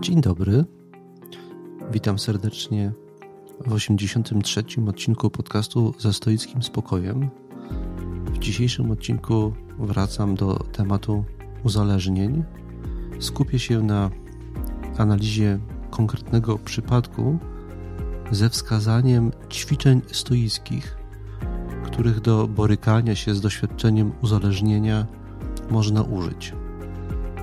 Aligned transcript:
Dzień 0.00 0.20
dobry. 0.20 0.64
Witam 1.92 2.18
serdecznie 2.18 2.92
w 3.66 3.72
83. 3.72 4.64
odcinku 4.88 5.30
podcastu 5.30 5.94
Ze 5.98 6.12
Stoickim 6.12 6.62
Spokojem. 6.62 7.30
W 8.26 8.38
dzisiejszym 8.38 8.90
odcinku 8.90 9.52
wracam 9.78 10.34
do 10.34 10.56
tematu 10.72 11.24
uzależnień. 11.64 12.44
Skupię 13.20 13.58
się 13.58 13.82
na 13.82 14.10
analizie 14.98 15.58
konkretnego 15.90 16.58
przypadku 16.58 17.38
ze 18.30 18.48
wskazaniem 18.48 19.32
ćwiczeń 19.50 20.02
stoickich, 20.12 20.96
których 21.84 22.20
do 22.20 22.48
borykania 22.48 23.14
się 23.14 23.34
z 23.34 23.40
doświadczeniem 23.40 24.12
uzależnienia 24.22 25.06
można 25.70 26.02
użyć. 26.02 26.52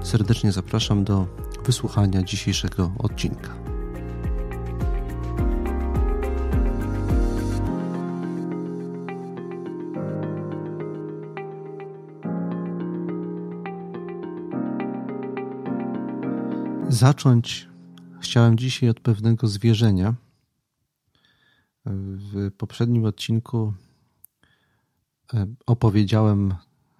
Serdecznie 0.02 0.52
zapraszam 0.52 1.04
do 1.04 1.45
wysłuchania 1.66 2.24
dzisiejszego 2.24 2.92
odcinka. 3.00 3.56
Zacząć 16.90 17.70
chciałem 18.20 18.58
dzisiaj 18.58 18.90
od 18.90 19.00
pewnego 19.00 19.48
zwierzenia. 19.48 20.14
W 21.86 22.52
poprzednim 22.58 23.06
odcinku 23.06 23.74
e, 25.34 25.48
opowiedziałem 25.66 26.54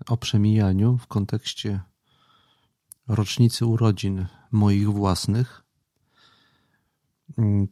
o 0.08 0.18
przemijaniu 0.18 0.98
w 0.98 1.08
kontekście 1.08 1.82
rocznicy 3.08 3.66
urodzin 3.66 4.26
moich 4.52 4.90
własnych. 4.92 5.64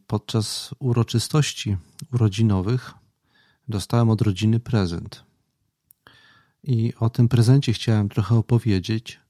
Podczas 0.06 0.74
uroczystości 0.78 1.76
urodzinowych 2.12 2.94
dostałem 3.68 4.10
od 4.10 4.20
rodziny 4.20 4.60
prezent. 4.60 5.24
I 6.62 6.92
o 7.00 7.10
tym 7.10 7.28
prezencie 7.28 7.72
chciałem 7.72 8.08
trochę 8.08 8.34
opowiedzieć, 8.34 9.20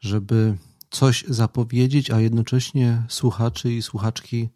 żeby 0.00 0.56
coś 0.90 1.24
zapowiedzieć, 1.28 2.10
a 2.10 2.20
jednocześnie 2.20 3.02
słuchaczy 3.08 3.72
i 3.72 3.82
słuchaczki 3.82 4.48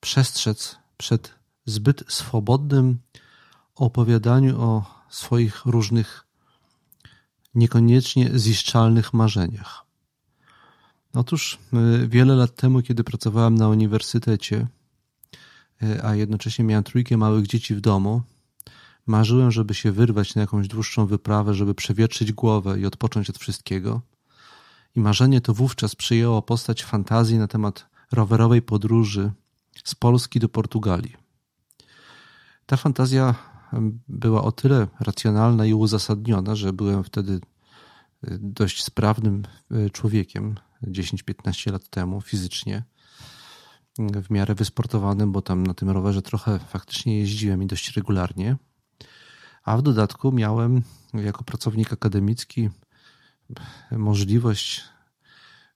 przestrzec 0.00 0.76
przed 0.96 1.34
zbyt 1.66 2.04
swobodnym 2.08 2.98
opowiadaniu 3.74 4.60
o 4.60 4.84
swoich 5.10 5.66
różnych 5.66 6.26
niekoniecznie 7.54 8.30
ziszczalnych 8.38 9.14
marzeniach. 9.14 9.87
Otóż 11.14 11.58
y, 12.02 12.08
wiele 12.08 12.34
lat 12.36 12.54
temu, 12.54 12.82
kiedy 12.82 13.04
pracowałem 13.04 13.54
na 13.54 13.68
uniwersytecie, 13.68 14.66
y, 15.82 16.04
a 16.04 16.14
jednocześnie 16.14 16.64
miałem 16.64 16.84
trójkę 16.84 17.16
małych 17.16 17.46
dzieci 17.46 17.74
w 17.74 17.80
domu, 17.80 18.22
marzyłem, 19.06 19.50
żeby 19.50 19.74
się 19.74 19.92
wyrwać 19.92 20.34
na 20.34 20.40
jakąś 20.40 20.68
dłuższą 20.68 21.06
wyprawę, 21.06 21.54
żeby 21.54 21.74
przewietrzyć 21.74 22.32
głowę 22.32 22.80
i 22.80 22.86
odpocząć 22.86 23.30
od 23.30 23.38
wszystkiego. 23.38 24.02
I 24.96 25.00
marzenie 25.00 25.40
to 25.40 25.54
wówczas 25.54 25.94
przyjęło 25.94 26.42
postać 26.42 26.84
fantazji 26.84 27.38
na 27.38 27.48
temat 27.48 27.86
rowerowej 28.12 28.62
podróży 28.62 29.32
z 29.84 29.94
Polski 29.94 30.40
do 30.40 30.48
Portugalii. 30.48 31.16
Ta 32.66 32.76
fantazja 32.76 33.34
była 34.08 34.42
o 34.44 34.52
tyle 34.52 34.86
racjonalna 35.00 35.66
i 35.66 35.74
uzasadniona, 35.74 36.54
że 36.54 36.72
byłem 36.72 37.04
wtedy 37.04 37.32
y, 37.32 37.40
dość 38.40 38.84
sprawnym 38.84 39.42
człowiekiem, 39.92 40.54
10-15 40.82 41.72
lat 41.72 41.88
temu 41.88 42.20
fizycznie, 42.20 42.82
w 43.98 44.30
miarę 44.30 44.54
wysportowanym, 44.54 45.32
bo 45.32 45.42
tam 45.42 45.66
na 45.66 45.74
tym 45.74 45.90
rowerze 45.90 46.22
trochę 46.22 46.58
faktycznie 46.58 47.18
jeździłem 47.18 47.62
i 47.62 47.66
dość 47.66 47.96
regularnie. 47.96 48.56
A 49.64 49.76
w 49.76 49.82
dodatku 49.82 50.32
miałem 50.32 50.82
jako 51.14 51.44
pracownik 51.44 51.92
akademicki 51.92 52.70
możliwość 53.90 54.84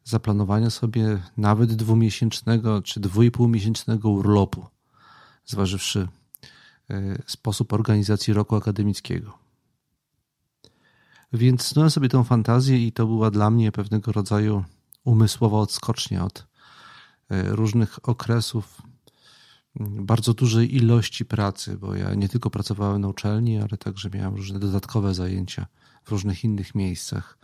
zaplanowania 0.04 0.70
sobie 0.70 1.22
nawet 1.36 1.74
dwumiesięcznego 1.74 2.82
czy 2.82 3.00
dwójpółmiesięcznego 3.00 4.10
urlopu, 4.10 4.66
zważywszy 5.46 6.08
e, 6.90 7.22
sposób 7.26 7.72
organizacji 7.72 8.32
roku 8.32 8.56
akademickiego. 8.56 9.38
Więc 11.32 11.62
snułem 11.62 11.90
sobie 11.90 12.08
tę 12.08 12.24
fantazję 12.24 12.86
i 12.86 12.92
to 12.92 13.06
była 13.06 13.30
dla 13.30 13.50
mnie 13.50 13.72
pewnego 13.72 14.12
rodzaju 14.12 14.64
umysłowa 15.04 15.58
odskocznia 15.58 16.24
od 16.24 16.46
e, 17.30 17.42
różnych 17.42 18.08
okresów 18.08 18.82
bardzo 19.80 20.34
dużej 20.34 20.76
ilości 20.76 21.24
pracy, 21.24 21.78
bo 21.78 21.94
ja 21.94 22.14
nie 22.14 22.28
tylko 22.28 22.50
pracowałem 22.50 23.00
na 23.00 23.08
uczelni, 23.08 23.58
ale 23.58 23.78
także 23.78 24.10
miałem 24.10 24.34
różne 24.34 24.58
dodatkowe 24.58 25.14
zajęcia 25.14 25.66
w 26.04 26.10
różnych 26.10 26.44
innych 26.44 26.74
miejscach. 26.74 27.38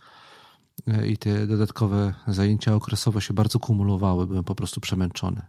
E, 0.87 1.09
I 1.09 1.17
te 1.17 1.47
dodatkowe 1.47 2.15
zajęcia 2.27 2.75
okresowo 2.75 3.21
się 3.21 3.35
bardzo 3.35 3.59
kumulowały, 3.59 4.27
byłem 4.27 4.45
po 4.45 4.55
prostu 4.55 4.81
przemęczony. 4.81 5.43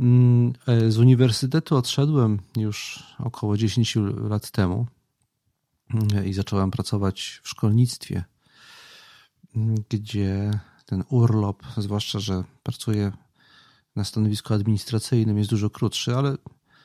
Mm, 0.00 0.52
e, 0.66 0.90
z 0.90 0.98
uniwersytetu 0.98 1.76
odszedłem 1.76 2.38
już 2.56 3.04
około 3.18 3.56
10 3.56 3.96
lat 4.16 4.50
temu 4.50 4.86
i 6.26 6.32
zacząłem 6.32 6.70
pracować 6.70 7.40
w 7.42 7.48
szkolnictwie 7.48 8.24
gdzie 9.88 10.60
ten 10.86 11.04
urlop, 11.08 11.62
zwłaszcza, 11.76 12.18
że 12.18 12.44
pracuję 12.62 13.12
na 13.96 14.04
stanowisku 14.04 14.54
administracyjnym, 14.54 15.38
jest 15.38 15.50
dużo 15.50 15.70
krótszy, 15.70 16.16
ale 16.16 16.36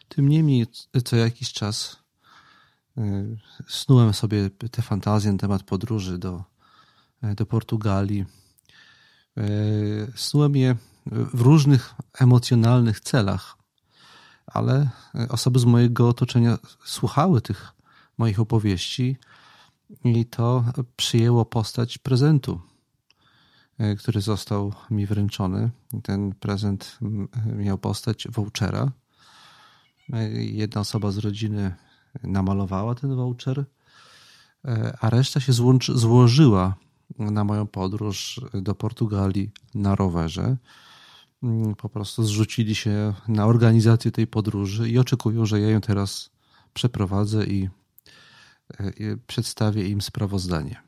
tym 0.10 0.30
niemniej 0.30 0.68
co 1.06 1.16
jakiś 1.16 1.54
czas 1.54 1.98
y, 2.98 3.38
snułem 3.68 4.14
sobie 4.14 4.50
te 4.50 4.82
fantazje 4.82 5.32
na 5.32 5.38
temat 5.38 5.64
podróży 5.64 6.18
do, 6.18 6.44
do 7.36 7.46
Portugalii. 7.46 8.26
Y, 9.38 10.12
snułem 10.16 10.56
je 10.56 10.76
w 11.06 11.42
różnych 11.42 11.94
emocjonalnych 12.20 13.00
celach, 13.00 13.58
ale 14.46 14.90
osoby 15.30 15.60
z 15.60 15.66
mojego 15.66 16.10
otoczenia 16.10 16.58
słuchały 16.86 17.42
tych 17.42 17.72
moich 18.18 18.40
opowieści 18.40 19.18
i 20.04 20.26
to 20.26 20.64
przyjęło 20.96 21.46
postać 21.46 21.98
prezentu, 21.98 22.62
e, 23.78 23.96
który 23.96 24.22
został 24.22 24.74
mi 24.92 25.06
wręczony. 25.06 25.72
Ten 26.04 26.36
prezent 26.36 27.00
miał 27.56 27.78
postać 27.78 28.28
vouchera. 28.32 28.92
E, 30.14 30.30
jedna 30.34 30.82
osoba 30.82 31.12
z 31.12 31.18
rodziny 31.18 31.76
namalowała 32.24 32.96
ten 32.96 33.16
voucher, 33.16 33.66
e, 34.66 34.98
a 35.02 35.10
reszta 35.10 35.40
się 35.40 35.54
złączy, 35.54 35.98
złożyła 35.98 36.76
na 37.20 37.44
moją 37.44 37.68
podróż 37.68 38.42
do 38.54 38.76
Portugalii 38.76 39.52
na 39.76 39.96
rowerze. 39.96 40.58
Mm, 41.44 41.76
po 41.76 41.90
prostu 41.90 42.24
zrzucili 42.24 42.76
się 42.76 43.14
na 43.28 43.46
organizację 43.46 44.12
tej 44.12 44.28
podróży 44.28 44.90
i 44.90 45.00
oczekują, 45.00 45.46
że 45.46 45.60
ja 45.60 45.70
ją 45.70 45.82
teraz 45.82 46.30
przeprowadzę 46.74 47.46
i 47.46 47.70
przedstawię 49.28 49.90
im 49.90 50.02
sprawozdanie. 50.02 50.82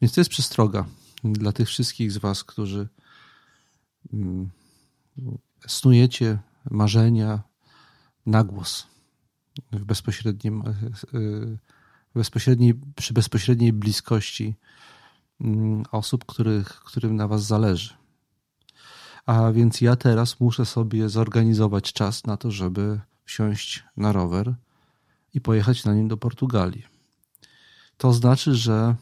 Więc 0.00 0.14
to 0.14 0.20
jest 0.20 0.30
przestroga 0.30 0.86
dla 1.24 1.52
tych 1.52 1.68
wszystkich 1.68 2.12
z 2.12 2.18
Was, 2.18 2.44
którzy 2.44 2.88
mm, 4.12 4.50
snujecie 5.66 6.38
marzenia 6.70 7.42
na 8.26 8.44
głos 8.44 8.86
w 9.72 9.84
bezpośrednim, 9.84 10.62
e, 10.66 10.72
bezpośredniej, 12.14 12.74
przy 12.96 13.14
bezpośredniej 13.14 13.72
bliskości 13.72 14.54
mm, 15.40 15.82
osób, 15.90 16.24
których, 16.24 16.68
którym 16.68 17.16
na 17.16 17.28
Was 17.28 17.44
zależy. 17.44 17.94
A 19.26 19.52
więc 19.52 19.80
ja 19.80 19.96
teraz 19.96 20.40
muszę 20.40 20.66
sobie 20.66 21.08
zorganizować 21.08 21.92
czas 21.92 22.24
na 22.24 22.36
to, 22.36 22.50
żeby 22.50 23.00
wsiąść 23.24 23.84
na 23.96 24.12
rower 24.12 24.54
i 25.34 25.40
pojechać 25.40 25.84
na 25.84 25.94
nim 25.94 26.08
do 26.08 26.16
Portugalii. 26.16 26.93
To 27.96 28.12
znaczy, 28.12 28.54
że 28.54 28.96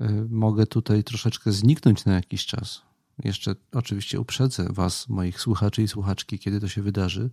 y, 0.00 0.26
mogę 0.30 0.66
tutaj 0.66 1.04
troszeczkę 1.04 1.52
zniknąć 1.52 2.04
na 2.04 2.14
jakiś 2.14 2.46
czas. 2.46 2.82
Jeszcze 3.24 3.54
oczywiście 3.72 4.20
uprzedzę 4.20 4.66
Was, 4.70 5.08
moich 5.08 5.40
słuchaczy 5.40 5.82
i 5.82 5.88
słuchaczki, 5.88 6.38
kiedy 6.38 6.60
to 6.60 6.68
się 6.68 6.82
wydarzy. 6.82 7.30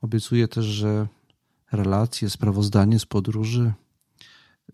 Obiecuję 0.00 0.48
też, 0.48 0.64
że 0.64 1.08
relacje, 1.72 2.30
sprawozdanie 2.30 2.98
z 2.98 3.06
podróży 3.06 3.72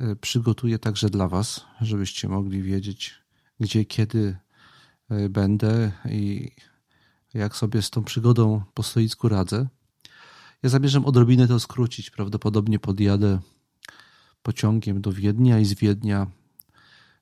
y, 0.01 0.17
przygotuję 0.17 0.79
także 0.79 1.11
dla 1.11 1.29
Was, 1.29 1.65
żebyście 1.81 2.29
mogli 2.29 2.63
wiedzieć, 2.63 3.15
gdzie, 3.61 3.85
kiedy 3.85 4.37
y, 5.13 5.29
będę 5.29 5.93
i 6.11 6.51
jak 7.35 7.57
sobie 7.57 7.83
z 7.83 7.91
tą 7.91 8.05
przygodą 8.05 8.63
po 8.75 8.83
stoicku 8.83 9.29
radzę. 9.29 9.69
Ja 10.63 10.69
zamierzam 10.69 11.05
odrobinę 11.05 11.49
to 11.49 11.61
skrócić. 11.61 12.11
Prawdopodobnie 12.11 12.79
podjadę 12.79 13.39
pociągiem 14.43 15.01
do 15.01 15.13
Wiednia 15.13 15.59
i 15.59 15.65
z 15.65 15.75
Wiednia 15.75 16.27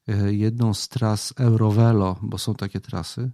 e, 0.08 0.34
jedną 0.34 0.74
z 0.74 0.88
tras 0.88 1.34
Eurovelo, 1.36 2.16
bo 2.22 2.38
są 2.38 2.54
takie 2.54 2.80
trasy, 2.80 3.30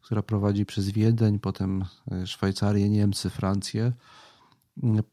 która 0.00 0.22
prowadzi 0.22 0.66
przez 0.66 0.90
Wiedeń, 0.90 1.38
potem 1.38 1.84
e, 2.12 2.26
Szwajcarię, 2.26 2.88
Niemcy, 2.88 3.30
Francję. 3.30 3.92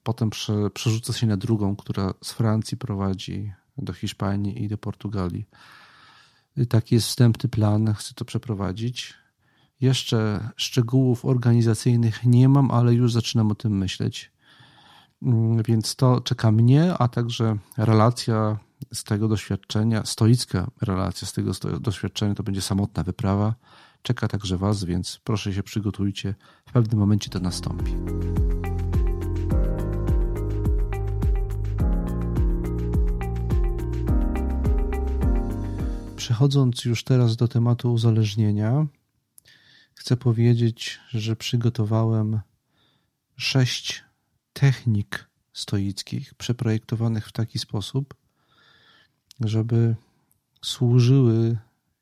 Potem 0.03 0.29
prze, 0.29 0.69
przerzuca 0.69 1.13
się 1.13 1.27
na 1.27 1.38
drugą, 1.38 1.75
która 1.75 2.13
z 2.23 2.31
Francji 2.31 2.77
prowadzi 2.77 3.53
do 3.77 3.94
Hiszpanii 3.94 4.63
i 4.63 4.67
do 4.67 4.77
Portugalii. 4.77 5.45
Taki 6.69 6.95
jest 6.95 7.07
wstępny 7.07 7.50
plan, 7.50 7.94
chcę 7.94 8.13
to 8.13 8.25
przeprowadzić. 8.25 9.13
Jeszcze 9.81 10.50
szczegółów 10.56 11.25
organizacyjnych 11.25 12.25
nie 12.25 12.50
mam, 12.50 12.71
ale 12.71 12.94
już 12.94 13.13
zaczynam 13.13 13.51
o 13.51 13.56
tym 13.56 13.77
myśleć. 13.77 14.31
Mm, 15.21 15.63
więc 15.63 15.95
to 15.95 16.21
czeka 16.21 16.51
mnie, 16.51 16.94
a 16.94 17.07
także 17.07 17.57
relacja 17.77 18.57
z 18.94 19.03
tego 19.03 19.27
doświadczenia, 19.27 20.06
stoicka 20.06 20.71
relacja 20.81 21.27
z 21.27 21.33
tego 21.33 21.51
doświadczenia, 21.79 22.35
to 22.35 22.44
będzie 22.44 22.62
samotna 22.62 23.03
wyprawa. 23.03 23.56
Czeka 24.01 24.27
także 24.27 24.57
Was, 24.57 24.83
więc 24.83 25.19
proszę 25.23 25.53
się 25.53 25.63
przygotujcie. 25.63 26.35
W 26.65 26.71
pewnym 26.71 27.00
momencie 27.00 27.29
to 27.29 27.39
nastąpi. 27.39 27.91
Przechodząc 36.15 36.85
już 36.85 37.03
teraz 37.03 37.35
do 37.35 37.47
tematu 37.47 37.94
uzależnienia, 37.94 38.85
chcę 39.95 40.17
powiedzieć, 40.17 41.00
że 41.09 41.35
przygotowałem 41.35 42.39
sześć 43.38 44.03
technik 44.53 45.30
stoickich 45.53 46.33
przeprojektowanych 46.33 47.27
w 47.27 47.31
taki 47.31 47.59
sposób, 47.59 48.13
żeby 49.39 49.95
służyły 50.62 51.57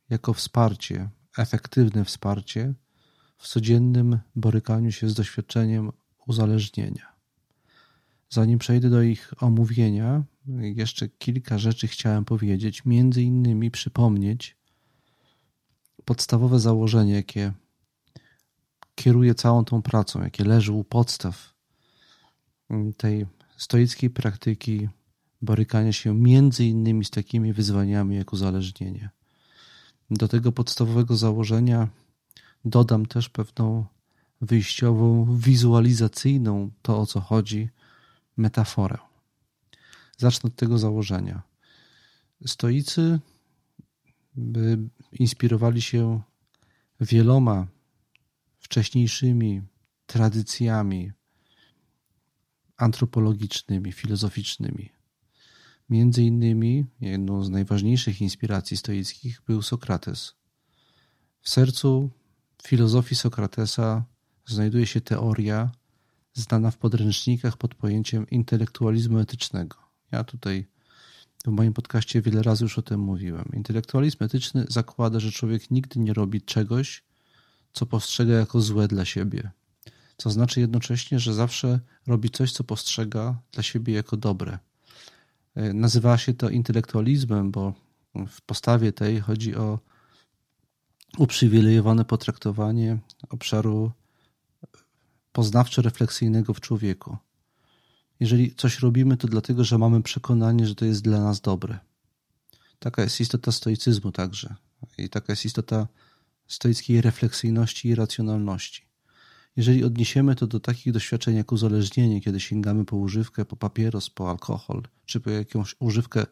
jako 0.10 0.34
wsparcie, 0.34 1.10
efektywne 1.38 2.06
wsparcie 2.06 2.74
w 3.38 3.48
codziennym 3.48 4.20
borykaniu 4.36 4.92
się 4.92 5.10
z 5.10 5.14
doświadczeniem 5.14 5.92
uzależnienia. 6.28 7.16
Zanim 8.30 8.60
przejdę 8.60 8.90
do 8.90 9.02
ich 9.02 9.34
omówienia, 9.44 10.24
jeszcze 10.62 11.10
kilka 11.10 11.58
rzeczy 11.58 11.88
chciałem 11.88 12.26
powiedzieć, 12.26 12.86
między 12.86 13.24
innymi 13.24 13.72
przypomnieć 13.72 14.58
podstawowe 16.06 16.60
założenie, 16.60 17.14
jakie 17.14 17.54
kieruje 18.96 19.36
całą 19.36 19.66
tą 19.66 19.82
pracą, 19.82 20.24
jakie 20.24 20.44
leży 20.44 20.72
u 20.72 20.84
podstaw 20.84 21.59
tej 22.98 23.26
stoickiej 23.58 24.10
praktyki 24.10 24.90
borykania 25.42 25.94
się 25.94 26.14
między 26.14 26.66
innymi 26.66 27.06
z 27.06 27.10
takimi 27.10 27.54
wyzwaniami 27.54 28.16
jak 28.16 28.34
uzależnienie. 28.34 29.10
Do 30.12 30.28
tego 30.28 30.52
podstawowego 30.52 31.18
założenia 31.18 31.88
dodam 32.66 33.06
też 33.06 33.30
pewną 33.30 33.86
wyjściową, 34.42 35.38
wizualizacyjną, 35.38 36.72
to 36.82 37.00
o 37.00 37.06
co 37.06 37.20
chodzi, 37.20 37.70
metaforę. 38.38 38.98
Zacznę 40.18 40.48
od 40.48 40.56
tego 40.56 40.78
założenia. 40.78 41.42
Stoicy 42.46 43.20
inspirowali 45.12 45.82
się 45.82 46.22
wieloma 47.02 47.68
wcześniejszymi 48.60 49.62
tradycjami 50.06 51.12
antropologicznymi, 52.80 53.92
filozoficznymi. 53.92 54.90
Między 55.90 56.24
innymi 56.24 56.86
jedną 57.02 57.44
z 57.44 57.50
najważniejszych 57.50 58.22
inspiracji 58.22 58.78
stoickich 58.78 59.42
był 59.48 59.62
Sokrates. 59.62 60.34
W 61.42 61.50
sercu 61.50 62.10
filozofii 62.64 63.16
Sokratesa 63.16 64.04
znajduje 64.46 64.88
się 64.88 65.02
teoria 65.02 65.72
znana 66.34 66.72
w 66.72 66.78
podręcznikach 66.78 67.58
pod 67.58 67.76
pojęciem 67.76 68.30
intelektualizmu 68.30 69.20
etycznego. 69.20 69.78
Ja 70.12 70.24
tutaj 70.24 70.66
w 71.46 71.48
moim 71.48 71.74
podcaście 71.74 72.22
wiele 72.22 72.44
razy 72.44 72.64
już 72.64 72.78
o 72.78 72.82
tym 72.82 73.00
mówiłem. 73.00 73.52
Intelektualizm 73.54 74.24
etyczny 74.24 74.66
zakłada, 74.70 75.20
że 75.20 75.32
człowiek 75.32 75.72
nigdy 75.72 76.00
nie 76.00 76.14
robi 76.14 76.42
czegoś, 76.42 77.04
co 77.74 77.86
postrzega 77.86 78.34
jako 78.34 78.62
złe 78.62 78.88
dla 78.88 79.06
siebie. 79.06 79.52
Co 80.20 80.30
znaczy 80.30 80.60
jednocześnie, 80.60 81.20
że 81.20 81.34
zawsze 81.34 81.80
robi 82.08 82.30
coś, 82.30 82.52
co 82.52 82.64
postrzega 82.64 83.42
dla 83.52 83.64
siebie 83.64 83.94
jako 83.94 84.18
dobre. 84.18 84.60
E, 85.56 85.74
nazywa 85.74 86.18
się 86.18 86.34
to 86.34 86.50
intelektualizmem, 86.50 87.52
bo 87.52 87.74
w 88.28 88.42
postawie 88.42 88.92
tej 88.94 89.22
chodzi 89.22 89.56
o 89.56 89.80
uprzywilejowane 91.18 92.06
potraktowanie 92.06 92.98
obszaru 93.30 93.92
poznawczo-refleksyjnego 95.34 96.54
w 96.54 96.60
człowieku. 96.60 97.18
Jeżeli 98.20 98.56
coś 98.56 98.80
robimy, 98.80 99.18
to 99.18 99.28
dlatego, 99.28 99.64
że 99.64 99.78
mamy 99.78 100.04
przekonanie, 100.04 100.68
że 100.68 100.76
to 100.76 100.86
jest 100.86 101.02
dla 101.02 101.20
nas 101.20 101.42
dobre. 101.42 101.80
Taka 102.80 103.02
jest 103.02 103.20
istota 103.20 103.52
stoicyzmu 103.52 104.12
także. 104.12 104.56
I 104.98 105.10
taka 105.10 105.34
jest 105.34 105.46
istota 105.46 105.88
stoickiej 106.48 107.02
refleksyjności 107.02 107.90
i 107.90 107.96
racjonalności. 107.96 108.89
Jeżeli 109.60 109.84
odniesiemy 109.84 110.36
to 110.36 110.48
do 110.48 110.60
takich 110.60 110.94
doświadczeń 110.94 111.36
jak 111.36 111.52
uzależnienie, 111.52 112.22
kiedy 112.22 112.40
sięgamy 112.40 112.86
po 112.86 112.98
używkę, 112.98 113.46
po 113.46 113.56
papieros, 113.56 114.10
po 114.10 114.30
alkohol, 114.30 114.84
czy 115.06 115.20
po 115.20 115.30
jakąś 115.30 115.76
używkę 115.80 116.26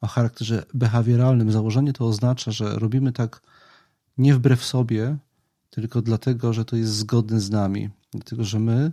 o 0.00 0.06
charakterze 0.06 0.64
behawioralnym, 0.74 1.52
założenie 1.52 1.92
to 1.92 2.06
oznacza, 2.06 2.50
że 2.50 2.78
robimy 2.78 3.12
tak 3.12 3.42
nie 4.18 4.34
wbrew 4.34 4.64
sobie, 4.64 5.16
tylko 5.70 6.02
dlatego, 6.02 6.52
że 6.52 6.64
to 6.64 6.76
jest 6.76 6.92
zgodne 6.92 7.40
z 7.40 7.50
nami, 7.50 7.90
dlatego 8.12 8.44
że 8.44 8.58
my 8.58 8.92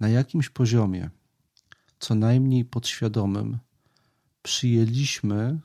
na 0.00 0.08
jakimś 0.08 0.48
poziomie, 0.48 1.10
co 1.98 2.14
najmniej 2.14 2.64
podświadomym, 2.64 3.58
przyjęliśmy 4.42 5.58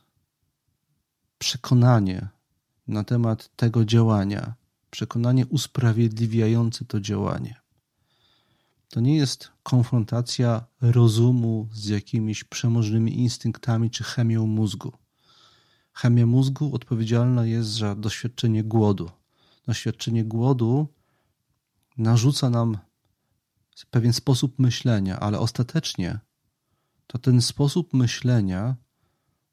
przekonanie 1.38 2.28
na 2.88 3.04
temat 3.04 3.56
tego 3.56 3.86
działania, 3.86 4.54
przekonanie 4.90 5.48
usprawiedliwiające 5.48 6.86
to 6.86 7.00
działanie. 7.00 7.62
To 8.90 9.00
nie 9.00 9.16
jest 9.16 9.52
konfrontacja 9.64 10.66
rozumu 10.82 11.70
z 11.74 11.86
jakimiś 11.86 12.44
przemożnymi 12.44 13.20
instynktami 13.20 13.90
czy 13.90 14.04
chemią 14.04 14.48
mózgu. 14.48 14.92
Chemia 15.94 16.26
mózgu 16.26 16.76
odpowiedzialna 16.76 17.46
jest 17.46 17.70
za 17.70 17.96
doświadczenie 17.96 18.64
głodu. 18.64 19.12
Doświadczenie 19.68 20.26
głodu 20.26 20.88
narzuca 21.98 22.50
nam 22.50 22.78
pewien 23.92 24.14
sposób 24.14 24.60
myślenia, 24.60 25.20
ale 25.20 25.40
ostatecznie 25.40 26.20
to 27.08 27.18
ten 27.18 27.42
sposób 27.42 27.94
myślenia 27.94 28.76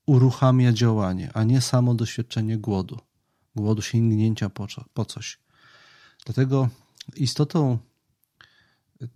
uruchamia 0.07 0.73
działanie, 0.73 1.31
a 1.35 1.45
nie 1.45 1.61
samo 1.61 1.95
doświadczenie 1.95 2.59
głodu 2.59 2.99
głodu, 3.57 3.83
sięgnięcia 3.83 4.51
po, 4.51 4.67
po 4.95 5.05
coś. 5.05 5.39
Dlatego 6.25 6.69
istotą 7.17 7.79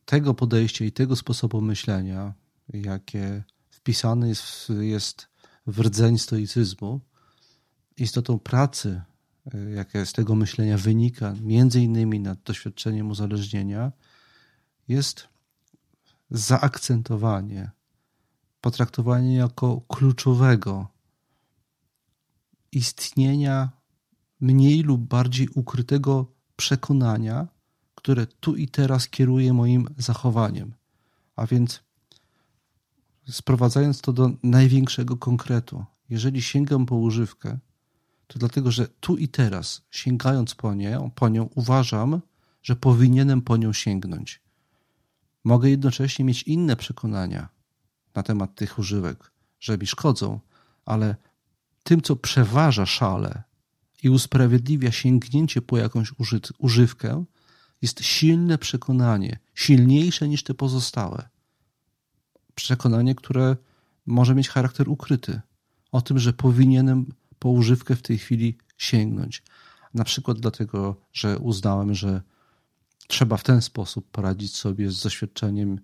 tego 0.05 0.35
podejścia 0.35 0.85
i 0.85 0.93
tego 0.93 1.17
sposobu 1.17 1.61
myślenia, 1.61 2.35
jakie 2.69 3.45
wpisane 3.71 4.29
jest, 4.29 4.69
jest 4.81 5.29
w 5.67 5.81
rdzeń 5.81 6.19
stoicyzmu, 6.19 7.01
istotą 7.97 8.39
pracy, 8.39 9.03
jaka 9.75 10.07
z 10.07 10.13
tego 10.13 10.35
myślenia 10.35 10.79
wynika, 10.79 11.35
między 11.43 11.81
innymi 11.81 12.21
nad 12.21 12.43
doświadczeniem 12.43 13.11
uzależnienia, 13.11 13.93
jest 14.89 15.29
zaakcentowanie, 16.31 17.71
potraktowanie 18.61 19.35
jako 19.35 19.81
kluczowego 19.81 20.89
istnienia 22.73 23.80
mniej 24.41 24.83
lub 24.83 25.01
bardziej 25.01 25.49
ukrytego 25.49 26.27
przekonania, 26.57 27.49
które 27.95 28.27
tu 28.27 28.57
i 28.57 28.69
teraz 28.69 29.09
kieruje 29.09 29.53
moim 29.53 29.89
zachowaniem. 29.99 30.75
A 31.37 31.47
więc 31.47 31.83
sprowadzając 33.31 34.01
to 34.01 34.13
do 34.13 34.31
największego 34.43 35.17
konkretu, 35.17 35.85
jeżeli 36.09 36.43
sięgam 36.43 36.87
po 36.87 36.97
używkę, 36.97 37.59
to 38.27 38.39
dlatego, 38.39 38.71
że 38.71 38.89
tu 38.89 39.17
i 39.17 39.29
teraz, 39.29 39.83
sięgając 39.91 40.55
po 40.55 40.75
nią, 40.75 41.11
po 41.11 41.29
nią 41.29 41.49
uważam, 41.55 42.21
że 42.63 42.77
powinienem 42.77 43.43
po 43.43 43.57
nią 43.57 43.73
sięgnąć. 43.73 44.41
Mogę 45.45 45.71
jednocześnie 45.71 46.25
mieć 46.25 46.43
inne 46.43 46.77
przekonania 46.77 47.49
na 48.15 48.23
temat 48.23 48.55
tych 48.55 48.79
używek, 48.79 49.33
że 49.61 49.79
mi 49.79 49.87
szkodzą, 49.87 50.41
ale 50.85 51.17
tym, 51.83 52.03
co 52.03 52.17
przeważa 52.17 52.87
szale, 52.87 53.43
i 54.03 54.11
usprawiedliwia 54.11 54.93
sięgnięcie 54.93 55.63
po 55.63 55.79
jakąś 55.79 56.13
używkę, 56.59 57.25
jest 57.83 58.05
silne 58.05 58.59
przekonanie, 58.59 59.39
silniejsze 59.55 60.29
niż 60.29 60.43
te 60.43 60.55
pozostałe. 60.55 61.29
Przekonanie, 62.55 63.15
które 63.15 63.57
może 64.07 64.35
mieć 64.35 64.49
charakter 64.49 64.89
ukryty, 64.89 65.41
o 65.93 66.03
tym, 66.03 66.19
że 66.19 66.33
powinienem 66.33 67.07
po 67.39 67.49
używkę 67.49 67.97
w 67.97 68.03
tej 68.03 68.19
chwili 68.19 68.59
sięgnąć. 68.79 69.43
Na 69.95 70.05
przykład 70.05 70.41
dlatego, 70.41 70.97
że 71.13 71.39
uznałem, 71.39 71.95
że 71.95 72.23
trzeba 73.09 73.37
w 73.37 73.45
ten 73.45 73.63
sposób 73.63 74.11
poradzić 74.11 74.57
sobie 74.57 74.91
z 74.91 75.03
doświadczeniem 75.03 75.81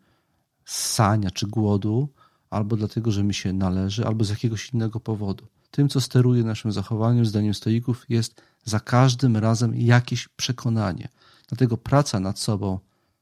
ssania 0.64 1.30
czy 1.30 1.46
głodu, 1.46 2.08
albo 2.50 2.76
dlatego, 2.76 3.10
że 3.10 3.24
mi 3.24 3.34
się 3.34 3.52
należy, 3.52 4.06
albo 4.06 4.24
z 4.24 4.30
jakiegoś 4.30 4.70
innego 4.70 5.00
powodu. 5.00 5.46
Tym, 5.76 5.88
co 5.88 6.00
steruje 6.00 6.44
naszym 6.44 6.72
zachowaniem, 6.72 7.26
zdaniem 7.26 7.54
stoików, 7.54 8.04
jest 8.08 8.42
za 8.64 8.80
każdym 8.80 9.36
razem 9.36 9.74
jakieś 9.74 10.28
przekonanie. 10.28 11.08
Dlatego 11.48 11.76
praca 11.76 12.20
nad 12.20 12.38
sobą 12.38 12.78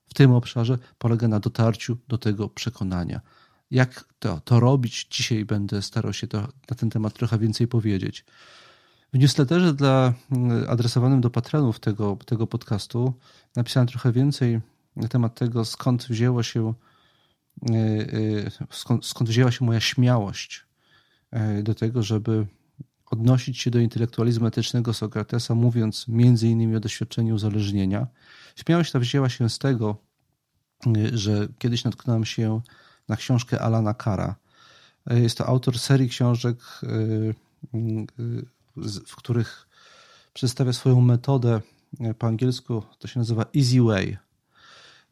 w 0.07 0.15
tym 0.15 0.33
obszarze 0.33 0.79
polega 0.99 1.29
na 1.29 1.41
dotarciu 1.41 1.97
do 2.09 2.19
tego 2.19 2.49
przekonania. 2.49 3.21
Jak 3.71 4.05
to, 4.19 4.41
to 4.41 4.61
robić? 4.61 5.07
Dzisiaj 5.11 5.45
będę 5.45 5.83
starał 5.83 6.13
się 6.13 6.27
to, 6.27 6.41
na 6.41 6.77
ten 6.77 6.91
temat 6.91 7.13
trochę 7.13 7.39
więcej 7.39 7.69
powiedzieć. 7.69 8.25
W 9.13 9.19
newsletterze 9.19 9.75
dla, 9.75 10.13
mm, 10.31 10.71
adresowanym 10.71 11.21
do 11.21 11.31
patronów 11.31 11.81
tego, 11.81 12.19
tego 12.27 12.47
podcastu 12.47 13.15
napisałem 13.57 13.87
trochę 13.87 14.13
więcej 14.13 14.61
na 14.97 15.09
temat 15.09 15.35
tego, 15.35 15.65
skąd 15.65 16.05
wzięła 16.05 16.43
się, 16.43 16.75
e, 17.71 17.75
e, 17.77 18.67
skąd, 18.71 19.07
skąd 19.07 19.31
wzięła 19.31 19.51
się 19.51 19.65
moja 19.65 19.81
śmiałość 19.81 20.65
do 21.63 21.75
tego, 21.75 22.03
żeby 22.03 22.47
odnosić 23.11 23.59
się 23.59 23.71
do 23.71 23.79
intelektualizmu 23.79 24.47
etycznego 24.47 24.95
Sokratesa, 24.95 25.55
mówiąc 25.55 26.09
między 26.09 26.49
innymi 26.49 26.77
o 26.77 26.81
doświadczeniu 26.81 27.35
uzależnienia. 27.35 28.07
Śmiałość 28.57 28.93
ta 28.93 28.99
wzięła 28.99 29.29
się 29.29 29.51
z 29.51 29.59
tego, 29.59 29.97
że 31.13 31.49
kiedyś 31.59 31.85
natknąłem 31.85 32.25
się 32.25 32.61
na 33.09 33.17
książkę 33.17 33.61
Alana 33.61 33.95
Kara. 33.95 34.37
Jest 35.11 35.39
to 35.39 35.47
autor 35.47 35.79
serii 35.79 36.09
książek, 36.09 36.57
w 39.07 39.17
których 39.17 39.69
przedstawia 40.33 40.73
swoją 40.73 41.01
metodę. 41.01 41.61
Po 42.19 42.27
angielsku 42.27 42.83
to 42.99 43.09
się 43.09 43.21
nazywa 43.21 43.45
Easy 43.57 43.83
Way. 43.83 44.19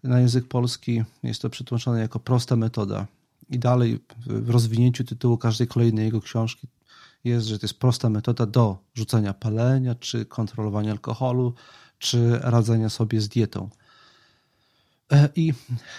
Na 0.02 0.20
język 0.20 0.48
polski 0.48 1.04
jest 1.22 1.42
to 1.42 1.50
przetłumaczone 1.50 2.00
jako 2.00 2.20
prosta 2.20 2.56
metoda. 2.56 3.06
I 3.52 3.58
dalej 3.58 4.04
w 4.26 4.50
rozwinięciu 4.50 5.04
tytułu 5.04 5.38
każdej 5.38 5.66
kolejnej 5.66 6.04
jego 6.04 6.20
książki 6.20 6.68
jest, 7.24 7.46
że 7.46 7.58
to 7.58 7.66
jest 7.66 7.78
prosta 7.78 8.10
metoda 8.10 8.46
do 8.46 8.78
rzucania 8.94 9.34
palenia, 9.34 9.94
czy 9.94 10.24
kontrolowania 10.26 10.90
alkoholu, 10.90 11.54
czy 11.98 12.38
radzenia 12.38 12.88
sobie 12.88 13.20
z 13.20 13.28
dietą. 13.28 13.68
E, 15.12 15.28
I 15.36 15.52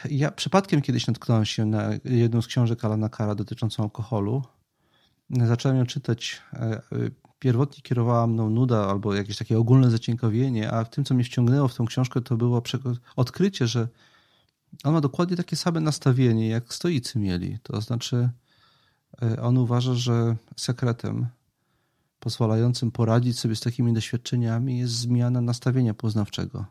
ja 0.09 0.31
przypadkiem 0.31 0.81
kiedyś 0.81 1.07
natknąłem 1.07 1.45
się 1.45 1.65
na 1.65 1.89
jedną 2.05 2.41
z 2.41 2.47
książek 2.47 2.85
Alana 2.85 3.09
Kara 3.09 3.35
dotyczącą 3.35 3.83
alkoholu. 3.83 4.43
Zacząłem 5.29 5.77
ją 5.77 5.85
czytać. 5.85 6.41
E, 6.53 6.81
pierwotnie 7.39 7.81
kierowała 7.81 8.27
mną 8.27 8.49
nuda 8.49 8.87
albo 8.87 9.13
jakieś 9.13 9.37
takie 9.37 9.59
ogólne 9.59 9.91
zaciekawienie, 9.91 10.71
a 10.71 10.85
tym, 10.85 11.03
co 11.03 11.13
mnie 11.13 11.23
wciągnęło 11.23 11.67
w 11.67 11.75
tą 11.75 11.85
książkę, 11.85 12.21
to 12.21 12.37
było 12.37 12.61
odkrycie, 13.15 13.67
że 13.67 13.87
on 14.83 14.93
ma 14.93 15.01
dokładnie 15.01 15.37
takie 15.37 15.55
same 15.55 15.79
nastawienie, 15.79 16.49
jak 16.49 16.73
stoicy 16.73 17.19
mieli. 17.19 17.57
To 17.63 17.81
znaczy, 17.81 18.29
e, 19.21 19.41
on 19.41 19.57
uważa, 19.57 19.93
że 19.93 20.35
sekretem 20.57 21.27
pozwalającym 22.19 22.91
poradzić 22.91 23.39
sobie 23.39 23.55
z 23.55 23.59
takimi 23.59 23.93
doświadczeniami 23.93 24.77
jest 24.79 24.93
zmiana 24.93 25.41
nastawienia 25.41 25.93
poznawczego. 25.93 26.65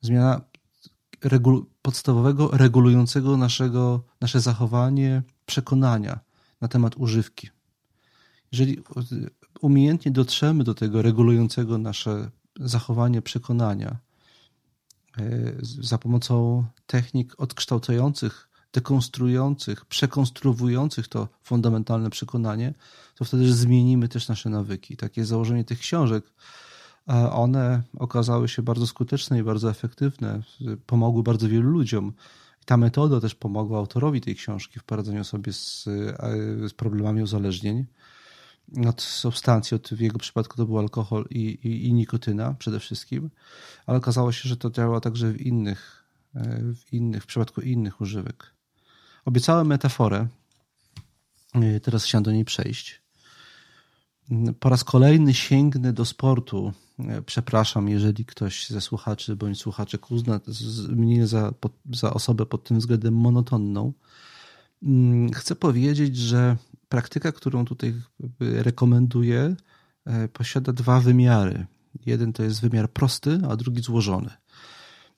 Zmiana 0.00 0.40
podstawowego, 1.82 2.50
regulującego 2.52 3.36
naszego, 3.36 4.04
nasze 4.20 4.40
zachowanie, 4.40 5.22
przekonania 5.46 6.20
na 6.60 6.68
temat 6.68 6.96
używki. 6.96 7.48
Jeżeli 8.52 8.82
umiejętnie 9.60 10.12
dotrzemy 10.12 10.64
do 10.64 10.74
tego 10.74 11.02
regulującego 11.02 11.78
nasze 11.78 12.30
zachowanie, 12.60 13.22
przekonania 13.22 13.96
za 15.62 15.98
pomocą 15.98 16.64
technik 16.86 17.34
odkształcających, 17.40 18.48
dekonstruujących, 18.72 19.84
przekonstruujących 19.84 21.08
to 21.08 21.28
fundamentalne 21.42 22.10
przekonanie, 22.10 22.74
to 23.14 23.24
wtedy 23.24 23.52
zmienimy 23.52 24.08
też 24.08 24.28
nasze 24.28 24.50
nawyki. 24.50 24.96
Takie 24.96 25.24
założenie 25.24 25.64
tych 25.64 25.78
książek 25.78 26.24
one 27.30 27.82
okazały 27.98 28.48
się 28.48 28.62
bardzo 28.62 28.86
skuteczne 28.86 29.38
i 29.38 29.42
bardzo 29.42 29.70
efektywne. 29.70 30.42
Pomogły 30.86 31.22
bardzo 31.22 31.48
wielu 31.48 31.70
ludziom. 31.70 32.12
Ta 32.64 32.76
metoda 32.76 33.20
też 33.20 33.34
pomogła 33.34 33.78
autorowi 33.78 34.20
tej 34.20 34.34
książki 34.34 34.80
w 34.80 34.84
poradzeniu 34.84 35.24
sobie 35.24 35.52
z, 35.52 35.84
z 36.68 36.72
problemami 36.72 37.22
uzależnień 37.22 37.86
od 38.88 39.02
substancji, 39.02 39.74
od, 39.74 39.88
w 39.88 40.00
jego 40.00 40.18
przypadku 40.18 40.56
to 40.56 40.66
był 40.66 40.78
alkohol 40.78 41.26
i, 41.30 41.40
i, 41.40 41.86
i, 41.86 41.92
nikotyna 41.92 42.54
przede 42.54 42.80
wszystkim, 42.80 43.30
ale 43.86 43.98
okazało 43.98 44.32
się, 44.32 44.48
że 44.48 44.56
to 44.56 44.70
działa 44.70 45.00
także 45.00 45.32
w 45.32 45.40
innych, 45.40 46.04
w 46.74 46.92
innych, 46.92 47.22
w 47.22 47.26
przypadku 47.26 47.60
innych 47.60 48.00
używek. 48.00 48.54
Obiecałem 49.24 49.66
metaforę, 49.66 50.28
teraz 51.82 52.04
chciałem 52.04 52.22
do 52.22 52.32
niej 52.32 52.44
przejść. 52.44 53.02
Po 54.60 54.68
raz 54.68 54.84
kolejny 54.84 55.34
sięgnę 55.34 55.92
do 55.92 56.04
sportu 56.04 56.72
Przepraszam, 57.26 57.88
jeżeli 57.88 58.24
ktoś 58.24 58.68
ze 58.68 58.80
słuchaczy 58.80 59.36
bądź 59.36 59.58
słuchaczek 59.60 60.10
uzna 60.10 60.40
mnie 60.88 61.26
za, 61.26 61.52
za 61.92 62.14
osobę 62.14 62.46
pod 62.46 62.64
tym 62.64 62.78
względem 62.78 63.14
monotonną. 63.14 63.92
Mm, 64.82 65.32
chcę 65.32 65.56
powiedzieć, 65.56 66.16
że 66.16 66.56
praktyka, 66.88 67.32
którą 67.32 67.64
tutaj 67.64 67.94
rekomenduję, 68.40 69.56
e, 70.04 70.28
posiada 70.28 70.72
dwa 70.72 71.00
wymiary. 71.00 71.66
Jeden 72.06 72.32
to 72.32 72.42
jest 72.42 72.60
wymiar 72.60 72.92
prosty, 72.92 73.40
a 73.48 73.56
drugi 73.56 73.82
złożony. 73.82 74.30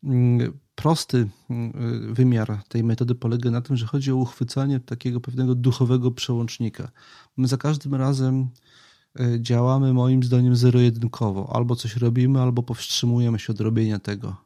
Mm, 0.05 0.59
prosty 0.75 1.29
mm, 1.51 2.15
wymiar 2.15 2.63
tej 2.69 2.85
metody 2.85 3.15
polega 3.15 3.51
na 3.51 3.61
tym, 3.61 3.77
że 3.77 3.87
chodzi 3.87 4.13
o 4.13 4.17
uchwycanie 4.17 4.81
takiego 4.81 5.21
pewnego 5.21 5.55
duchowego 5.55 6.11
przełącznika. 6.11 6.91
My 7.37 7.49
za 7.49 7.57
każdym 7.57 7.95
razem 7.95 8.49
Y, 9.21 9.41
działamy 9.41 9.93
moim 9.93 10.23
zdaniem 10.23 10.57
zero-jedynkowo. 10.57 11.53
Albo 11.57 11.77
coś 11.77 11.97
robimy, 11.97 12.41
albo 12.41 12.63
powstrzymujemy 12.63 13.39
się 13.39 13.53
od 13.53 13.61
robienia 13.61 13.99
tego. 13.99 14.37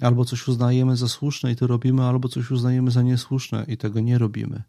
Albo 0.00 0.24
coś 0.24 0.48
uznajemy 0.48 0.96
za 0.96 1.08
słuszne 1.08 1.52
i 1.52 1.56
to 1.56 1.66
robimy, 1.66 2.02
albo 2.02 2.28
coś 2.28 2.50
uznajemy 2.50 2.90
za 2.90 3.02
niesłuszne 3.02 3.64
i 3.68 3.76
tego 3.76 4.00
nie 4.00 4.18
robimy. 4.18 4.62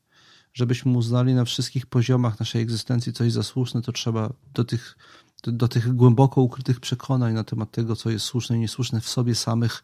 Żebyśmy 0.54 0.98
uznali 0.98 1.34
na 1.34 1.46
wszystkich 1.46 1.86
poziomach 1.86 2.40
naszej 2.40 2.62
egzystencji 2.62 3.14
coś 3.14 3.32
za 3.32 3.44
słuszne, 3.44 3.82
to 3.82 3.92
trzeba 3.92 4.34
do 4.54 4.64
tych, 4.64 4.98
do, 5.44 5.52
do 5.52 5.68
tych 5.68 5.96
głęboko 5.96 6.42
ukrytych 6.42 6.80
przekonań 6.80 7.34
na 7.34 7.44
temat 7.44 7.72
tego, 7.72 7.96
co 7.96 8.10
jest 8.10 8.26
słuszne 8.26 8.58
i 8.58 8.60
niesłuszne 8.60 9.02
w 9.02 9.10
sobie 9.10 9.36
samych 9.36 9.84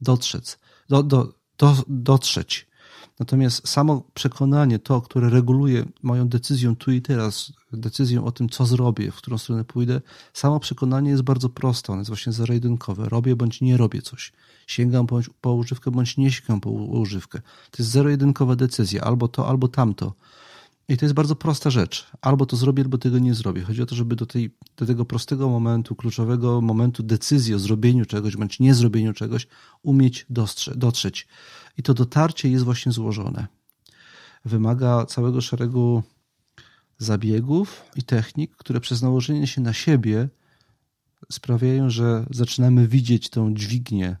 dotrzeć. 0.00 0.58
Do, 0.88 1.02
do, 1.02 1.34
do, 1.58 1.76
dotrzeć. 1.88 2.66
Natomiast 3.18 3.68
samo 3.68 4.02
przekonanie, 4.14 4.78
to, 4.78 5.00
które 5.00 5.30
reguluje 5.30 5.84
moją 6.02 6.28
decyzją 6.28 6.76
tu 6.76 6.92
i 6.92 7.02
teraz, 7.02 7.52
decyzją 7.72 8.24
o 8.24 8.32
tym, 8.32 8.48
co 8.48 8.66
zrobię, 8.66 9.10
w 9.10 9.16
którą 9.16 9.38
stronę 9.38 9.64
pójdę, 9.64 10.00
samo 10.32 10.60
przekonanie 10.60 11.10
jest 11.10 11.22
bardzo 11.22 11.48
proste, 11.48 11.92
ono 11.92 12.00
jest 12.00 12.10
właśnie 12.10 12.32
zero-jedynkowe. 12.32 13.08
Robię 13.08 13.36
bądź 13.36 13.60
nie 13.60 13.76
robię 13.76 14.02
coś. 14.02 14.32
Sięgam 14.66 15.06
po, 15.06 15.20
po 15.40 15.54
używkę 15.54 15.90
bądź 15.90 16.16
nie 16.16 16.32
sięgam 16.32 16.60
po 16.60 16.70
używkę. 16.70 17.40
To 17.70 17.82
jest 17.82 17.90
zero-jedynkowa 17.90 18.56
decyzja, 18.56 19.02
albo 19.02 19.28
to, 19.28 19.48
albo 19.48 19.68
tamto. 19.68 20.14
I 20.88 20.96
to 20.96 21.04
jest 21.04 21.14
bardzo 21.14 21.36
prosta 21.36 21.70
rzecz. 21.70 22.06
Albo 22.20 22.46
to 22.46 22.56
zrobię, 22.56 22.82
albo 22.82 22.98
tego 22.98 23.18
nie 23.18 23.34
zrobię. 23.34 23.62
Chodzi 23.62 23.82
o 23.82 23.86
to, 23.86 23.94
żeby 23.94 24.16
do, 24.16 24.26
tej, 24.26 24.50
do 24.76 24.86
tego 24.86 25.04
prostego 25.04 25.48
momentu, 25.48 25.94
kluczowego 25.94 26.60
momentu 26.60 27.02
decyzji 27.02 27.54
o 27.54 27.58
zrobieniu 27.58 28.04
czegoś 28.04 28.36
bądź 28.36 28.60
nie 28.60 28.74
zrobieniu 28.74 29.12
czegoś, 29.12 29.46
umieć 29.82 30.26
dostrze, 30.30 30.74
dotrzeć. 30.76 31.26
I 31.78 31.82
to 31.82 31.94
dotarcie 31.94 32.48
jest 32.48 32.64
właśnie 32.64 32.92
złożone. 32.92 33.46
Wymaga 34.44 35.06
całego 35.06 35.40
szeregu 35.40 36.02
zabiegów 36.98 37.84
i 37.96 38.02
technik, 38.02 38.56
które 38.56 38.80
przez 38.80 39.02
nałożenie 39.02 39.46
się 39.46 39.60
na 39.60 39.72
siebie 39.72 40.28
sprawiają, 41.32 41.90
że 41.90 42.26
zaczynamy 42.30 42.88
widzieć 42.88 43.30
tą 43.30 43.54
dźwignię, 43.54 44.16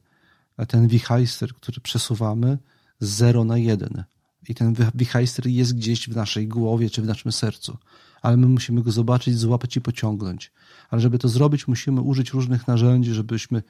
ten 0.68 0.88
wichajster, 0.88 1.54
który 1.54 1.80
przesuwamy 1.80 2.58
z 3.00 3.08
0 3.08 3.44
na 3.44 3.58
1. 3.58 4.04
I 4.48 4.54
ten 4.54 4.74
wichajster 4.94 5.46
jest 5.46 5.76
gdzieś 5.76 6.08
w 6.08 6.16
naszej 6.16 6.48
głowie 6.48 6.90
czy 6.90 7.02
w 7.02 7.06
naszym 7.06 7.32
sercu, 7.32 7.78
ale 8.22 8.36
my 8.36 8.46
musimy 8.46 8.82
go 8.82 8.92
zobaczyć, 8.92 9.38
złapać 9.38 9.76
i 9.76 9.80
pociągnąć. 9.80 10.52
Ale 10.90 11.00
żeby 11.00 11.18
to 11.18 11.28
zrobić, 11.28 11.68
musimy 11.68 12.00
użyć 12.00 12.30
różnych 12.30 12.68
narzędzi, 12.68 13.14
żebyśmy 13.14 13.62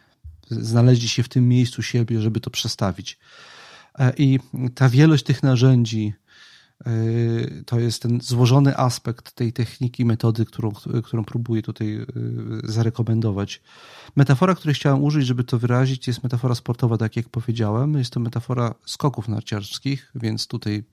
znaleźli 0.51 1.09
się 1.09 1.23
w 1.23 1.29
tym 1.29 1.49
miejscu 1.49 1.83
siebie, 1.83 2.21
żeby 2.21 2.41
to 2.41 2.51
przestawić. 2.51 3.19
E, 3.99 4.13
I 4.19 4.39
ta 4.75 4.89
wielość 4.89 5.25
tych 5.25 5.43
narzędzi 5.43 6.15
e, 6.87 6.91
to 7.67 7.81
jest 7.81 8.03
ten 8.03 8.21
złożony 8.21 8.77
aspekt 8.77 9.33
tej 9.33 9.53
techniki, 9.53 10.05
metody, 10.05 10.45
którą, 10.45 10.73
którą 11.05 11.25
próbuję 11.25 11.63
tutaj 11.63 11.97
e, 11.97 12.07
zarekomendować. 12.65 13.63
Metafora, 14.17 14.55
której 14.55 14.75
chciałem 14.75 15.05
użyć, 15.05 15.27
żeby 15.27 15.45
to 15.45 15.59
wyrazić, 15.59 16.07
jest 16.07 16.23
metafora 16.23 16.55
sportowa, 16.55 16.97
tak 16.97 17.17
jak 17.17 17.29
powiedziałem. 17.29 17.95
Jest 17.95 18.13
to 18.13 18.21
metafora 18.21 18.75
skoków 18.87 19.29
narciarskich, 19.29 20.11
więc 20.15 20.47
tutaj 20.47 20.85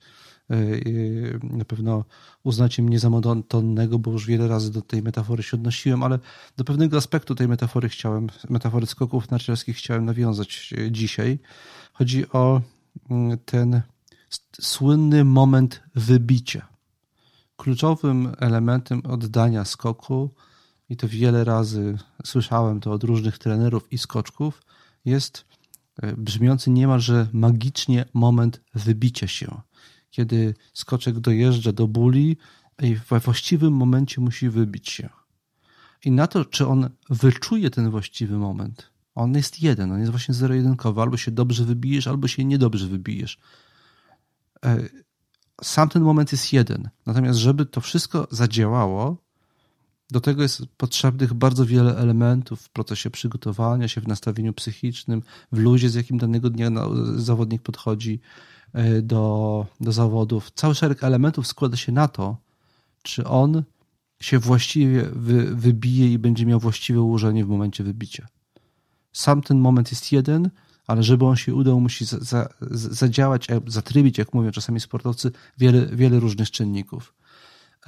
na 1.42 1.64
pewno 1.64 2.04
uznacie 2.42 2.82
mnie 2.82 2.98
za 2.98 3.10
monotonnego, 3.10 3.98
bo 3.98 4.10
już 4.10 4.26
wiele 4.26 4.48
razy 4.48 4.72
do 4.72 4.82
tej 4.82 5.02
metafory 5.02 5.42
się 5.42 5.56
odnosiłem, 5.56 6.02
ale 6.02 6.18
do 6.56 6.64
pewnego 6.64 6.96
aspektu 6.96 7.34
tej 7.34 7.48
metafory 7.48 7.88
chciałem, 7.88 8.26
metafory 8.50 8.86
skoków 8.86 9.30
narciarskich 9.30 9.76
chciałem 9.76 10.04
nawiązać 10.04 10.74
dzisiaj. 10.90 11.38
Chodzi 11.92 12.28
o 12.28 12.60
ten 13.44 13.82
słynny 14.60 15.24
moment 15.24 15.82
wybicia. 15.94 16.68
Kluczowym 17.56 18.32
elementem 18.38 19.02
oddania 19.06 19.64
skoku, 19.64 20.30
i 20.88 20.96
to 20.96 21.08
wiele 21.08 21.44
razy 21.44 21.98
słyszałem 22.24 22.80
to 22.80 22.92
od 22.92 23.04
różnych 23.04 23.38
trenerów 23.38 23.92
i 23.92 23.98
skoczków, 23.98 24.62
jest 25.04 25.44
e, 26.02 26.16
brzmiący 26.16 26.70
niemalże 26.70 27.26
magicznie 27.32 28.04
moment 28.14 28.60
wybicia 28.74 29.26
się. 29.26 29.60
Kiedy 30.10 30.54
skoczek 30.72 31.20
dojeżdża 31.20 31.72
do 31.72 31.88
buli 31.88 32.36
i 32.82 32.94
we 32.94 33.20
właściwym 33.20 33.72
momencie 33.72 34.20
musi 34.20 34.48
wybić 34.48 34.90
się. 34.90 35.08
I 36.04 36.10
na 36.10 36.26
to, 36.26 36.44
czy 36.44 36.66
on 36.66 36.90
wyczuje 37.10 37.70
ten 37.70 37.90
właściwy 37.90 38.38
moment, 38.38 38.91
on 39.14 39.34
jest 39.34 39.62
jeden, 39.62 39.92
on 39.92 39.98
jest 39.98 40.10
właśnie 40.10 40.34
zero-jedynkowy. 40.34 41.00
Albo 41.00 41.16
się 41.16 41.30
dobrze 41.30 41.64
wybijesz, 41.64 42.06
albo 42.06 42.28
się 42.28 42.44
niedobrze 42.44 42.86
wybijesz. 42.86 43.38
E, 44.64 44.78
sam 45.62 45.88
ten 45.88 46.02
moment 46.02 46.32
jest 46.32 46.52
jeden. 46.52 46.90
Natomiast, 47.06 47.38
żeby 47.38 47.66
to 47.66 47.80
wszystko 47.80 48.28
zadziałało, 48.30 49.16
do 50.10 50.20
tego 50.20 50.42
jest 50.42 50.62
potrzebnych 50.76 51.34
bardzo 51.34 51.66
wiele 51.66 51.96
elementów 51.96 52.60
w 52.60 52.68
procesie 52.68 53.10
przygotowania 53.10 53.88
się, 53.88 54.00
w 54.00 54.08
nastawieniu 54.08 54.52
psychicznym, 54.52 55.22
w 55.52 55.58
luzie, 55.58 55.90
z 55.90 55.94
jakim 55.94 56.18
danego 56.18 56.50
dnia 56.50 56.70
zawodnik 57.16 57.62
podchodzi 57.62 58.20
e, 58.72 59.02
do, 59.02 59.66
do 59.80 59.92
zawodów. 59.92 60.50
Cały 60.50 60.74
szereg 60.74 61.04
elementów 61.04 61.46
składa 61.46 61.76
się 61.76 61.92
na 61.92 62.08
to, 62.08 62.36
czy 63.02 63.26
on 63.26 63.62
się 64.20 64.38
właściwie 64.38 65.02
wy, 65.02 65.56
wybije 65.56 66.12
i 66.12 66.18
będzie 66.18 66.46
miał 66.46 66.60
właściwe 66.60 67.00
ułożenie 67.00 67.44
w 67.44 67.48
momencie 67.48 67.84
wybicia. 67.84 68.26
Sam 69.12 69.42
ten 69.42 69.58
moment 69.58 69.90
jest 69.90 70.12
jeden, 70.12 70.50
ale 70.86 71.02
żeby 71.02 71.24
on 71.24 71.36
się 71.36 71.54
udał, 71.54 71.80
musi 71.80 72.04
za, 72.04 72.18
za, 72.20 72.48
zadziałać, 72.70 73.46
zatrybić, 73.66 74.18
jak 74.18 74.34
mówią 74.34 74.50
czasami 74.50 74.80
sportowcy, 74.80 75.30
wiele, 75.58 75.86
wiele 75.86 76.20
różnych 76.20 76.50
czynników. 76.50 77.14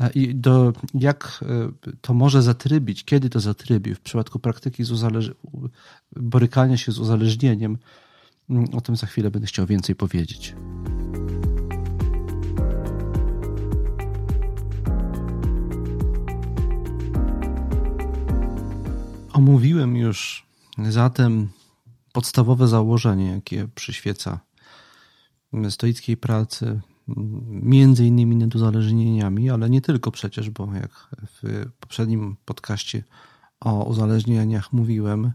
E, 0.00 0.10
I 0.10 0.34
do, 0.34 0.72
jak 0.94 1.40
e, 1.42 1.96
to 2.00 2.14
może 2.14 2.42
zatrybić, 2.42 3.04
kiedy 3.04 3.30
to 3.30 3.40
zatrybi 3.40 3.94
w 3.94 4.00
przypadku 4.00 4.38
praktyki 4.38 4.84
z 4.84 4.90
uzależ- 4.90 5.34
borykania 6.16 6.76
się 6.76 6.92
z 6.92 6.98
uzależnieniem, 6.98 7.78
mm, 8.50 8.64
o 8.74 8.80
tym 8.80 8.96
za 8.96 9.06
chwilę 9.06 9.30
będę 9.30 9.46
chciał 9.46 9.66
więcej 9.66 9.94
powiedzieć. 9.96 10.54
Omówiłem 19.32 19.96
już 19.96 20.46
zatem 20.78 21.48
podstawowe 22.12 22.68
założenie, 22.68 23.30
jakie 23.30 23.68
przyświeca 23.74 24.40
stoickiej 25.70 26.16
pracy, 26.16 26.80
między 27.48 28.06
innymi 28.06 28.36
nad 28.36 28.54
uzależnieniami, 28.54 29.50
ale 29.50 29.70
nie 29.70 29.80
tylko 29.80 30.10
przecież, 30.10 30.50
bo 30.50 30.68
jak 30.74 31.08
w 31.42 31.66
poprzednim 31.80 32.36
podcaście 32.44 33.04
o 33.60 33.84
uzależnieniach 33.84 34.72
mówiłem, 34.72 35.32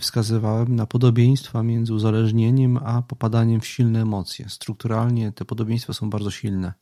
wskazywałem 0.00 0.76
na 0.76 0.86
podobieństwa 0.86 1.62
między 1.62 1.94
uzależnieniem 1.94 2.76
a 2.76 3.02
popadaniem 3.02 3.60
w 3.60 3.66
silne 3.66 4.02
emocje. 4.02 4.48
Strukturalnie 4.48 5.32
te 5.32 5.44
podobieństwa 5.44 5.92
są 5.92 6.10
bardzo 6.10 6.30
silne. 6.30 6.72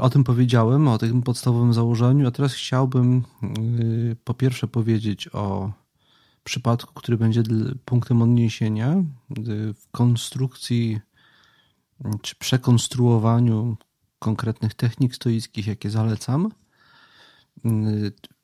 O 0.00 0.10
tym 0.10 0.24
powiedziałem, 0.24 0.88
o 0.88 0.98
tym 0.98 1.22
podstawowym 1.22 1.72
założeniu, 1.72 2.28
a 2.28 2.30
teraz 2.30 2.54
chciałbym 2.54 3.22
y, 3.80 4.16
po 4.24 4.34
pierwsze 4.34 4.68
powiedzieć 4.68 5.28
o 5.32 5.72
przypadku, 6.46 6.94
który 6.94 7.16
będzie 7.16 7.42
punktem 7.84 8.22
odniesienia 8.22 8.94
w 9.74 9.90
konstrukcji 9.90 11.00
czy 12.22 12.36
przekonstruowaniu 12.36 13.76
konkretnych 14.18 14.74
technik 14.74 15.14
stoickich, 15.14 15.66
jakie 15.66 15.90
zalecam. 15.90 16.50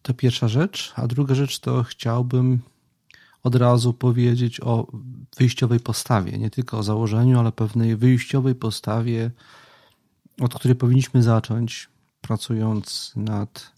To 0.03 0.15
pierwsza 0.15 0.49
rzecz. 0.49 0.93
A 0.97 1.07
druga 1.07 1.35
rzecz 1.35 1.59
to 1.59 1.83
chciałbym 1.83 2.61
od 3.43 3.55
razu 3.55 3.93
powiedzieć 3.93 4.61
o 4.61 4.87
wyjściowej 5.37 5.81
postawie. 5.81 6.39
Nie 6.39 6.51
tylko 6.51 6.79
o 6.79 6.83
założeniu, 6.83 7.39
ale 7.39 7.53
pewnej 7.53 7.97
wyjściowej 7.97 8.55
postawie, 8.55 9.31
od 10.41 10.55
której 10.55 10.75
powinniśmy 10.75 11.23
zacząć, 11.23 11.89
pracując 12.21 13.13
nad 13.17 13.73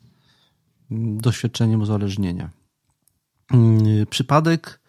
doświadczeniem 0.90 1.80
uzależnienia. 1.80 2.50
Przypadek 4.10 4.80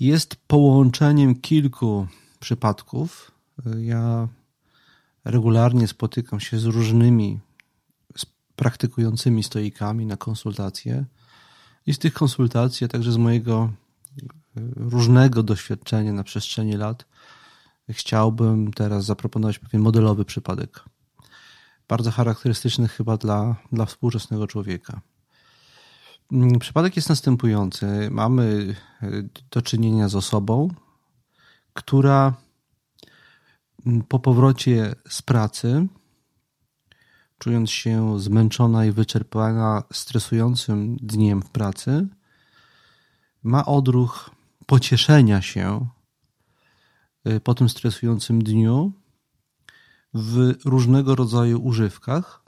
jest 0.00 0.36
połączeniem 0.36 1.34
kilku 1.34 2.06
przypadków, 2.40 3.30
ja 3.78 4.28
regularnie 5.24 5.88
spotykam 5.88 6.40
się 6.40 6.58
z 6.58 6.64
różnymi 6.64 7.40
praktykującymi 8.56 9.42
stoikami 9.42 10.06
na 10.06 10.16
konsultacje 10.16 11.04
i 11.86 11.94
z 11.94 11.98
tych 11.98 12.12
konsultacji, 12.12 12.84
a 12.84 12.88
także 12.88 13.12
z 13.12 13.16
mojego 13.16 13.72
e, 14.18 14.24
różnego 14.76 15.42
doświadczenia 15.42 16.12
na 16.12 16.24
przestrzeni 16.24 16.72
lat 16.72 17.06
chciałbym 17.90 18.72
teraz 18.72 19.04
zaproponować 19.04 19.58
pewien 19.58 19.82
modelowy 19.82 20.24
przypadek. 20.24 20.84
Bardzo 21.88 22.10
charakterystyczny 22.10 22.88
chyba 22.88 23.16
dla, 23.16 23.56
dla 23.72 23.86
współczesnego 23.86 24.46
człowieka. 24.46 25.00
Mm, 26.32 26.58
przypadek 26.58 26.96
jest 26.96 27.08
następujący. 27.08 28.08
Mamy 28.10 28.74
e, 29.02 29.08
do 29.50 29.62
czynienia 29.62 30.08
z 30.08 30.14
osobą, 30.14 30.68
która 31.72 32.34
po 34.08 34.18
powrocie 34.18 34.94
z 35.08 35.22
pracy, 35.22 35.86
czując 37.38 37.70
się 37.70 38.20
zmęczona 38.20 38.86
i 38.86 38.92
wyczerpana 38.92 39.82
stresującym 39.92 40.96
dniem 40.96 41.42
w 41.42 41.50
pracy, 41.50 42.08
ma 43.42 43.64
odruch 43.64 44.30
pocieszenia 44.66 45.42
się 45.42 45.88
y, 47.28 47.40
po 47.40 47.54
tym 47.54 47.68
stresującym 47.68 48.42
dniu 48.42 48.92
w 50.14 50.54
różnego 50.64 51.14
rodzaju 51.14 51.62
używkach 51.62 52.42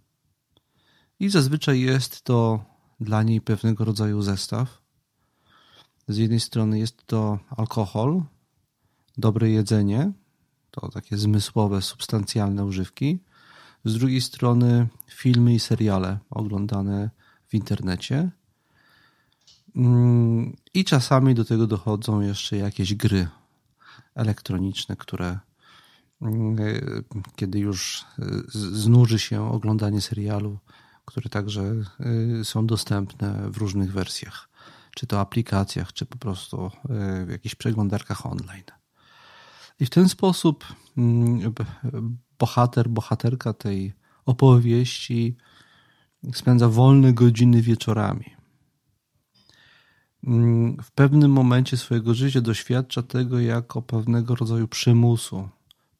i 1.20 1.28
zazwyczaj 1.28 1.80
jest 1.80 2.22
to 2.22 2.64
dla 3.00 3.22
niej 3.22 3.40
pewnego 3.40 3.84
rodzaju 3.84 4.22
zestaw. 4.22 4.82
Z 6.08 6.16
jednej 6.16 6.40
strony 6.40 6.78
jest 6.78 7.06
to 7.06 7.38
alkohol, 7.50 8.22
dobre 9.18 9.50
jedzenie, 9.50 10.12
to 10.70 10.88
takie 10.88 11.16
zmysłowe, 11.16 11.82
substancjalne 11.82 12.64
używki. 12.64 13.18
Z 13.84 13.94
drugiej 13.94 14.20
strony 14.20 14.88
filmy 15.10 15.54
i 15.54 15.60
seriale 15.60 16.18
oglądane 16.30 17.10
w 17.48 17.54
internecie. 17.54 18.30
Mm, 19.76 20.56
I 20.74 20.84
czasami 20.84 21.34
do 21.34 21.44
tego 21.44 21.66
dochodzą 21.66 22.20
jeszcze 22.20 22.56
jakieś 22.56 22.94
gry 22.94 23.28
elektroniczne, 24.14 24.96
które 24.96 25.38
mm, 26.22 26.56
kiedy 27.36 27.58
już 27.58 28.04
znuży 28.48 29.18
się 29.18 29.52
oglądanie 29.52 30.00
serialu, 30.00 30.58
które 31.08 31.28
także 31.28 31.74
y, 32.40 32.44
są 32.44 32.66
dostępne 32.66 33.50
w 33.50 33.56
różnych 33.56 33.92
wersjach, 33.92 34.48
czy 34.94 35.06
to 35.06 35.20
aplikacjach, 35.20 35.92
czy 35.92 36.06
po 36.06 36.18
prostu 36.18 36.66
y, 37.22 37.26
w 37.26 37.30
jakichś 37.30 37.54
przeglądarkach 37.54 38.26
online. 38.26 38.64
I 39.80 39.86
w 39.86 39.90
ten 39.90 40.08
sposób 40.08 40.64
mm, 40.96 41.54
bohater, 42.38 42.88
bohaterka 42.88 43.52
tej 43.52 43.92
opowieści 44.26 45.36
spędza 46.32 46.68
wolne 46.68 47.12
godziny 47.12 47.62
wieczorami. 47.62 48.36
Mm, 50.24 50.76
w 50.82 50.90
pewnym 50.90 51.30
momencie 51.30 51.76
swojego 51.76 52.14
życia 52.14 52.40
doświadcza 52.40 53.02
tego 53.02 53.40
jako 53.40 53.82
pewnego 53.82 54.34
rodzaju 54.34 54.68
przymusu, 54.68 55.48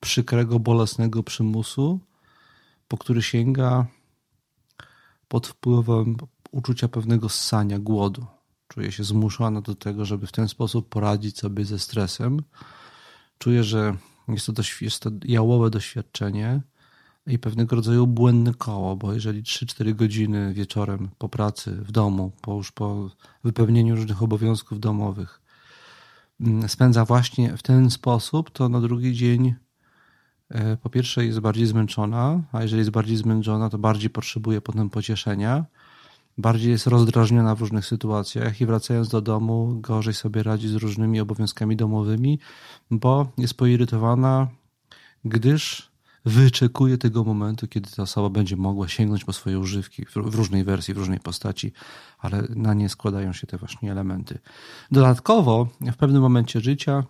przykrego, 0.01 0.59
bolesnego 0.59 1.23
przymusu, 1.23 2.01
po 2.89 2.99
który 2.99 3.23
sięga 3.23 3.87
pod 5.29 5.47
wpływem 5.47 6.17
uczucia 6.51 6.89
pewnego 6.89 7.29
ssania, 7.29 7.79
głodu. 7.79 8.27
Czuje 8.69 8.93
się 8.93 9.05
zmuszona 9.05 9.61
do 9.61 9.75
tego, 9.75 10.05
żeby 10.05 10.27
w 10.27 10.33
ten 10.33 10.49
sposób 10.49 10.89
poradzić 10.89 11.39
sobie 11.39 11.65
ze 11.65 11.79
stresem, 11.79 12.43
Czuję, 13.39 13.65
że 13.65 13.97
jest 14.29 14.47
to, 14.47 14.53
dość, 14.53 14.83
jest 14.83 15.03
to 15.03 15.11
jałowe 15.25 15.71
doświadczenie 15.71 16.61
i 17.27 17.39
pewnego 17.39 17.77
rodzaju 17.77 18.07
błędne 18.07 18.55
koło, 18.55 18.97
bo 18.97 19.13
jeżeli 19.13 19.43
3-4 19.43 19.95
godziny 19.95 20.55
wieczorem 20.55 21.09
po 21.19 21.29
pracy, 21.29 21.71
w 21.71 21.93
domu, 21.93 22.33
po 22.41 22.55
już 22.55 22.73
po 22.73 23.11
wypełnieniu 23.45 23.97
różnych 23.97 24.23
obowiązków 24.23 24.81
domowych, 24.81 25.41
mm, 26.41 26.69
spędza 26.69 27.05
właśnie 27.05 27.57
w 27.57 27.63
ten 27.63 27.91
sposób, 27.91 28.51
to 28.51 28.69
na 28.69 28.81
drugi 28.81 29.15
dzień 29.15 29.55
po 30.83 30.91
pierwsze 30.91 31.27
jest 31.27 31.41
bardziej 31.41 31.67
zmęczona, 31.67 32.43
a 32.53 32.63
jeżeli 32.63 32.79
jest 32.79 32.91
bardziej 32.91 33.17
zmęczona, 33.17 33.71
to 33.71 33.79
bardziej 33.79 34.11
potrzebuje 34.11 34.61
potem 34.61 34.91
pocieszenia, 34.91 35.65
bardziej 36.39 36.71
jest 36.71 36.87
rozdrażniona 36.87 37.55
w 37.55 37.61
różnych 37.61 37.87
sytuacjach 37.87 38.61
i 38.61 38.67
wracając 38.67 39.09
do 39.09 39.21
domu 39.21 39.81
gorzej 39.81 40.15
sobie 40.15 40.43
radzi 40.43 40.69
z 40.69 40.75
różnymi 40.75 41.21
obowiązkami 41.21 41.77
domowymi, 41.77 42.39
bo 42.91 43.33
jest 43.39 43.55
poirytowana, 43.55 44.49
gdyż 45.25 45.91
wyczekuje 46.25 46.99
tego 46.99 47.25
momentu, 47.25 47.69
kiedy 47.69 47.91
ta 47.91 48.03
osoba 48.03 48.31
będzie 48.31 48.57
mogła 48.57 48.89
sięgnąć 48.89 49.25
po 49.25 49.33
swoje 49.33 49.59
używki 49.59 50.07
w 50.07 50.17
różnej 50.17 50.65
wersji, 50.65 50.95
w 50.95 50.99
różnej 50.99 51.21
postaci, 51.21 51.73
ale 52.19 52.43
na 52.57 52.75
nie 52.75 52.89
składają 52.89 53.33
się 53.33 53.47
te 53.47 53.59
właśnie 53.59 53.93
elementy. 53.93 54.39
Dodatkowo 54.91 55.69
w 55.81 55.97
pewnym 55.97 56.23
momencie 56.23 56.61
życia 56.61 57.05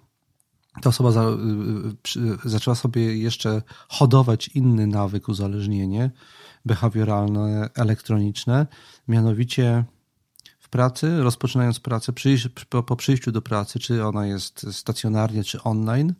ta 0.82 0.88
osoba 0.90 1.10
za, 1.10 1.22
y, 1.22 2.20
y, 2.44 2.48
zaczęła 2.50 2.74
sobie 2.74 3.18
jeszcze 3.18 3.62
hodować 3.88 4.48
inny 4.48 4.86
nawyk, 4.86 5.28
uzależnienie 5.28 6.10
behawioralne, 6.64 7.70
elektroniczne, 7.74 8.66
mianowicie 9.08 9.84
w 10.58 10.68
pracy, 10.68 11.22
rozpoczynając 11.22 11.80
pracę, 11.80 12.12
po 12.86 12.96
przyjściu 12.96 13.32
do 13.32 13.42
pracy, 13.42 13.78
czy 13.78 14.04
ona 14.06 14.26
jest 14.26 14.66
stacjonarnie, 14.72 15.44
czy 15.44 15.62
online, 15.62 16.14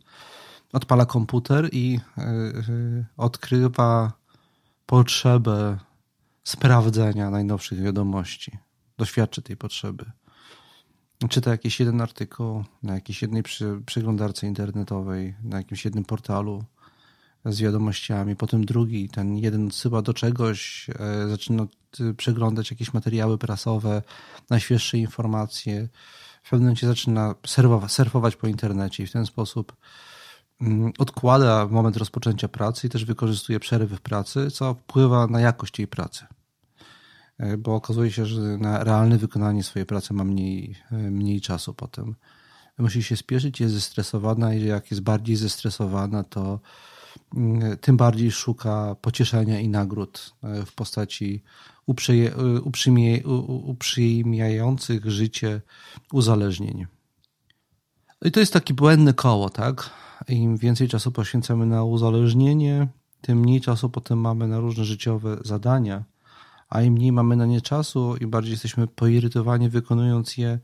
odpala 0.73 1.05
komputer 1.05 1.69
i 1.71 1.99
y, 2.17 3.05
odkrywa 3.17 4.11
potrzebę 4.85 5.77
sprawdzenia 6.43 7.29
najnowszych 7.29 7.81
wiadomości. 7.81 8.57
Doświadczy 8.97 9.41
tej 9.41 9.57
potrzeby 9.57 10.05
czyta 11.27 11.51
jakiś 11.51 11.79
jeden 11.79 12.01
artykuł 12.01 12.63
na 12.83 12.93
jakiejś 12.93 13.21
jednej 13.21 13.43
przeglądarce 13.85 14.47
internetowej, 14.47 15.35
na 15.43 15.57
jakimś 15.57 15.85
jednym 15.85 16.05
portalu 16.05 16.63
z 17.45 17.61
wiadomościami, 17.61 18.35
potem 18.35 18.65
drugi, 18.65 19.09
ten 19.09 19.37
jeden 19.37 19.67
odsyła 19.67 20.01
do 20.01 20.13
czegoś, 20.13 20.89
e, 20.89 21.29
zaczyna 21.29 21.67
przeglądać 22.17 22.71
jakieś 22.71 22.93
materiały 22.93 23.37
prasowe, 23.37 24.01
najświeższe 24.49 24.97
informacje, 24.97 25.89
w 26.43 26.49
pewnym 26.49 26.65
momencie 26.65 26.87
zaczyna 26.87 27.35
surfować 27.87 28.35
po 28.35 28.47
internecie 28.47 29.03
i 29.03 29.07
w 29.07 29.11
ten 29.11 29.25
sposób 29.25 29.75
mm, 30.61 30.91
odkłada 30.97 31.67
moment 31.67 31.97
rozpoczęcia 31.97 32.47
pracy 32.47 32.87
i 32.87 32.89
też 32.89 33.05
wykorzystuje 33.05 33.59
przerwy 33.59 33.97
w 33.97 34.01
pracy, 34.01 34.51
co 34.51 34.73
wpływa 34.73 35.27
na 35.27 35.41
jakość 35.41 35.79
jej 35.79 35.87
pracy. 35.87 36.25
E, 37.39 37.57
bo 37.57 37.75
okazuje 37.75 38.11
się, 38.11 38.25
że 38.25 38.41
na 38.41 38.83
realne 38.83 39.17
wykonanie 39.17 39.63
swojej 39.63 39.85
pracy 39.85 40.13
ma 40.13 40.23
mniej, 40.23 40.75
e, 40.91 40.95
mniej 40.95 41.41
czasu 41.41 41.73
potem. 41.73 42.15
Musi 42.77 43.03
się 43.03 43.17
spieszyć, 43.17 43.59
jest 43.59 43.73
zestresowana 43.73 44.53
i 44.53 44.63
jak 44.65 44.91
jest 44.91 45.03
bardziej 45.03 45.35
zestresowana, 45.35 46.23
to 46.23 46.59
mm, 47.35 47.77
tym 47.77 47.97
bardziej 47.97 48.31
szuka 48.31 48.95
pocieszenia 49.01 49.59
i 49.59 49.69
nagród 49.69 50.35
e, 50.43 50.65
w 50.65 50.73
postaci 50.73 51.43
uprzyjmiających 53.65 55.05
życie 55.05 55.61
uzależnień. 56.11 56.85
I 58.21 58.31
to 58.31 58.39
jest 58.39 58.53
takie 58.53 58.73
błędne 58.73 59.13
koło, 59.13 59.49
tak? 59.49 59.89
Im 60.27 60.57
więcej 60.57 60.87
czasu 60.87 61.11
poświęcamy 61.11 61.65
na 61.65 61.83
uzależnienie, 61.83 62.87
tym 63.21 63.39
mniej 63.39 63.61
czasu 63.61 63.89
potem 63.89 64.19
mamy 64.19 64.47
na 64.47 64.59
różne 64.59 64.85
życiowe 64.85 65.37
zadania– 65.43 66.03
a 66.69 66.81
im 66.81 66.93
mniej 66.93 67.11
mamy 67.11 67.35
na 67.35 67.45
nie 67.45 67.61
czasu 67.61 68.15
i 68.15 68.27
bardziej 68.27 68.51
jesteśmy 68.51 68.87
poirytowani 68.87 69.69
wykonując 69.69 70.37
je, 70.37 70.59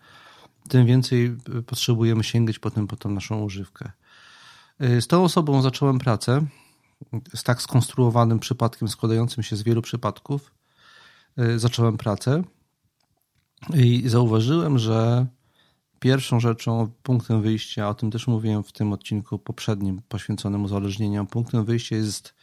tym 0.67 0.85
więcej 0.85 1.37
potrzebujemy 1.65 2.23
sięgać 2.23 2.59
potem 2.59 2.87
po 2.87 2.95
tą 2.95 3.09
naszą 3.09 3.43
używkę. 3.43 3.91
Y, 4.81 5.01
z 5.01 5.07
tą 5.07 5.23
osobą 5.23 5.61
zacząłem 5.61 5.99
pracę 5.99 6.45
z 7.35 7.43
tak 7.43 7.61
skonstruowanym 7.61 8.39
przypadkiem 8.39 8.87
składającym 8.87 9.43
się 9.43 9.55
z 9.55 9.63
wielu 9.63 9.81
przypadków. 9.81 10.51
Y, 11.39 11.59
zacząłem 11.59 11.97
pracę 11.97 12.43
i 13.73 14.03
zauważyłem, 14.05 14.79
że 14.79 15.25
pierwszą 15.99 16.39
rzeczą, 16.39 16.91
punktem 17.03 17.41
wyjścia, 17.41 17.89
o 17.89 17.93
tym 17.93 18.11
też 18.11 18.27
mówiłem 18.27 18.63
w 18.63 18.71
tym 18.71 18.93
odcinku 18.93 19.39
poprzednim 19.39 20.01
poświęconym 20.09 20.63
uzależnieniom, 20.63 21.27
punktem 21.27 21.65
wyjścia 21.65 21.95
jest 21.95 22.33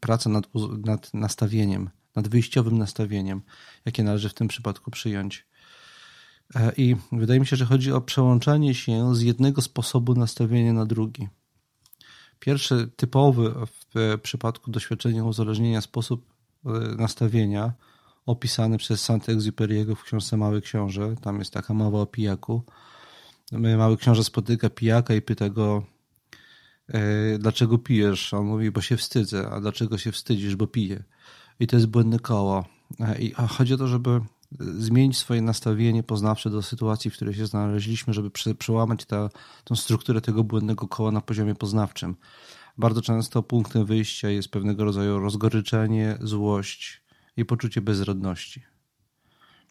praca 0.00 0.30
nad, 0.30 0.48
nad 0.84 1.14
nastawieniem 1.14 1.90
nad 2.16 2.28
wyjściowym 2.28 2.78
nastawieniem, 2.78 3.42
jakie 3.84 4.02
należy 4.02 4.28
w 4.28 4.34
tym 4.34 4.48
przypadku 4.48 4.90
przyjąć. 4.90 5.46
E, 6.54 6.72
I 6.76 6.96
wydaje 7.12 7.40
mi 7.40 7.46
się, 7.46 7.56
że 7.56 7.64
chodzi 7.64 7.92
o 7.92 8.00
przełączenie 8.00 8.74
się 8.74 9.14
z 9.14 9.22
jednego 9.22 9.62
sposobu 9.62 10.14
nastawienia 10.14 10.72
na 10.72 10.86
drugi. 10.86 11.28
Pierwszy 12.38 12.90
typowy 12.96 13.54
w 13.94 14.18
przypadku 14.22 14.70
doświadczenia 14.70 15.24
uzależnienia 15.24 15.80
sposób 15.80 16.26
e, 16.66 16.70
nastawienia, 16.96 17.72
opisany 18.26 18.78
przez 18.78 19.08
Saint-Exupéry'ego 19.08 19.94
w 19.94 20.02
książce 20.02 20.36
Mały 20.36 20.60
Książę, 20.60 21.14
tam 21.20 21.38
jest 21.38 21.52
taka 21.52 21.74
mowa 21.74 21.98
o 21.98 22.06
pijaku. 22.06 22.62
Mały 23.52 23.96
Książę 23.96 24.24
spotyka 24.24 24.70
pijaka 24.70 25.14
i 25.14 25.22
pyta 25.22 25.48
go, 25.48 25.82
e, 26.88 27.38
dlaczego 27.38 27.78
pijesz? 27.78 28.34
On 28.34 28.46
mówi, 28.46 28.70
bo 28.70 28.80
się 28.80 28.96
wstydzę. 28.96 29.50
A 29.50 29.60
dlaczego 29.60 29.98
się 29.98 30.12
wstydzisz? 30.12 30.56
Bo 30.56 30.66
piję. 30.66 31.04
I 31.62 31.66
to 31.66 31.76
jest 31.76 31.88
błędne 31.88 32.18
koło. 32.18 32.64
E, 33.00 33.18
I 33.18 33.32
chodzi 33.32 33.74
o 33.74 33.76
to, 33.76 33.88
żeby 33.88 34.20
zmienić 34.60 35.18
swoje 35.18 35.42
nastawienie 35.42 36.02
poznawcze 36.02 36.50
do 36.50 36.62
sytuacji, 36.62 37.10
w 37.10 37.14
której 37.14 37.34
się 37.34 37.46
znaleźliśmy, 37.46 38.14
żeby 38.14 38.30
przełamać 38.58 39.04
tę 39.04 39.28
strukturę 39.74 40.20
tego 40.20 40.44
błędnego 40.44 40.88
koła 40.88 41.12
na 41.12 41.20
poziomie 41.20 41.54
poznawczym. 41.54 42.16
Bardzo 42.78 43.02
często 43.02 43.42
punktem 43.42 43.84
wyjścia 43.86 44.28
jest 44.28 44.48
pewnego 44.48 44.84
rodzaju 44.84 45.18
rozgoryczenie, 45.18 46.18
złość 46.20 47.02
i 47.36 47.44
poczucie 47.44 47.80
bezradności. 47.80 48.62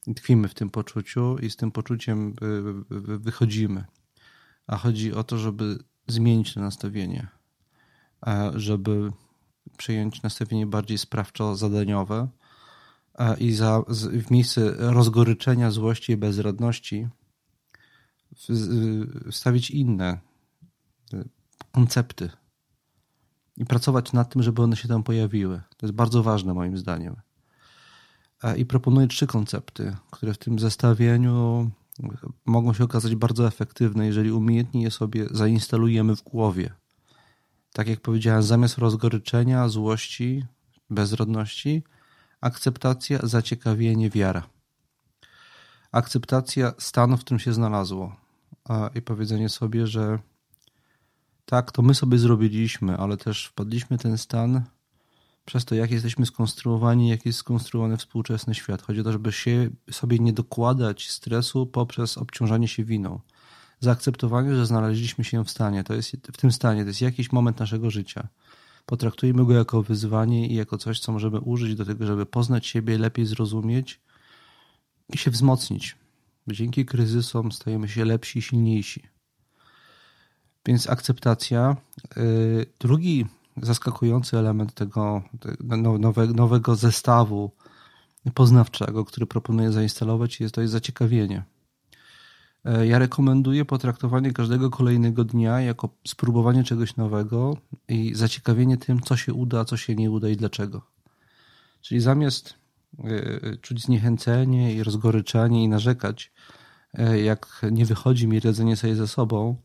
I 0.08 0.16
tkwimy 0.16 0.48
w 0.48 0.54
tym 0.54 0.70
poczuciu 0.70 1.38
i 1.38 1.50
z 1.50 1.56
tym 1.56 1.72
poczuciem 1.72 2.36
wychodzimy. 3.20 3.86
A 4.68 4.78
chodzi 4.78 5.14
o 5.14 5.24
to, 5.24 5.38
żeby 5.38 5.78
zmienić 6.08 6.54
to 6.54 6.62
nastawienie, 6.62 7.28
żeby 8.56 9.12
przyjąć 9.78 10.22
nastawienie 10.22 10.68
bardziej 10.68 10.98
sprawczo-zadaniowe 10.98 12.28
i 13.40 13.54
za, 13.54 13.84
w 14.12 14.32
miejsce 14.32 14.74
rozgoryczenia, 14.78 15.72
złości 15.72 16.12
i 16.12 16.18
bezradności 16.18 17.08
wstawić 19.32 19.72
inne 19.72 20.20
y, 21.14 21.30
koncepty 21.72 22.30
i 23.58 23.66
pracować 23.66 24.14
nad 24.14 24.34
tym, 24.34 24.44
żeby 24.44 24.62
one 24.62 24.76
się 24.76 24.88
tam 24.88 25.04
pojawiły. 25.04 25.62
To 25.78 25.86
jest 25.86 25.96
bardzo 25.96 26.24
ważne 26.24 26.54
moim 26.54 26.78
zdaniem. 26.78 27.16
I 28.58 28.66
proponuję 28.66 29.08
trzy 29.08 29.28
koncepty, 29.28 29.96
które 30.12 30.34
w 30.34 30.38
tym 30.38 30.60
zestawieniu 30.60 31.72
mogą 32.46 32.74
się 32.74 32.84
okazać 32.84 33.16
bardzo 33.16 33.48
efektywne, 33.48 34.06
jeżeli 34.06 34.32
umiejętnie 34.32 34.82
je 34.84 34.92
sobie 34.92 35.28
zainstalujemy 35.32 36.16
w 36.16 36.24
głowie 36.24 36.74
tak 37.74 37.88
jak 37.88 38.00
powiedziałem, 38.00 38.44
zamiast 38.44 38.78
rozgoryczenia, 38.78 39.70
złości, 39.70 40.46
bezrodności, 40.90 41.84
akceptacja, 42.42 43.20
zaciekawienie, 43.24 44.10
wiara. 44.10 44.44
Akceptacja 45.92 46.74
stanu, 46.78 47.18
w 47.18 47.22
którym 47.22 47.40
się 47.40 47.54
znalazło 47.54 48.16
i 48.96 49.02
powiedzenie 49.02 49.50
sobie, 49.50 49.88
że 49.88 50.20
tak, 51.46 51.72
to 51.72 51.82
my 51.82 51.96
sobie 51.96 52.18
zrobiliśmy, 52.18 52.98
ale 52.98 53.18
też 53.18 53.46
wpadliśmy 53.46 53.98
w 53.98 54.02
ten 54.02 54.18
stan 54.18 54.64
przez 55.46 55.66
to, 55.66 55.76
jak 55.76 55.92
jesteśmy 55.92 56.26
skonstruowani, 56.26 57.10
jak 57.10 57.26
jest 57.26 57.40
skonstruowany 57.40 57.98
współczesny 57.98 58.56
świat. 58.56 58.82
Chodzi 58.82 59.00
o 59.00 59.04
to, 59.04 59.12
żeby 59.12 59.32
się 59.32 59.70
sobie 59.92 60.20
nie 60.20 60.34
dokładać 60.34 61.10
stresu 61.10 61.66
poprzez 61.66 62.18
obciążanie 62.18 62.68
się 62.68 62.84
winą 62.84 63.20
zaakceptowanie, 63.82 64.56
że 64.56 64.66
znaleźliśmy 64.66 65.24
się 65.24 65.46
w 65.46 65.52
stanie, 65.52 65.84
to 65.84 65.94
jest 65.94 66.12
w 66.34 66.38
tym 66.38 66.52
stanie, 66.52 66.82
to 66.82 66.88
jest 66.88 67.02
jakiś 67.02 67.32
moment 67.32 67.60
naszego 67.60 67.92
życia. 67.92 68.28
Potraktujmy 68.86 69.46
go 69.46 69.54
jako 69.54 69.84
wyzwanie 69.84 70.48
i 70.48 70.56
jako 70.56 70.78
coś, 70.78 71.00
co 71.00 71.12
możemy 71.12 71.40
użyć 71.40 71.76
do 71.76 71.86
tego, 71.86 72.06
żeby 72.06 72.26
poznać 72.26 72.68
siebie, 72.68 72.98
lepiej 72.98 73.26
zrozumieć 73.26 74.02
i 75.14 75.18
się 75.18 75.32
wzmocnić. 75.32 75.98
Dzięki 76.48 76.86
kryzysom 76.86 77.52
stajemy 77.52 77.90
się 77.90 78.06
lepsi 78.06 78.42
silniejsi. 78.42 79.04
Więc 80.66 80.90
akceptacja. 80.90 81.76
Y, 82.18 82.66
drugi 82.80 83.26
zaskakujący 83.62 84.38
element 84.38 84.74
tego 84.74 85.24
nowego 86.36 86.76
zestawu 86.76 87.52
poznawczego, 88.34 89.06
który 89.06 89.26
proponuję 89.26 89.72
zainstalować, 89.72 90.40
jest 90.40 90.56
to 90.56 90.62
jest 90.62 90.74
zaciekawienie. 90.74 91.44
E, 92.66 92.88
ja 92.88 93.00
rekomenduję 93.00 93.66
potraktowanie 93.66 94.34
każdego 94.34 94.70
kolejnego 94.70 95.24
dnia 95.24 95.62
jako 95.62 95.90
spróbowanie 96.08 96.64
czegoś 96.64 96.96
nowego 96.96 97.58
i 97.88 98.16
zaciekawienie 98.16 98.78
tym, 98.78 99.02
co 99.02 99.18
się 99.18 99.34
uda, 99.34 99.66
co 99.66 99.78
się 99.78 99.96
nie 99.96 100.12
uda 100.12 100.30
i 100.30 100.38
dlaczego. 100.38 100.82
Czyli 101.82 102.02
zamiast 102.02 102.54
e, 103.04 103.58
czuć 103.58 103.84
zniechęcenie 103.84 104.74
i 104.74 104.84
rozgoryczanie 104.84 105.64
i 105.64 105.68
narzekać, 105.68 106.32
e, 106.94 107.20
jak 107.22 107.62
nie 107.72 107.86
wychodzi 107.86 108.28
mi 108.28 108.40
radzenie 108.40 108.76
sobie 108.76 108.96
ze 108.96 109.08
sobą, 109.08 109.56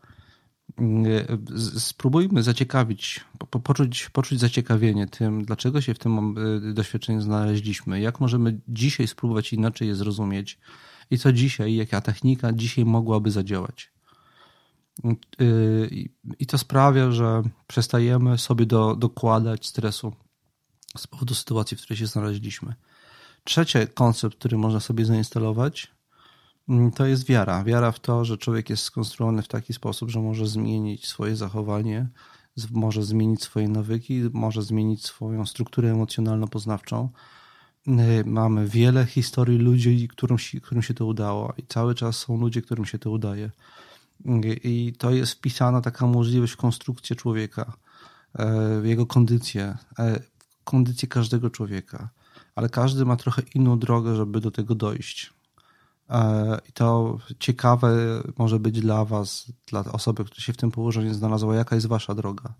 spróbujmy 1.79 2.43
zaciekawić, 2.43 3.25
poczuć, 3.63 4.09
poczuć 4.09 4.41
zaciekawienie 4.41 5.07
tym, 5.07 5.45
dlaczego 5.45 5.81
się 5.81 5.95
w 5.95 5.99
tym 5.99 6.35
doświadczeniu 6.75 7.21
znaleźliśmy, 7.21 8.01
jak 8.01 8.21
możemy 8.21 8.61
dzisiaj 8.69 9.07
spróbować 9.07 9.53
inaczej 9.53 9.89
je 9.89 9.95
zrozumieć 9.95 10.59
i 11.11 11.19
co 11.19 11.33
dzisiaj, 11.33 11.75
jaka 11.75 12.01
technika 12.01 12.53
dzisiaj 12.53 12.85
mogłaby 12.85 13.31
zadziałać. 13.31 13.93
I 16.39 16.47
to 16.47 16.59
sprawia, 16.59 17.11
że 17.11 17.43
przestajemy 17.67 18.39
sobie 18.39 18.67
do, 18.67 18.97
dokładać 18.97 19.67
stresu 19.67 20.13
z 20.97 21.07
powodu 21.07 21.35
sytuacji, 21.35 21.77
w 21.77 21.83
której 21.83 21.97
się 21.97 22.07
znaleźliśmy. 22.07 22.75
Trzeci 23.45 23.79
koncept, 23.95 24.39
który 24.39 24.59
można 24.59 24.81
sobie 24.81 25.05
zainstalować, 25.05 25.95
mm, 26.69 26.91
to 26.93 27.07
jest 27.07 27.27
wiara. 27.27 27.65
Wiara 27.65 27.93
w 27.93 28.01
to, 28.01 28.25
że 28.25 28.39
człowiek 28.39 28.71
jest 28.71 28.83
skonstruowany 28.83 29.43
w 29.43 29.49
taki 29.49 29.73
sposób, 29.73 30.11
że 30.11 30.21
może 30.21 30.47
zmienić 30.47 31.07
swoje 31.07 31.37
zachowanie, 31.37 32.09
może 32.71 33.03
zmienić 33.03 33.43
swoje 33.43 33.69
nawyki, 33.69 34.23
może 34.33 34.63
zmienić 34.63 35.05
swoją 35.05 35.47
strukturę 35.47 35.93
emocjonalno-poznawczą. 35.93 37.09
Y, 37.89 38.25
mamy 38.27 38.69
wiele 38.69 39.07
historii 39.07 39.59
ludzi, 39.59 40.09
którym 40.09 40.39
się, 40.39 40.61
którym 40.61 40.83
się 40.83 40.95
to 40.95 41.07
udało, 41.07 41.55
i 41.59 41.63
cały 41.63 41.95
czas 41.95 42.17
są 42.17 42.37
ludzie, 42.41 42.63
którym 42.63 42.85
się 42.85 42.99
to 42.99 43.11
udaje. 43.11 43.51
Y, 44.27 44.61
I 44.65 44.93
to 44.99 45.11
jest 45.11 45.33
wpisana 45.33 45.81
taka 45.81 46.07
możliwość 46.07 46.53
w 46.53 46.57
konstrukcję 46.57 47.17
człowieka, 47.17 47.73
y, 48.85 48.89
jego 48.89 49.07
kondycję, 49.07 49.77
kondycję 50.65 51.09
każdego 51.09 51.51
człowieka 51.51 52.09
ale 52.57 52.69
każdy 52.69 53.05
ma 53.05 53.17
trochę 53.17 53.43
inną 53.55 53.79
drogę, 53.79 54.17
żeby 54.17 54.41
do 54.41 54.51
tego 54.51 54.75
dojść. 54.75 55.33
I 56.69 56.73
to 56.73 57.19
ciekawe 57.39 58.23
może 58.39 58.59
być 58.59 58.81
dla 58.81 59.05
Was, 59.05 59.53
dla 59.67 59.85
osoby, 59.85 60.25
która 60.25 60.41
się 60.41 60.53
w 60.53 60.57
tym 60.57 60.71
położeniu 60.71 61.15
znalazła, 61.15 61.57
jaka 61.57 61.75
jest 61.75 61.87
Wasza 61.87 62.15
droga. 62.15 62.55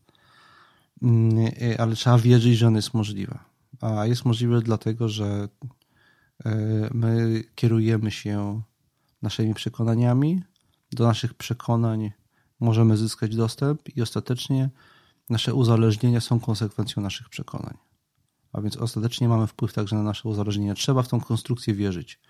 Ale 1.79 1.95
trzeba 1.95 2.19
wierzyć, 2.19 2.59
że 2.59 2.67
ona 2.67 2.79
jest 2.79 2.95
możliwa. 2.95 3.45
A 3.81 4.07
jest 4.07 4.25
możliwe 4.25 4.61
dlatego, 4.61 5.09
że 5.09 5.49
e, 6.45 6.51
my 6.95 7.45
kierujemy 7.55 8.11
się 8.11 8.63
naszymi 9.23 9.55
przekonaniami, 9.55 10.43
do 10.93 11.05
naszych 11.05 11.35
przekonań 11.35 12.13
możemy 12.61 12.97
zyskać 12.97 13.37
dostęp 13.37 13.97
i 13.97 14.03
ostatecznie 14.03 14.71
nasze 15.31 15.55
uzależnienia 15.55 16.21
są 16.21 16.41
konsekwencją 16.41 17.03
naszych 17.03 17.29
przekonań 17.29 17.77
a 18.57 18.61
więc 18.61 18.77
ostatecznie 18.77 19.29
mamy 19.29 19.47
wpływ 19.47 19.73
także 19.73 19.97
na 19.97 20.03
nasze 20.03 20.29
uzależnienie. 20.29 20.75
Trzeba 20.75 21.03
w 21.03 21.09
tą 21.09 21.21
konstrukcję 21.21 21.75
wierzyć. 21.75 22.21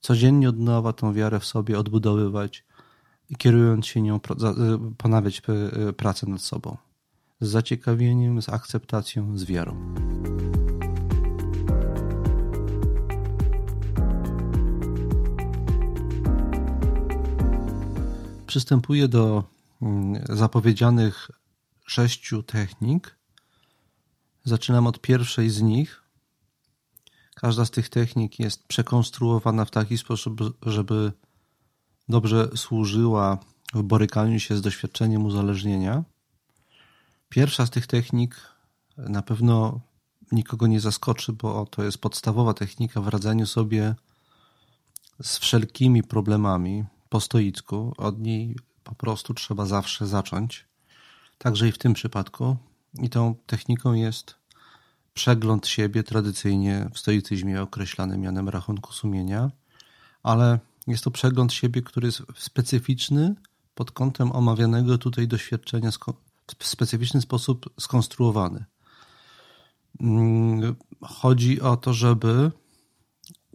Codziennie 0.00 0.48
od 0.48 0.58
nowa 0.58 0.92
tą 0.92 1.12
wiarę 1.12 1.40
w 1.40 1.44
sobie 1.44 1.78
odbudowywać 1.78 2.64
i 3.28 3.36
kierując 3.36 3.86
się 3.86 4.02
nią, 4.02 4.20
ponawiać 4.98 5.42
e, 5.48 5.92
pracę 5.92 6.26
nad 6.26 6.40
sobą. 6.40 6.76
Z 7.40 7.48
zaciekawieniem, 7.48 8.42
z 8.42 8.48
akceptacją, 8.48 9.38
z 9.38 9.44
wiarą. 9.44 9.94
Przystępuję 18.56 19.08
do 19.08 19.44
mm, 19.82 20.24
zapowiedzianych 20.28 21.30
sześciu 21.86 22.42
technik, 22.42 23.16
Zaczynam 24.44 24.86
od 24.86 25.00
pierwszej 25.00 25.50
z 25.50 25.62
nich. 25.62 26.02
Każda 27.34 27.64
z 27.64 27.70
tych 27.70 27.88
technik 27.88 28.38
jest 28.38 28.66
przekonstruowana 28.66 29.64
w 29.64 29.70
taki 29.70 29.98
sposób, 29.98 30.40
żeby 30.62 31.12
dobrze 32.08 32.48
służyła 32.56 33.38
w 33.74 33.82
borykaniu 33.82 34.40
się 34.40 34.56
z 34.56 34.62
doświadczeniem 34.62 35.24
uzależnienia. 35.24 36.04
Pierwsza 37.28 37.66
z 37.66 37.70
tych 37.70 37.86
technik 37.86 38.36
na 38.96 39.22
pewno 39.22 39.80
nikogo 40.32 40.66
nie 40.66 40.80
zaskoczy, 40.80 41.32
bo 41.32 41.66
to 41.66 41.84
jest 41.84 41.98
podstawowa 41.98 42.54
technika 42.54 43.00
w 43.00 43.08
radzeniu 43.08 43.46
sobie 43.46 43.94
z 45.22 45.38
wszelkimi 45.38 46.02
problemami 46.02 46.84
po 47.08 47.20
stoicku. 47.20 47.94
Od 47.96 48.20
niej 48.20 48.56
po 48.84 48.94
prostu 48.94 49.34
trzeba 49.34 49.66
zawsze 49.66 50.06
zacząć. 50.06 50.64
Także 51.38 51.68
i 51.68 51.72
w 51.72 51.78
tym 51.78 51.94
przypadku. 51.94 52.56
I 53.02 53.10
tą 53.10 53.34
techniką 53.46 53.92
jest 53.92 54.34
przegląd 55.14 55.66
siebie, 55.66 56.02
tradycyjnie 56.02 56.90
w 56.92 56.98
stoicyzmie 56.98 57.62
określany 57.62 58.18
mianem 58.18 58.48
rachunku 58.48 58.92
sumienia, 58.92 59.50
ale 60.22 60.58
jest 60.86 61.04
to 61.04 61.10
przegląd 61.10 61.52
siebie, 61.52 61.82
który 61.82 62.08
jest 62.08 62.22
specyficzny 62.36 63.34
pod 63.74 63.90
kątem 63.90 64.32
omawianego 64.32 64.98
tutaj 64.98 65.28
doświadczenia 65.28 65.90
w 66.58 66.66
specyficzny 66.66 67.20
sposób 67.20 67.70
skonstruowany. 67.80 68.64
Mm, 70.00 70.76
chodzi 71.02 71.60
o 71.60 71.76
to, 71.76 71.92
żeby 71.92 72.50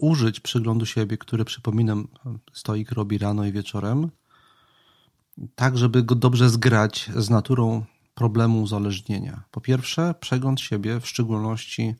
użyć 0.02 0.40
przeglądu 0.40 0.86
siebie, 0.86 1.18
który 1.18 1.46
przypominam, 1.46 2.08
stoik 2.54 2.92
robi 2.92 3.18
rano 3.18 3.46
i 3.46 3.52
wieczorem, 3.52 4.10
tak, 5.56 5.78
żeby 5.78 6.04
go 6.04 6.16
dobrze 6.16 6.50
zgrać 6.50 7.10
z 7.16 7.30
naturą 7.30 7.86
problemu 8.16 8.62
uzależnienia. 8.62 9.44
Po 9.52 9.62
pierwsze, 9.62 10.16
przegląd 10.20 10.62
siebie, 10.62 11.00
w 11.00 11.08
szczególności 11.08 11.96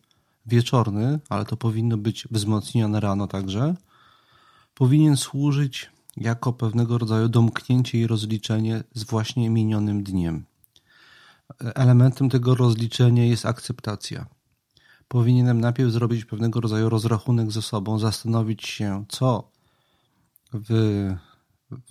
wieczorny, 0.46 1.20
ale 1.30 1.46
to 1.46 1.58
powinno 1.58 1.98
być 1.98 2.28
wzmocnione 2.32 3.00
rano 3.00 3.28
także, 3.28 3.76
powinien 4.74 5.18
służyć 5.18 5.90
jako 6.18 6.54
pewnego 6.54 6.98
rodzaju 6.98 7.30
domknięcie 7.30 8.00
i 8.00 8.08
rozliczenie 8.08 8.84
z 8.94 9.04
właśnie 9.04 9.50
minionym 9.50 10.04
dniem. 10.04 10.46
Elementem 11.60 12.30
tego 12.30 12.56
rozliczenia 12.56 13.26
jest 13.26 13.46
akceptacja. 13.46 14.26
Powinienem 15.12 15.62
najpierw 15.62 15.92
zrobić 15.92 16.26
pewnego 16.26 16.62
rodzaju 16.62 16.90
rozrachunek 16.90 17.52
ze 17.52 17.62
sobą, 17.62 18.00
zastanowić 18.00 18.68
się, 18.68 19.06
co 19.10 19.52
w, 20.54 20.70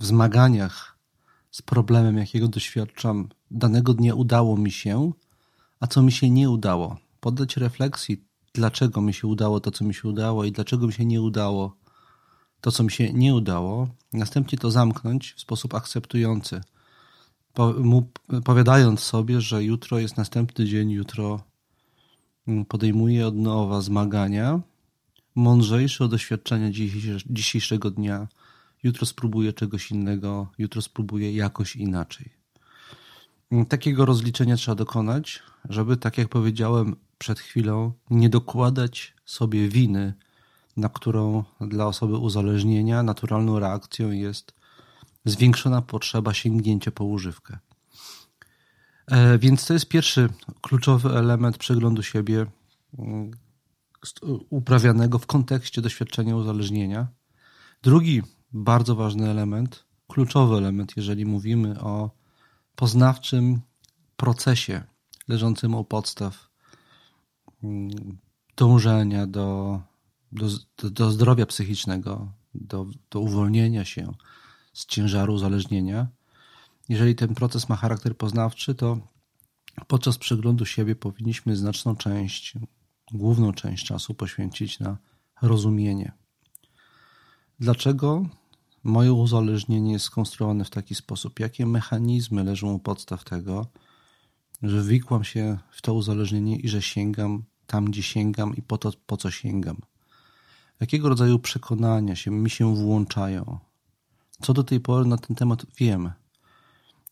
w 0.01 0.07
zmaganiach 0.07 0.99
z 1.51 1.63
problemem, 1.63 2.19
jakiego 2.19 2.49
doświadczam, 2.49 3.29
danego 3.51 3.95
dnia 3.95 4.15
udało 4.15 4.57
mi 4.57 4.71
się, 4.71 5.13
a 5.81 5.87
co 5.87 6.03
mi 6.03 6.13
się 6.13 6.31
nie 6.31 6.51
udało. 6.51 6.97
Poddać 7.21 7.57
refleksji, 7.57 8.25
dlaczego 8.55 9.01
mi 9.01 9.15
się 9.15 9.27
udało 9.27 9.61
to, 9.61 9.71
co 9.71 9.85
mi 9.85 9.95
się 9.95 10.09
udało 10.09 10.45
i 10.45 10.53
dlaczego 10.53 10.87
mi 10.87 10.93
się 10.93 11.05
nie 11.05 11.23
udało 11.23 11.77
to, 12.61 12.73
co 12.73 12.85
mi 12.85 12.91
się 12.91 13.13
nie 13.13 13.35
udało. 13.35 13.89
Następnie 14.13 14.59
to 14.59 14.71
zamknąć 14.71 15.33
w 15.33 15.41
sposób 15.41 15.75
akceptujący, 15.75 16.61
powiadając 18.45 19.01
sobie, 19.01 19.41
że 19.41 19.65
jutro 19.65 19.99
jest 19.99 20.17
następny 20.17 20.65
dzień, 20.65 20.91
jutro 20.91 21.50
podejmuję 22.69 23.27
od 23.27 23.37
nowa 23.37 23.81
zmagania, 23.81 24.61
mądrzejsze 25.35 26.05
od 26.05 26.11
doświadczenia 26.11 26.71
dzisiejszego 27.27 27.91
dnia. 27.91 28.29
Jutro 28.83 29.07
spróbuję 29.07 29.53
czegoś 29.53 29.91
innego, 29.91 30.49
jutro 30.59 30.83
spróbuję 30.83 31.35
jakoś 31.35 31.77
inaczej. 31.77 32.31
Takiego 33.69 34.05
rozliczenia 34.05 34.57
trzeba 34.57 34.75
dokonać, 34.75 35.43
żeby, 35.69 35.97
tak 35.97 36.19
jak 36.19 36.29
powiedziałem 36.29 36.97
przed 37.19 37.41
chwilą, 37.41 37.93
nie 38.11 38.29
dokładać 38.29 39.15
sobie 39.25 39.69
winy, 39.69 40.15
na 40.77 40.89
którą 40.89 41.45
dla 41.61 41.87
osoby 41.87 42.17
uzależnienia 42.17 43.03
naturalną 43.03 43.59
reakcją 43.59 44.11
jest 44.11 44.55
zwiększona 45.25 45.83
potrzeba 45.83 46.35
sięgnięcia 46.35 46.91
po 46.91 47.05
używkę. 47.05 47.59
E, 49.11 49.39
więc 49.39 49.67
to 49.67 49.73
jest 49.73 49.89
pierwszy 49.89 50.29
kluczowy 50.61 51.11
element 51.11 51.59
przeglądu 51.59 52.03
siebie 52.03 52.47
mm, 52.99 53.31
uprawianego 54.51 55.19
w 55.19 55.27
kontekście 55.27 55.83
doświadczenia 55.83 56.37
uzależnienia. 56.37 57.09
Drugi 57.83 58.23
bardzo 58.53 58.95
ważny 58.95 59.31
element, 59.31 59.85
kluczowy 60.09 60.57
element, 60.57 60.93
jeżeli 60.97 61.27
mówimy 61.27 61.81
o 61.81 62.11
poznawczym 62.77 63.61
procesie 64.17 64.83
leżącym 65.29 65.75
u 65.75 65.85
podstaw 65.85 66.51
mm, 67.65 68.19
dążenia 68.57 69.27
do, 69.27 69.81
do, 70.33 70.47
do 70.91 71.11
zdrowia 71.11 71.47
psychicznego, 71.47 72.33
do, 72.55 72.87
do 73.11 73.21
uwolnienia 73.21 73.85
się 73.85 74.13
z 74.73 74.87
ciężaru 74.87 75.35
uzależnienia. 75.35 76.07
Jeżeli 76.91 77.15
ten 77.15 77.35
proces 77.35 77.69
ma 77.69 77.77
charakter 77.77 78.17
poznawczy, 78.17 78.75
to 78.75 78.99
podczas 79.87 80.19
przeglądu 80.19 80.67
siebie 80.67 80.97
powinniśmy 80.97 81.57
znaczną 81.57 81.97
część, 81.97 82.55
główną 83.13 83.53
część 83.53 83.87
czasu 83.87 84.15
poświęcić 84.15 84.81
na 84.81 84.97
rozumienie. 85.43 86.13
Dlaczego 87.61 88.27
moje 88.85 89.13
uzależnienie 89.13 89.93
jest 89.93 90.05
skonstruowane 90.05 90.65
w 90.65 90.71
taki 90.71 90.95
sposób, 90.95 91.41
jakie 91.41 91.67
mechanizmy 91.67 92.45
leżą 92.45 92.73
u 92.73 92.79
podstaw 92.79 93.25
tego, 93.25 93.67
że 94.63 94.83
wikłam 94.83 95.25
się 95.25 95.59
w 95.71 95.83
to 95.83 95.95
uzależnienie 95.95 96.57
i 96.57 96.69
że 96.69 96.83
sięgam 96.83 97.45
tam, 97.67 97.85
gdzie 97.85 98.03
sięgam 98.03 98.57
i 98.57 98.63
po 98.63 98.79
to, 98.79 98.93
po 99.07 99.17
co 99.17 99.31
sięgam. 99.31 99.77
Jakiego 100.81 101.09
rodzaju 101.09 101.39
przekonania 101.39 102.17
się 102.17 102.31
mi 102.31 102.51
się 102.51 102.77
włączają? 102.77 103.59
Co 104.43 104.55
do 104.55 104.65
tej 104.65 104.81
pory 104.81 105.09
na 105.09 105.17
ten 105.17 105.37
temat 105.37 105.67
wiem? 105.77 106.13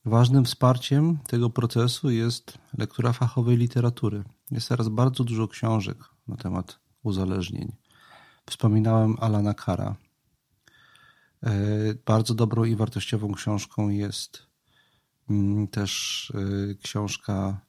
Ważnym 0.08 0.44
wsparciem 0.44 1.18
tego 1.26 1.50
procesu 1.50 2.10
jest 2.10 2.58
lektura 2.78 3.12
fachowej 3.12 3.56
literatury. 3.56 4.24
Jest 4.50 4.68
teraz 4.68 4.88
bardzo 4.88 5.24
dużo 5.24 5.48
książek 5.48 5.98
na 6.28 6.36
temat 6.36 6.78
uzależnień. 7.02 7.72
Wspominałem 8.46 9.16
Alana 9.20 9.54
Kara. 9.54 9.96
E, 11.42 11.50
bardzo 12.06 12.34
dobrą 12.34 12.64
i 12.64 12.76
wartościową 12.76 13.32
książką 13.32 13.88
jest 13.88 14.42
mm, 15.30 15.68
też 15.68 16.32
e, 16.34 16.74
książka 16.74 17.60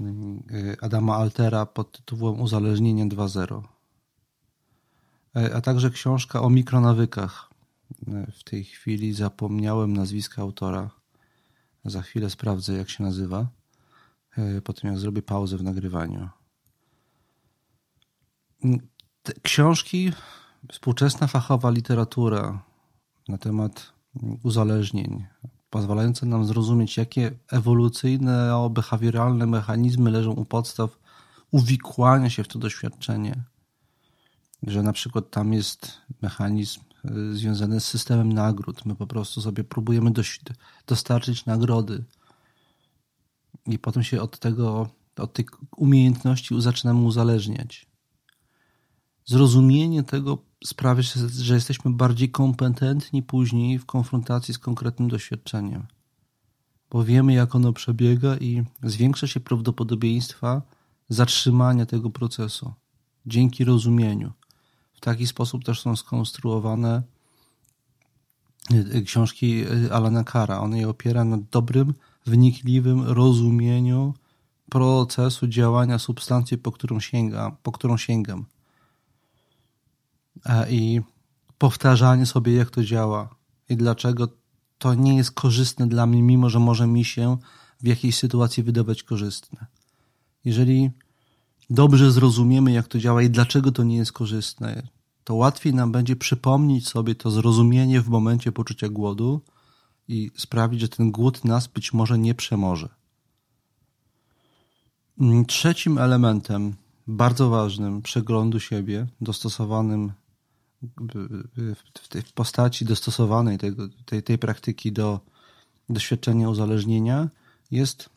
mm, 0.00 0.42
e, 0.50 0.84
Adama 0.84 1.16
Altera 1.16 1.66
pod 1.66 1.92
tytułem 1.92 2.40
Uzależnienie 2.40 3.06
2.0. 3.06 3.62
A 5.54 5.60
także 5.60 5.90
książka 5.90 6.42
o 6.42 6.50
mikronawykach. 6.50 7.50
W 8.32 8.44
tej 8.44 8.64
chwili 8.64 9.12
zapomniałem 9.12 9.92
nazwiska 9.92 10.42
autora. 10.42 10.90
Za 11.86 12.02
chwilę 12.02 12.30
sprawdzę, 12.30 12.72
jak 12.72 12.90
się 12.90 13.02
nazywa. 13.02 13.48
Po 14.64 14.72
tym, 14.72 14.90
jak 14.90 14.98
zrobię 14.98 15.22
pauzę 15.22 15.56
w 15.56 15.62
nagrywaniu. 15.62 16.28
Te 19.22 19.32
książki, 19.42 20.12
współczesna 20.72 21.26
fachowa 21.26 21.70
literatura 21.70 22.62
na 23.28 23.38
temat 23.38 23.92
uzależnień, 24.42 25.26
pozwalające 25.70 26.26
nam 26.26 26.44
zrozumieć, 26.44 26.96
jakie 26.96 27.38
ewolucyjne, 27.48 28.68
behawioralne 28.70 29.46
mechanizmy 29.46 30.10
leżą 30.10 30.30
u 30.32 30.44
podstaw 30.44 30.98
uwikłania 31.50 32.30
się 32.30 32.44
w 32.44 32.48
to 32.48 32.58
doświadczenie. 32.58 33.44
Że 34.62 34.82
na 34.82 34.92
przykład 34.92 35.30
tam 35.30 35.52
jest 35.52 36.00
mechanizm 36.22 36.80
związany 37.32 37.80
z 37.80 37.84
systemem 37.84 38.32
nagród. 38.32 38.86
My 38.86 38.96
po 38.96 39.06
prostu 39.06 39.40
sobie 39.40 39.64
próbujemy 39.64 40.12
dostarczyć 40.86 41.46
nagrody 41.46 42.04
i 43.66 43.78
potem 43.78 44.02
się 44.02 44.22
od 44.22 44.38
tego, 44.38 44.88
od 45.16 45.32
tej 45.32 45.46
umiejętności 45.76 46.62
zaczynamy 46.62 47.00
uzależniać 47.00 47.86
zrozumienie 49.26 50.02
tego 50.02 50.38
sprawia, 50.64 51.02
że 51.40 51.54
jesteśmy 51.54 51.90
bardziej 51.90 52.30
kompetentni 52.30 53.22
później 53.22 53.78
w 53.78 53.86
konfrontacji 53.86 54.54
z 54.54 54.58
konkretnym 54.58 55.08
doświadczeniem. 55.08 55.86
Bo 56.90 57.04
wiemy, 57.04 57.32
jak 57.32 57.54
ono 57.54 57.72
przebiega 57.72 58.36
i 58.36 58.64
zwiększa 58.82 59.26
się 59.26 59.40
prawdopodobieństwa 59.40 60.62
zatrzymania 61.08 61.86
tego 61.86 62.10
procesu 62.10 62.72
dzięki 63.26 63.64
rozumieniu. 63.64 64.32
W 64.96 65.00
taki 65.00 65.26
sposób 65.26 65.64
też 65.64 65.80
są 65.80 65.96
skonstruowane 65.96 67.02
y, 68.72 69.02
książki 69.02 69.64
y, 69.64 69.92
Alana 69.92 70.24
Kara. 70.24 70.60
On 70.60 70.76
je 70.76 70.88
opiera 70.88 71.24
na 71.24 71.38
dobrym, 71.50 71.94
wnikliwym 72.26 73.02
rozumieniu 73.04 74.14
procesu 74.70 75.46
działania 75.46 75.98
substancji, 75.98 76.58
po 76.58 76.72
którą, 76.72 77.00
sięga, 77.00 77.56
po 77.62 77.72
którą 77.72 77.96
sięgam 77.96 78.44
i 80.70 81.00
powtarzanie 81.58 82.26
sobie, 82.26 82.54
jak 82.54 82.70
to 82.70 82.84
działa 82.84 83.34
i 83.68 83.76
dlaczego 83.76 84.28
to 84.78 84.94
nie 84.94 85.16
jest 85.16 85.30
korzystne 85.30 85.86
dla 85.86 86.06
mnie, 86.06 86.22
mimo 86.22 86.50
że 86.50 86.58
może 86.58 86.86
mi 86.86 87.04
się 87.04 87.36
w 87.80 87.86
jakiejś 87.86 88.16
sytuacji 88.16 88.62
wydawać 88.62 89.02
korzystne. 89.02 89.66
Jeżeli 90.44 90.90
dobrze 91.70 92.10
zrozumiemy, 92.12 92.72
jak 92.72 92.88
to 92.88 92.98
działa 92.98 93.22
i 93.22 93.30
dlaczego 93.30 93.72
to 93.72 93.82
nie 93.84 93.96
jest 93.96 94.12
korzystne, 94.12 94.88
to 95.24 95.34
łatwiej 95.34 95.74
nam 95.74 95.92
będzie 95.92 96.16
przypomnieć 96.16 96.88
sobie 96.88 97.14
to 97.14 97.30
zrozumienie 97.30 98.00
w 98.00 98.08
momencie 98.08 98.52
poczucia 98.52 98.88
głodu 98.88 99.40
i 100.08 100.30
sprawić, 100.36 100.80
że 100.80 100.88
ten 100.88 101.10
głód 101.10 101.44
nas 101.44 101.66
być 101.66 101.92
może 101.92 102.18
nie 102.18 102.34
przemoże. 102.34 102.88
Trzecim 105.46 105.98
elementem, 105.98 106.74
bardzo 107.06 107.48
ważnym 107.48 108.02
przeglądu 108.02 108.60
siebie, 108.60 109.06
dostosowanym 109.20 110.12
w 111.94 112.08
tej 112.08 112.22
postaci 112.34 112.84
dostosowanej 112.84 113.58
tego, 113.58 113.88
tej, 114.04 114.22
tej 114.22 114.38
praktyki 114.38 114.92
do 114.92 115.20
doświadczenia 115.88 116.48
uzależnienia 116.48 117.28
jest 117.70 118.10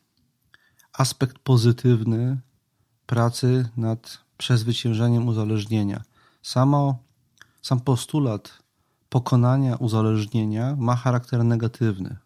aspekt 0.93 1.39
pozytywny 1.39 2.37
pracy 3.09 3.69
nad 3.77 4.17
przezwyciężeniem 4.37 5.27
uzależnienia. 5.27 6.03
Samo, 6.41 7.03
sam 7.61 7.79
postulat 7.79 8.59
pokonania 9.09 9.75
uzależnienia 9.75 10.75
ma 10.79 10.95
charakter 10.95 11.43
negatywny. 11.43 12.17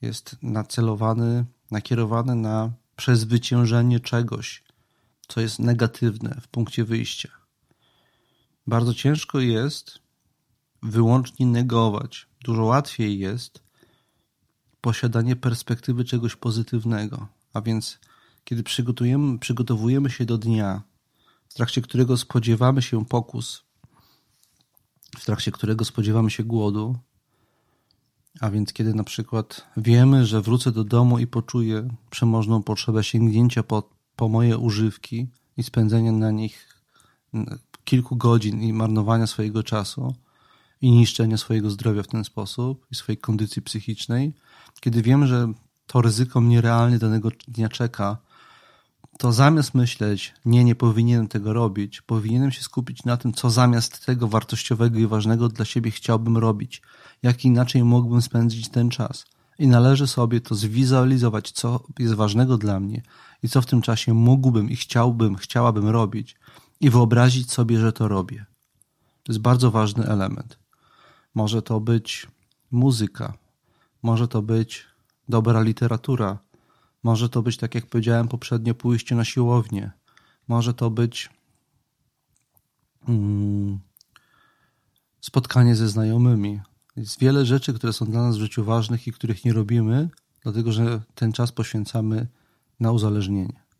Jest 0.00 0.36
nacelowany, 0.42 1.44
nakierowany 1.70 2.34
na 2.34 2.70
przezwyciężenie 2.96 4.00
czegoś, 4.00 4.62
co 5.28 5.40
jest 5.40 5.58
negatywne 5.58 6.40
w 6.40 6.48
punkcie 6.48 6.84
wyjścia. 6.84 7.28
Bardzo 8.66 8.94
ciężko 8.94 9.40
jest 9.40 9.98
wyłącznie 10.82 11.46
negować. 11.46 12.26
Dużo 12.44 12.64
łatwiej 12.64 13.18
jest 13.18 13.60
posiadanie 14.80 15.36
perspektywy 15.36 16.04
czegoś 16.04 16.36
pozytywnego. 16.36 17.28
A 17.52 17.60
więc, 17.60 17.98
kiedy 18.44 18.62
przygotujemy, 18.62 19.38
przygotowujemy 19.38 20.10
się 20.10 20.24
do 20.24 20.38
dnia, 20.38 20.82
w 21.48 21.54
trakcie 21.54 21.82
którego 21.82 22.16
spodziewamy 22.16 22.82
się 22.82 23.04
pokus, 23.04 23.64
w 25.18 25.24
trakcie 25.24 25.52
którego 25.52 25.84
spodziewamy 25.84 26.30
się 26.30 26.44
głodu, 26.44 26.98
a 28.40 28.50
więc 28.50 28.72
kiedy 28.72 28.94
na 28.94 29.04
przykład 29.04 29.66
wiemy, 29.76 30.26
że 30.26 30.42
wrócę 30.42 30.72
do 30.72 30.84
domu 30.84 31.18
i 31.18 31.26
poczuję 31.26 31.88
przemożną 32.10 32.62
potrzebę 32.62 33.04
sięgnięcia 33.04 33.62
po, 33.62 33.90
po 34.16 34.28
moje 34.28 34.58
używki 34.58 35.28
i 35.56 35.62
spędzenia 35.62 36.12
na 36.12 36.30
nich 36.30 36.82
kilku 37.84 38.16
godzin 38.16 38.62
i 38.62 38.72
marnowania 38.72 39.26
swojego 39.26 39.62
czasu 39.62 40.14
i 40.80 40.90
niszczenia 40.90 41.36
swojego 41.36 41.70
zdrowia 41.70 42.02
w 42.02 42.08
ten 42.08 42.24
sposób 42.24 42.86
i 42.90 42.94
swojej 42.94 43.18
kondycji 43.18 43.62
psychicznej, 43.62 44.32
kiedy 44.80 45.02
wiem, 45.02 45.26
że 45.26 45.52
to 45.86 46.02
ryzyko 46.02 46.40
mnie 46.40 46.60
realnie 46.60 46.98
danego 46.98 47.28
dnia 47.48 47.68
czeka, 47.68 48.18
to 49.20 49.32
zamiast 49.32 49.74
myśleć, 49.74 50.34
nie, 50.44 50.64
nie 50.64 50.74
powinienem 50.74 51.28
tego 51.28 51.52
robić, 51.52 52.00
powinienem 52.00 52.52
się 52.52 52.62
skupić 52.62 53.04
na 53.04 53.16
tym, 53.16 53.32
co 53.32 53.50
zamiast 53.50 54.06
tego 54.06 54.28
wartościowego 54.28 54.98
i 54.98 55.06
ważnego 55.06 55.48
dla 55.48 55.64
siebie 55.64 55.90
chciałbym 55.90 56.36
robić, 56.36 56.82
jak 57.22 57.44
inaczej 57.44 57.84
mógłbym 57.84 58.22
spędzić 58.22 58.68
ten 58.68 58.90
czas. 58.90 59.24
I 59.58 59.66
należy 59.66 60.06
sobie 60.06 60.40
to 60.40 60.54
zwizualizować, 60.54 61.50
co 61.50 61.84
jest 61.98 62.14
ważnego 62.14 62.58
dla 62.58 62.80
mnie 62.80 63.02
i 63.42 63.48
co 63.48 63.62
w 63.62 63.66
tym 63.66 63.82
czasie 63.82 64.14
mógłbym 64.14 64.70
i 64.70 64.76
chciałbym, 64.76 65.36
chciałabym 65.36 65.88
robić, 65.88 66.36
i 66.80 66.90
wyobrazić 66.90 67.52
sobie, 67.52 67.78
że 67.78 67.92
to 67.92 68.08
robię. 68.08 68.46
To 69.22 69.32
jest 69.32 69.40
bardzo 69.40 69.70
ważny 69.70 70.06
element. 70.06 70.58
Może 71.34 71.62
to 71.62 71.80
być 71.80 72.26
muzyka, 72.70 73.34
może 74.02 74.28
to 74.28 74.42
być 74.42 74.86
dobra 75.28 75.60
literatura, 75.62 76.38
może 77.02 77.28
to 77.28 77.42
być, 77.42 77.56
tak 77.56 77.74
jak 77.74 77.86
powiedziałem 77.86 78.28
poprzednio, 78.28 78.74
pójście 78.74 79.14
na 79.14 79.24
siłownię, 79.24 79.90
może 80.48 80.74
to 80.74 80.90
być 80.90 81.30
mm, 83.08 83.78
spotkanie 85.20 85.76
ze 85.76 85.88
znajomymi. 85.88 86.60
Jest 86.96 87.20
wiele 87.20 87.46
rzeczy, 87.46 87.74
które 87.74 87.92
są 87.92 88.06
dla 88.06 88.22
nas 88.22 88.36
w 88.36 88.40
życiu 88.40 88.64
ważnych 88.64 89.06
i 89.06 89.12
których 89.12 89.44
nie 89.44 89.52
robimy, 89.52 90.08
dlatego 90.42 90.72
że 90.72 91.00
ten 91.14 91.32
czas 91.32 91.52
poświęcamy 91.52 92.26
na 92.80 92.92
uzależnienie 92.92 93.70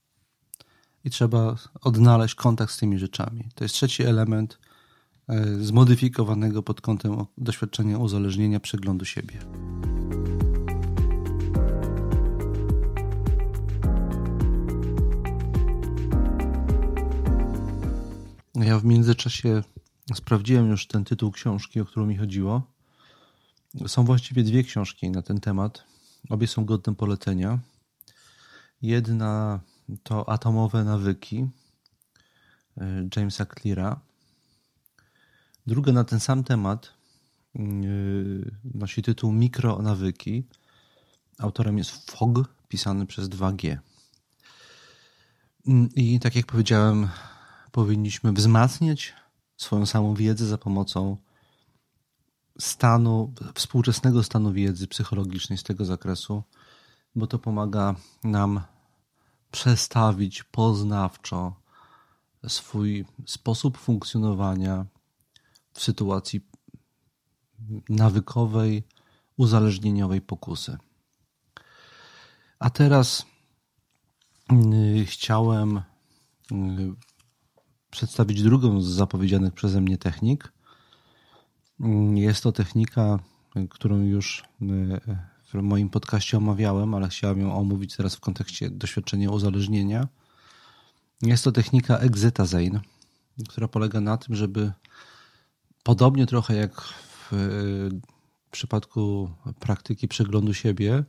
i 1.04 1.10
trzeba 1.10 1.56
odnaleźć 1.80 2.34
kontakt 2.34 2.72
z 2.72 2.78
tymi 2.78 2.98
rzeczami. 2.98 3.44
To 3.54 3.64
jest 3.64 3.74
trzeci 3.74 4.02
element 4.02 4.58
e, 5.28 5.44
zmodyfikowanego 5.54 6.62
pod 6.62 6.80
kątem 6.80 7.24
doświadczenia 7.38 7.98
uzależnienia 7.98 8.60
przeglądu 8.60 9.04
siebie. 9.04 9.38
Ja 18.60 18.78
w 18.78 18.84
międzyczasie 18.84 19.62
sprawdziłem 20.14 20.70
już 20.70 20.86
ten 20.86 21.04
tytuł 21.04 21.30
książki, 21.30 21.80
o 21.80 21.84
którą 21.84 22.06
mi 22.06 22.16
chodziło. 22.16 22.62
Są 23.86 24.04
właściwie 24.04 24.42
dwie 24.42 24.64
książki 24.64 25.10
na 25.10 25.22
ten 25.22 25.40
temat. 25.40 25.84
Obie 26.28 26.46
są 26.46 26.64
godne 26.64 26.94
polecenia. 26.94 27.58
Jedna 28.82 29.60
to 30.02 30.28
Atomowe 30.28 30.84
nawyki 30.84 31.48
e, 32.76 33.08
Jamesa 33.16 33.46
Cleara. 33.46 34.00
Druga 35.66 35.92
na 35.92 36.04
ten 36.04 36.20
sam 36.20 36.44
temat 36.44 36.92
e, 37.56 37.60
nosi 38.74 39.02
tytuł 39.02 39.32
Mikronawyki. 39.32 40.44
Autorem 41.38 41.78
jest 41.78 42.10
Fog, 42.10 42.54
pisany 42.68 43.06
przez 43.06 43.28
2G. 43.28 43.78
Mm, 45.66 45.88
I 45.94 46.20
tak 46.20 46.36
jak 46.36 46.46
powiedziałem, 46.46 47.08
powinniśmy 47.72 48.32
wzmacniać 48.32 49.14
swoją 49.56 49.86
samą 49.86 50.14
wiedzę 50.14 50.46
za 50.46 50.58
pomocą 50.58 51.16
stanu, 52.58 53.32
współczesnego 53.54 54.22
stanu 54.22 54.52
wiedzy 54.52 54.88
psychologicznej 54.88 55.58
z 55.58 55.62
tego 55.62 55.84
zakresu, 55.84 56.42
bo 57.14 57.26
to 57.26 57.38
pomaga 57.38 57.94
nam 58.24 58.60
przestawić 59.50 60.42
poznawczo 60.42 61.60
swój 62.48 63.04
sposób 63.26 63.78
funkcjonowania 63.78 64.86
w 65.72 65.80
sytuacji 65.80 66.40
nawykowej, 67.88 68.82
uzależnieniowej 69.36 70.20
pokusy. 70.20 70.78
A 72.58 72.70
teraz 72.70 73.26
yy, 74.50 75.06
chciałem 75.06 75.82
yy, 76.50 76.94
przedstawić 77.90 78.42
drugą 78.42 78.80
z 78.82 78.86
zapowiedzianych 78.86 79.54
przeze 79.54 79.80
mnie 79.80 79.98
technik. 79.98 80.52
Jest 82.14 82.42
to 82.42 82.52
technika, 82.52 83.18
którą 83.70 84.00
już 84.00 84.44
w 85.52 85.54
moim 85.54 85.88
podcaście 85.90 86.36
omawiałem, 86.36 86.94
ale 86.94 87.08
chciałem 87.08 87.40
ją 87.40 87.56
omówić 87.56 87.96
teraz 87.96 88.16
w 88.16 88.20
kontekście 88.20 88.70
doświadczenia 88.70 89.30
uzależnienia. 89.30 90.08
Jest 91.22 91.44
to 91.44 91.52
technika 91.52 91.98
Exetazein, 91.98 92.80
która 93.48 93.68
polega 93.68 94.00
na 94.00 94.16
tym, 94.16 94.36
żeby 94.36 94.72
podobnie 95.82 96.26
trochę 96.26 96.54
jak 96.54 96.80
w 96.80 97.32
przypadku 98.50 99.30
praktyki 99.60 100.08
przeglądu 100.08 100.54
siebie, 100.54 101.04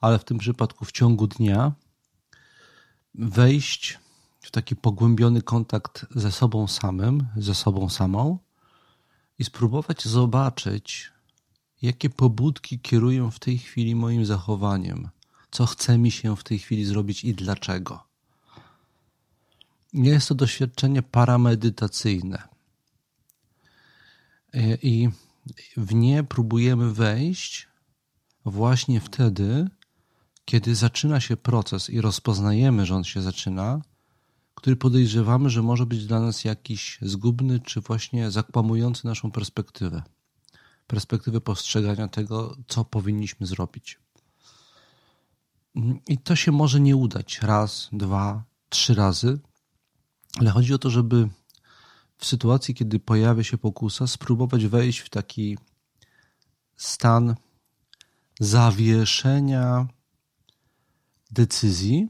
ale 0.00 0.18
w 0.18 0.24
tym 0.24 0.38
przypadku 0.38 0.84
w 0.84 0.92
ciągu 0.92 1.26
dnia 1.26 1.72
wejść 3.14 3.98
w 4.44 4.50
taki 4.50 4.76
pogłębiony 4.76 5.42
kontakt 5.42 6.06
ze 6.10 6.32
sobą 6.32 6.68
samym, 6.68 7.26
ze 7.36 7.54
sobą 7.54 7.88
samą 7.88 8.38
i 9.38 9.44
spróbować 9.44 10.04
zobaczyć, 10.04 11.12
jakie 11.82 12.10
pobudki 12.10 12.80
kierują 12.80 13.30
w 13.30 13.38
tej 13.38 13.58
chwili 13.58 13.94
moim 13.94 14.26
zachowaniem, 14.26 15.08
co 15.50 15.66
chce 15.66 15.98
mi 15.98 16.10
się 16.10 16.36
w 16.36 16.44
tej 16.44 16.58
chwili 16.58 16.84
zrobić 16.84 17.24
i 17.24 17.34
dlaczego. 17.34 18.04
Jest 19.92 20.28
to 20.28 20.34
doświadczenie 20.34 21.02
paramedytacyjne. 21.02 22.42
I 24.82 25.08
w 25.76 25.94
nie 25.94 26.24
próbujemy 26.24 26.92
wejść 26.92 27.68
właśnie 28.44 29.00
wtedy, 29.00 29.68
kiedy 30.44 30.74
zaczyna 30.74 31.20
się 31.20 31.36
proces 31.36 31.90
i 31.90 32.00
rozpoznajemy, 32.00 32.86
że 32.86 32.94
on 32.94 33.04
się 33.04 33.22
zaczyna, 33.22 33.80
który 34.64 34.76
podejrzewamy, 34.76 35.50
że 35.50 35.62
może 35.62 35.86
być 35.86 36.06
dla 36.06 36.20
nas 36.20 36.44
jakiś 36.44 36.98
zgubny, 37.02 37.60
czy 37.60 37.80
właśnie 37.80 38.30
zakłamujący 38.30 39.06
naszą 39.06 39.30
perspektywę. 39.30 40.02
Perspektywę 40.86 41.40
postrzegania 41.40 42.08
tego, 42.08 42.56
co 42.68 42.84
powinniśmy 42.84 43.46
zrobić. 43.46 43.98
I 46.08 46.18
to 46.18 46.36
się 46.36 46.52
może 46.52 46.80
nie 46.80 46.96
udać 46.96 47.42
raz, 47.42 47.88
dwa, 47.92 48.44
trzy 48.68 48.94
razy, 48.94 49.38
ale 50.40 50.50
chodzi 50.50 50.74
o 50.74 50.78
to, 50.78 50.90
żeby 50.90 51.28
w 52.18 52.26
sytuacji, 52.26 52.74
kiedy 52.74 53.00
pojawia 53.00 53.44
się 53.44 53.58
pokusa, 53.58 54.06
spróbować 54.06 54.66
wejść 54.66 54.98
w 54.98 55.10
taki 55.10 55.58
stan 56.76 57.34
zawieszenia 58.40 59.86
decyzji 61.30 62.08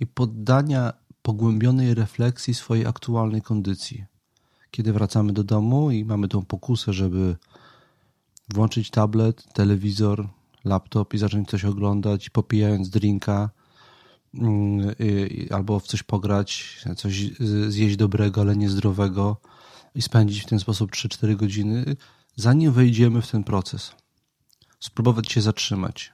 i 0.00 0.06
poddania 0.06 1.07
pogłębionej 1.28 1.94
refleksji 1.94 2.54
swojej 2.54 2.86
aktualnej 2.86 3.42
kondycji. 3.42 4.04
Kiedy 4.70 4.92
wracamy 4.92 5.32
do 5.32 5.44
domu 5.44 5.90
i 5.90 6.04
mamy 6.04 6.28
tą 6.28 6.44
pokusę, 6.44 6.92
żeby 6.92 7.36
włączyć 8.54 8.90
tablet, 8.90 9.52
telewizor, 9.52 10.28
laptop 10.64 11.14
i 11.14 11.18
zacząć 11.18 11.48
coś 11.48 11.64
oglądać, 11.64 12.30
popijając 12.30 12.90
drinka, 12.90 13.50
mm, 14.34 14.94
albo 15.50 15.80
w 15.80 15.86
coś 15.86 16.02
pograć, 16.02 16.80
coś 16.96 17.30
zjeść 17.68 17.96
dobrego, 17.96 18.40
ale 18.40 18.56
niezdrowego 18.56 19.36
i 19.94 20.02
spędzić 20.02 20.42
w 20.42 20.46
ten 20.46 20.58
sposób 20.58 20.90
3-4 20.90 21.36
godziny, 21.36 21.96
zanim 22.36 22.72
wejdziemy 22.72 23.22
w 23.22 23.30
ten 23.30 23.44
proces. 23.44 23.92
Spróbować 24.80 25.32
się 25.32 25.42
zatrzymać, 25.42 26.12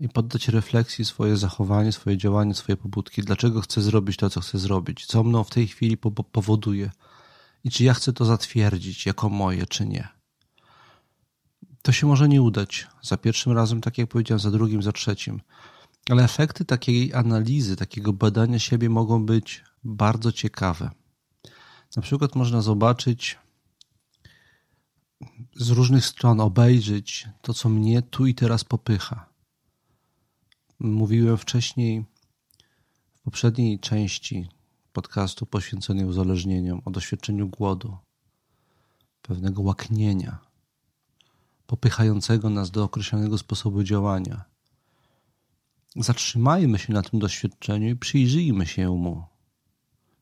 i 0.00 0.08
poddać 0.08 0.48
refleksji 0.48 1.04
swoje 1.04 1.36
zachowanie, 1.36 1.92
swoje 1.92 2.16
działanie, 2.16 2.54
swoje 2.54 2.76
pobudki. 2.76 3.22
Dlaczego 3.22 3.60
chcę 3.60 3.82
zrobić 3.82 4.16
to, 4.16 4.30
co 4.30 4.40
chcę 4.40 4.58
zrobić? 4.58 5.06
Co 5.06 5.24
mną 5.24 5.44
w 5.44 5.50
tej 5.50 5.66
chwili 5.66 5.96
powoduje? 6.32 6.90
I 7.64 7.70
czy 7.70 7.84
ja 7.84 7.94
chcę 7.94 8.12
to 8.12 8.24
zatwierdzić 8.24 9.06
jako 9.06 9.28
moje, 9.28 9.66
czy 9.66 9.86
nie? 9.86 10.08
To 11.82 11.92
się 11.92 12.06
może 12.06 12.28
nie 12.28 12.42
udać 12.42 12.86
za 13.02 13.16
pierwszym 13.16 13.52
razem, 13.52 13.80
tak 13.80 13.98
jak 13.98 14.08
powiedziałem, 14.08 14.40
za 14.40 14.50
drugim, 14.50 14.82
za 14.82 14.92
trzecim. 14.92 15.40
Ale 16.10 16.24
efekty 16.24 16.64
takiej 16.64 17.14
analizy, 17.14 17.76
takiego 17.76 18.12
badania 18.12 18.58
siebie 18.58 18.90
mogą 18.90 19.26
być 19.26 19.64
bardzo 19.84 20.32
ciekawe. 20.32 20.90
Na 21.96 22.02
przykład 22.02 22.34
można 22.34 22.62
zobaczyć 22.62 23.38
z 25.56 25.70
różnych 25.70 26.06
stron, 26.06 26.40
obejrzeć 26.40 27.28
to, 27.42 27.54
co 27.54 27.68
mnie 27.68 28.02
tu 28.02 28.26
i 28.26 28.34
teraz 28.34 28.64
popycha 28.64 29.27
Mówiłem 30.80 31.38
wcześniej 31.38 32.04
w 33.14 33.20
poprzedniej 33.20 33.78
części 33.78 34.48
podcastu 34.92 35.46
poświęconej 35.46 36.04
uzależnieniom 36.04 36.82
o 36.84 36.90
doświadczeniu 36.90 37.48
głodu, 37.48 37.96
pewnego 39.22 39.62
łaknienia, 39.62 40.38
popychającego 41.66 42.50
nas 42.50 42.70
do 42.70 42.84
określonego 42.84 43.38
sposobu 43.38 43.82
działania. 43.82 44.44
Zatrzymajmy 45.96 46.78
się 46.78 46.92
na 46.92 47.02
tym 47.02 47.20
doświadczeniu 47.20 47.88
i 47.88 47.96
przyjrzyjmy 47.96 48.66
się 48.66 48.90
mu. 48.90 49.24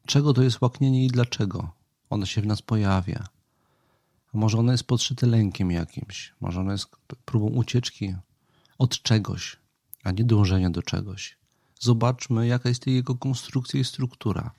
Czego 0.06 0.34
to 0.34 0.42
jest 0.42 0.60
łaknienie 0.60 1.04
i 1.04 1.08
dlaczego 1.08 1.70
ono 2.10 2.26
się 2.26 2.40
w 2.40 2.46
nas 2.46 2.62
pojawia? 2.62 3.28
A 4.34 4.38
może 4.38 4.58
ono 4.58 4.72
jest 4.72 4.84
podszyte 4.84 5.26
lękiem 5.26 5.70
jakimś, 5.70 6.34
może 6.40 6.60
ono 6.60 6.72
jest 6.72 6.88
próbą 7.24 7.46
ucieczki 7.46 8.14
od 8.78 9.02
czegoś, 9.02 9.56
a 10.06 10.10
nie 10.10 10.24
dążenia 10.24 10.70
do 10.70 10.82
czegoś. 10.82 11.36
Zobaczmy, 11.80 12.46
jaka 12.46 12.68
jest 12.68 12.86
jego 12.86 13.14
konstrukcja 13.14 13.80
i 13.80 13.84
struktura. 13.84 14.50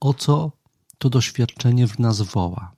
O 0.00 0.14
co 0.14 0.52
to 0.98 1.10
doświadczenie 1.10 1.88
w 1.88 1.98
nas 1.98 2.22
woła. 2.22 2.72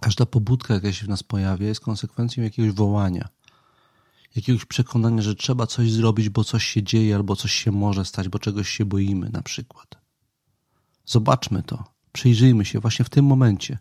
Każda 0.00 0.26
pobudka, 0.26 0.74
jaka 0.74 0.92
się 0.92 1.06
w 1.06 1.08
nas 1.08 1.22
pojawia, 1.22 1.66
jest 1.66 1.80
konsekwencją 1.80 2.44
jakiegoś 2.44 2.72
wołania, 2.72 3.28
jakiegoś 4.36 4.64
przekonania, 4.64 5.22
że 5.22 5.34
trzeba 5.34 5.66
coś 5.66 5.92
zrobić, 5.92 6.28
bo 6.28 6.44
coś 6.44 6.64
się 6.64 6.82
dzieje, 6.82 7.16
albo 7.16 7.36
coś 7.36 7.52
się 7.52 7.72
może 7.72 8.04
stać, 8.04 8.28
bo 8.28 8.38
czegoś 8.38 8.68
się 8.68 8.84
boimy, 8.84 9.30
na 9.30 9.42
przykład. 9.42 9.88
Zobaczmy 11.06 11.62
to, 11.62 11.84
przyjrzyjmy 12.12 12.64
się 12.64 12.80
właśnie 12.80 13.04
w 13.04 13.10
tym 13.10 13.24
momencie. 13.24 13.78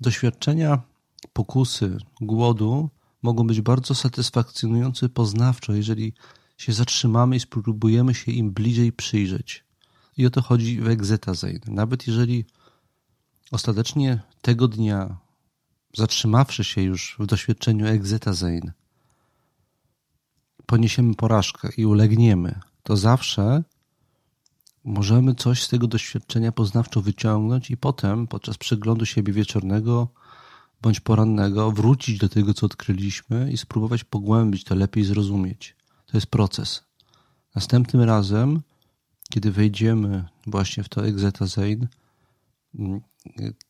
Doświadczenia 0.00 0.82
pokusy, 1.32 1.98
głodu 2.20 2.90
mogą 3.26 3.46
być 3.46 3.60
bardzo 3.60 3.94
satysfakcjonujące 3.94 5.08
poznawczo, 5.08 5.72
jeżeli 5.72 6.12
się 6.56 6.72
zatrzymamy 6.72 7.36
i 7.36 7.40
spróbujemy 7.40 8.14
się 8.14 8.32
im 8.32 8.50
bliżej 8.50 8.92
przyjrzeć. 8.92 9.64
I 10.16 10.26
o 10.26 10.30
to 10.30 10.42
chodzi 10.42 10.80
w 10.80 10.88
egzetazein. 10.88 11.60
Nawet 11.66 12.06
jeżeli 12.06 12.44
ostatecznie 13.50 14.20
tego 14.42 14.68
dnia, 14.68 15.16
zatrzymawszy 15.96 16.64
się 16.64 16.82
już 16.82 17.16
w 17.18 17.26
doświadczeniu 17.26 17.86
egzetazein, 17.86 18.72
poniesiemy 20.66 21.14
porażkę 21.14 21.68
i 21.76 21.86
ulegniemy, 21.86 22.60
to 22.82 22.96
zawsze 22.96 23.62
możemy 24.84 25.34
coś 25.34 25.62
z 25.62 25.68
tego 25.68 25.86
doświadczenia 25.86 26.52
poznawczo 26.52 27.02
wyciągnąć 27.02 27.70
i 27.70 27.76
potem 27.76 28.26
podczas 28.26 28.58
przeglądu 28.58 29.06
siebie 29.06 29.32
wieczornego 29.32 30.08
bądź 30.82 31.00
porannego 31.00 31.72
wrócić 31.72 32.18
do 32.18 32.28
tego, 32.28 32.54
co 32.54 32.66
odkryliśmy 32.66 33.52
i 33.52 33.56
spróbować 33.56 34.04
pogłębić 34.04 34.64
to, 34.64 34.74
lepiej 34.74 35.04
zrozumieć. 35.04 35.76
To 36.06 36.16
jest 36.16 36.26
proces. 36.26 36.84
Następnym 37.54 38.02
razem, 38.02 38.60
kiedy 39.30 39.52
wejdziemy 39.52 40.24
właśnie 40.46 40.82
w 40.84 40.88
to 40.88 41.06
egzetazein, 41.06 41.88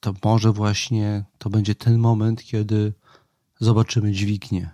to 0.01 0.15
może 0.25 0.53
właśnie 0.53 1.25
to 1.39 1.51
będzie 1.51 1.75
ten 1.75 1.99
moment, 1.99 2.45
kiedy 2.45 2.93
zobaczymy 3.61 4.13
dźwignię 4.13 4.71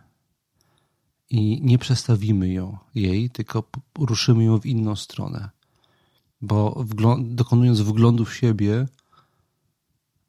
i 1.30 1.60
nie 1.62 1.78
przestawimy 1.78 2.48
ją, 2.48 2.78
jej, 2.94 3.30
tylko 3.30 3.64
ruszymy 3.98 4.44
ją 4.44 4.60
w 4.60 4.66
inną 4.66 4.96
stronę. 4.96 5.50
Bo 6.40 6.84
dokonując 7.20 7.80
wglądu 7.80 8.24
w 8.24 8.34
siebie, 8.34 8.86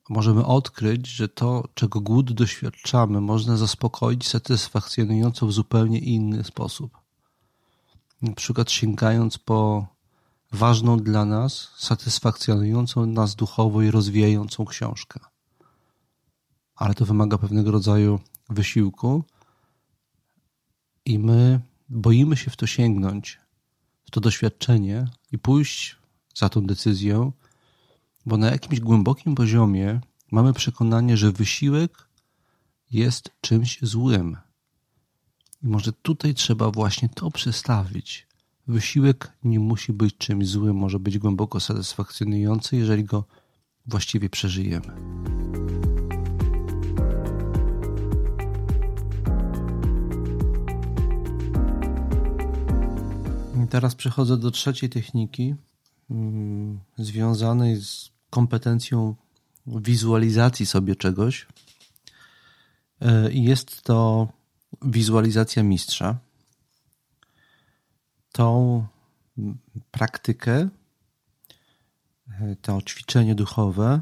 możemy 0.09 0.45
odkryć, 0.45 1.07
że 1.07 1.27
to, 1.27 1.67
czego 1.73 2.01
głód 2.01 2.33
doświadczamy, 2.33 3.21
można 3.21 3.57
zaspokoić 3.57 4.27
satysfakcjonująco 4.27 5.47
w 5.47 5.53
zupełnie 5.53 5.99
inny 5.99 6.43
sposób. 6.43 6.97
Na 8.21 8.33
przykład 8.33 8.71
sięgając 8.71 9.37
po 9.37 9.87
ważną 10.51 10.97
dla 10.97 11.25
nas, 11.25 11.71
satysfakcjonującą 11.77 13.05
nas 13.05 13.35
duchowo 13.35 13.81
i 13.81 13.91
rozwijającą 13.91 14.65
książkę. 14.65 15.19
Ale 16.75 16.93
to 16.93 17.05
wymaga 17.05 17.37
pewnego 17.37 17.71
rodzaju 17.71 18.19
wysiłku 18.49 19.23
i 21.05 21.19
my 21.19 21.59
boimy 21.89 22.37
się 22.37 22.51
w 22.51 22.55
to 22.55 22.67
sięgnąć, 22.67 23.39
w 24.05 24.11
to 24.11 24.21
doświadczenie 24.21 25.07
i 25.31 25.39
pójść 25.39 25.97
za 26.35 26.49
tą 26.49 26.65
decyzją, 26.65 27.31
bo 28.25 28.37
na 28.37 28.51
jakimś 28.51 28.79
głębokim 28.79 29.35
poziomie 29.35 30.01
mamy 30.31 30.53
przekonanie, 30.53 31.17
że 31.17 31.31
wysiłek 31.31 32.09
jest 32.91 33.29
czymś 33.41 33.79
złym. 33.81 34.37
I 35.63 35.67
może 35.67 35.93
tutaj 35.93 36.33
trzeba 36.33 36.71
właśnie 36.71 37.09
to 37.09 37.31
przestawić. 37.31 38.27
Wysiłek 38.67 39.33
nie 39.43 39.59
musi 39.59 39.93
być 39.93 40.17
czymś 40.17 40.47
złym, 40.47 40.75
może 40.75 40.99
być 40.99 41.17
głęboko 41.17 41.59
satysfakcjonujący, 41.59 42.75
jeżeli 42.75 43.03
go 43.03 43.23
właściwie 43.85 44.29
przeżyjemy. 44.29 44.93
I 53.63 53.67
teraz 53.67 53.95
przechodzę 53.95 54.37
do 54.37 54.51
trzeciej 54.51 54.89
techniki, 54.89 55.55
związanej 56.97 57.81
z 57.81 58.11
kompetencją 58.29 59.15
wizualizacji 59.67 60.65
sobie 60.65 60.95
czegoś. 60.95 61.47
E, 63.01 63.31
I 63.31 63.43
jest 63.43 63.81
to 63.81 64.27
wizualizacja 64.81 65.63
mistrza. 65.63 66.17
Tą 68.31 68.85
praktykę, 69.91 70.69
e, 72.41 72.55
to 72.61 72.81
ćwiczenie 72.81 73.35
duchowe 73.35 74.01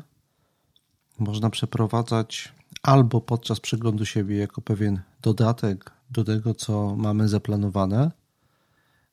można 1.20 1.50
przeprowadzać 1.50 2.54
albo 2.84 3.22
podczas 3.22 3.60
przeglądu 3.60 4.06
siebie 4.06 4.38
jako 4.38 4.62
pewien 4.62 5.02
dodatek 5.22 5.92
do 6.10 6.24
tego, 6.24 6.54
co 6.54 6.96
mamy 6.96 7.30
zaplanowane, 7.30 8.12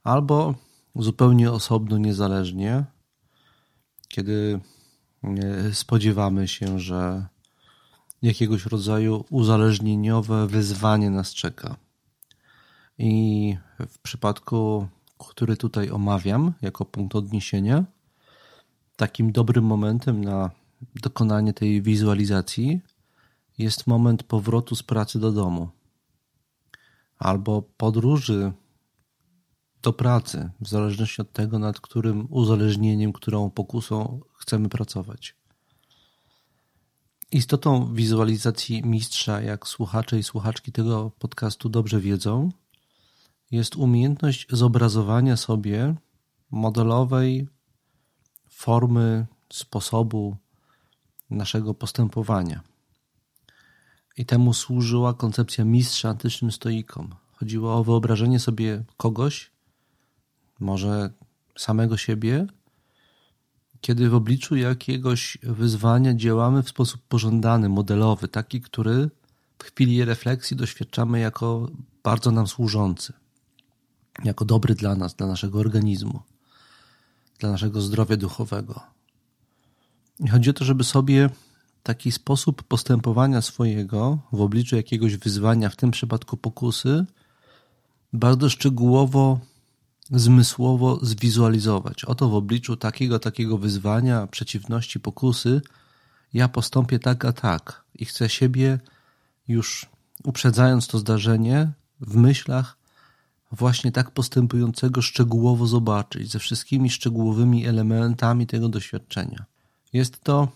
albo 0.05 0.55
zupełnie 0.97 1.53
osobno, 1.53 1.99
niezależnie, 1.99 2.85
kiedy 4.09 4.61
e, 5.23 5.75
spodziewamy 5.75 6.49
się, 6.49 6.79
że 6.81 7.27
jakiegoś 8.23 8.67
rodzaju 8.67 9.25
uzależnieniowe 9.31 10.47
wyzwanie 10.47 11.11
nas 11.11 11.35
czeka. 11.35 11.77
I 12.99 13.57
w 13.89 13.99
przypadku, 13.99 14.89
który 15.19 15.57
tutaj 15.57 15.91
omawiam 15.91 16.53
jako 16.63 16.85
punkt 16.85 17.17
odniesienia, 17.17 17.85
takim 18.97 19.33
dobrym 19.33 19.65
momentem 19.65 20.25
na 20.25 20.51
dokonanie 21.03 21.53
tej 21.53 21.83
wizualizacji 21.83 22.81
jest 23.59 23.87
moment 23.87 24.23
powrotu 24.23 24.77
z 24.77 24.83
pracy 24.83 25.19
do 25.21 25.33
domu 25.33 25.69
albo 27.19 27.63
podróży 27.63 28.53
do 29.83 29.93
pracy, 29.93 30.51
w 30.61 30.69
zależności 30.69 31.23
od 31.23 31.33
tego, 31.33 31.59
nad 31.59 31.81
którym 31.81 32.27
uzależnieniem, 32.31 33.13
którą 33.13 33.51
pokusą 33.51 34.21
chcemy 34.35 34.69
pracować. 34.69 35.35
Istotą 37.33 37.95
wizualizacji 37.95 38.83
mistrza, 38.83 39.41
jak 39.41 39.69
słuchacze 39.69 40.19
i 40.19 40.23
słuchaczki 40.23 40.73
tego 40.73 41.11
podcastu 41.19 41.69
dobrze 41.69 42.01
wiedzą, 42.01 42.53
jest 43.51 43.77
umiejętność 43.77 44.47
zobrazowania 44.51 45.37
sobie 45.37 45.95
modelowej 46.51 47.49
formy, 48.49 49.27
sposobu 49.53 50.37
naszego 51.31 51.75
postępowania. 51.75 52.61
I 54.17 54.27
temu 54.27 54.55
służyła 54.55 55.15
koncepcja 55.15 55.65
mistrza 55.65 56.09
antycznym 56.09 56.53
stoikom. 56.53 57.15
Chodziło 57.33 57.75
o 57.75 57.85
wyobrażenie 57.85 58.39
sobie 58.41 58.85
kogoś, 58.97 59.51
może 60.61 61.11
samego 61.57 61.97
siebie, 61.97 62.47
kiedy 63.81 64.09
w 64.09 64.15
obliczu 64.15 64.57
jakiegoś 64.57 65.39
wyzwania 65.43 66.15
działamy 66.15 66.63
w 66.63 66.69
sposób 66.69 67.01
pożądany, 67.09 67.69
modelowy, 67.69 68.29
taki, 68.29 68.61
który 68.61 69.11
w 69.59 69.65
chwili 69.65 70.05
refleksji 70.05 70.57
doświadczamy 70.57 71.21
jako 71.21 71.69
bardzo 72.03 72.31
nam 72.31 72.47
służący, 72.47 73.13
jako 74.25 74.45
dobry 74.45 74.75
dla 74.75 74.97
nas, 74.97 75.15
dla 75.15 75.27
naszego 75.27 75.59
organizmu, 75.59 76.23
dla 77.39 77.51
naszego 77.51 77.81
zdrowia 77.81 78.17
duchowego. 78.17 78.81
I 80.21 80.29
chodzi 80.29 80.51
o 80.51 80.53
to, 80.53 80.65
żeby 80.65 80.85
sobie 80.85 81.31
taki 81.83 82.13
sposób 82.13 82.63
postępowania 82.63 83.43
swojego 83.43 84.19
w 84.33 84.41
obliczu 84.41 84.77
jakiegoś 84.77 85.17
wyzwania, 85.17 85.69
w 85.69 85.77
tym 85.77 85.91
przypadku 85.91 86.37
pokusy, 86.37 87.07
bardzo 88.13 88.49
szczegółowo 88.49 89.41
zmysłowo 90.11 90.99
zwizualizować. 91.03 92.05
Oto 92.05 92.29
w 92.29 92.35
obliczu 92.35 92.77
takiego, 92.77 93.19
takiego 93.19 93.59
wyzwania, 93.59 94.27
przeciwności, 94.27 95.01
pokusy, 95.01 95.61
ja 96.33 96.49
postąpię 96.49 96.99
tak 96.99 97.25
a 97.25 97.33
tak 97.33 97.85
i 97.95 98.05
chcę 98.05 98.29
siebie 98.29 98.79
już 99.49 99.87
uprzedzając 100.25 100.87
to 100.87 100.99
zdarzenie 100.99 101.73
w 102.01 102.17
myślach 102.17 102.79
właśnie 103.53 103.93
tak 103.93 104.11
postępującego 104.11 105.03
szczegółowo 105.03 105.67
zobaczyć, 105.67 106.31
ze 106.31 106.39
wszystkimi 106.39 106.91
szczegółowymi 106.91 107.67
elementami 107.67 108.47
tego 108.47 108.69
doświadczenia. 108.69 109.45
Jest 109.93 110.21
to 110.21 110.49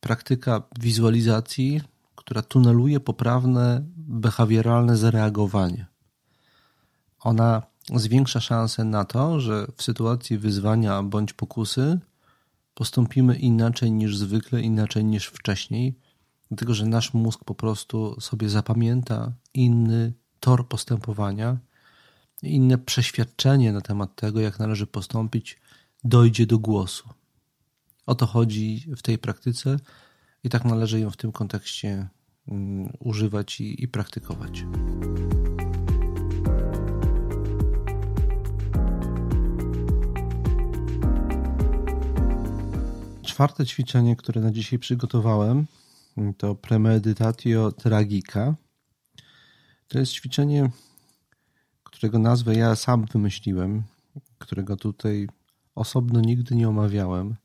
praktyka 0.00 0.62
wizualizacji, 0.80 1.80
która 2.16 2.42
tuneluje 2.42 3.00
poprawne 3.00 3.82
behawioralne 3.96 4.96
zareagowanie. 4.96 5.86
Ona 7.20 7.62
zwiększa 7.94 8.40
szansę 8.40 8.84
na 8.84 9.04
to, 9.04 9.40
że 9.40 9.66
w 9.76 9.82
sytuacji 9.82 10.38
wyzwania 10.38 11.02
bądź 11.02 11.32
pokusy 11.32 11.98
postąpimy 12.74 13.36
inaczej 13.36 13.92
niż 13.92 14.16
zwykle, 14.16 14.60
inaczej 14.60 15.04
niż 15.04 15.26
wcześniej, 15.26 15.94
dlatego 16.48 16.74
że 16.74 16.86
nasz 16.86 17.14
mózg 17.14 17.44
po 17.44 17.54
prostu 17.54 18.20
sobie 18.20 18.48
zapamięta 18.48 19.32
inny 19.54 20.12
tor 20.40 20.68
postępowania, 20.68 21.58
inne 22.42 22.78
przeświadczenie 22.78 23.72
na 23.72 23.80
temat 23.80 24.16
tego, 24.16 24.40
jak 24.40 24.58
należy 24.58 24.86
postąpić, 24.86 25.58
dojdzie 26.04 26.46
do 26.46 26.58
głosu. 26.58 27.08
O 28.06 28.14
to 28.14 28.26
chodzi 28.26 28.86
w 28.96 29.02
tej 29.02 29.18
praktyce 29.18 29.76
i 30.44 30.48
tak 30.48 30.64
należy 30.64 31.00
ją 31.00 31.10
w 31.10 31.16
tym 31.16 31.32
kontekście 31.32 32.08
um, 32.46 32.92
używać 32.98 33.60
i, 33.60 33.84
i 33.84 33.88
praktykować. 33.88 34.64
Czwarte 43.42 43.66
ćwiczenie, 43.66 44.16
które 44.16 44.40
na 44.40 44.50
dzisiaj 44.50 44.78
przygotowałem, 44.78 45.66
to 46.38 46.54
Premeditatio 46.54 47.72
Tragica. 47.72 48.54
To 49.88 49.98
jest 49.98 50.12
ćwiczenie, 50.12 50.70
którego 51.82 52.18
nazwę 52.18 52.54
ja 52.54 52.76
sam 52.76 53.06
wymyśliłem, 53.12 53.82
którego 54.38 54.76
tutaj 54.76 55.28
osobno 55.74 56.20
nigdy 56.20 56.54
nie 56.54 56.68
omawiałem, 56.68 57.36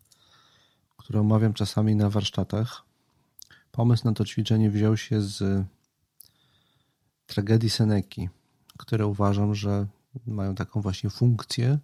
które 0.98 1.20
omawiam 1.20 1.54
czasami 1.54 1.96
na 1.96 2.10
warsztatach. 2.10 2.84
Pomysł 3.72 4.06
na 4.06 4.14
to 4.14 4.26
ćwiczenie 4.26 4.70
wziął 4.72 4.98
się 4.98 5.22
z 5.22 5.66
tragedii 7.26 7.70
Seneki, 7.70 8.30
które 8.78 9.08
uważam, 9.08 9.56
że 9.56 9.88
mają 10.28 10.56
taką 10.56 10.82
właśnie 10.82 11.10
funkcję 11.10 11.80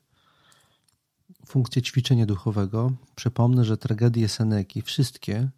funkcję 1.46 1.82
ćwiczenia 1.82 2.26
duchowego, 2.26 2.91
przypomnę, 3.16 3.66
że 3.66 3.78
tragedie 3.78 4.30
Seneki, 4.30 4.82
wszystkie, 4.82 5.50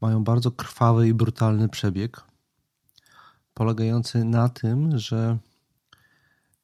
mają 0.00 0.24
bardzo 0.24 0.50
krwawy 0.50 1.08
i 1.08 1.14
brutalny 1.14 1.68
przebieg, 1.68 2.20
polegający 3.54 4.24
na 4.24 4.48
tym, 4.48 4.98
że 4.98 5.38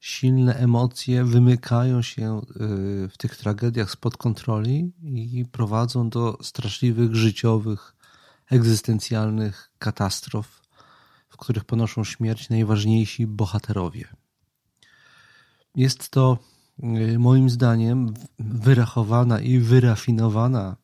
silne 0.00 0.56
emocje 0.56 1.24
wymykają 1.24 2.02
się 2.02 2.40
y, 2.40 3.08
w 3.08 3.16
tych 3.18 3.36
tragediach 3.36 3.90
spod 3.90 4.16
kontroli 4.16 4.92
i 5.02 5.44
prowadzą 5.52 6.08
do 6.08 6.38
straszliwych 6.42 7.14
życiowych, 7.14 7.94
egzystencjalnych 8.50 9.70
katastrof, 9.78 10.60
w 11.28 11.36
których 11.36 11.64
ponoszą 11.64 12.04
śmierć 12.04 12.48
najważniejsi 12.48 13.26
bohaterowie. 13.26 14.08
Jest 15.74 16.10
to 16.10 16.38
moim 17.18 17.50
zdaniem 17.50 18.14
wyrachowana 18.38 19.40
i 19.40 19.58
wyrafinowana 19.58 20.76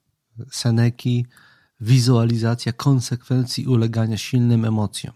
Seneki 0.51 1.27
wizualizacja 1.81 2.73
konsekwencji 2.73 3.67
ulegania 3.67 4.19
silnym 4.19 4.65
emocjom. 4.65 5.15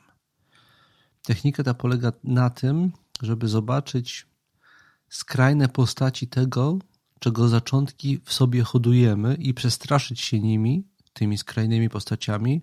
Technika 1.23 1.63
ta 1.65 1.75
polega 1.75 2.13
na 2.25 2.51
tym, 2.51 2.93
żeby 3.23 3.49
zobaczyć 3.49 4.27
skrajne 5.09 5.69
postaci 5.69 6.29
tego, 6.29 6.79
czego 7.19 7.49
zaczątki 7.49 8.21
w 8.25 8.33
sobie 8.33 8.63
hodujemy 8.63 9.35
i 9.35 9.55
przestraszyć 9.55 10.21
się 10.21 10.41
nimi, 10.41 10.85
tymi 11.13 11.39
skrajnymi 11.39 11.89
postaciami, 11.89 12.63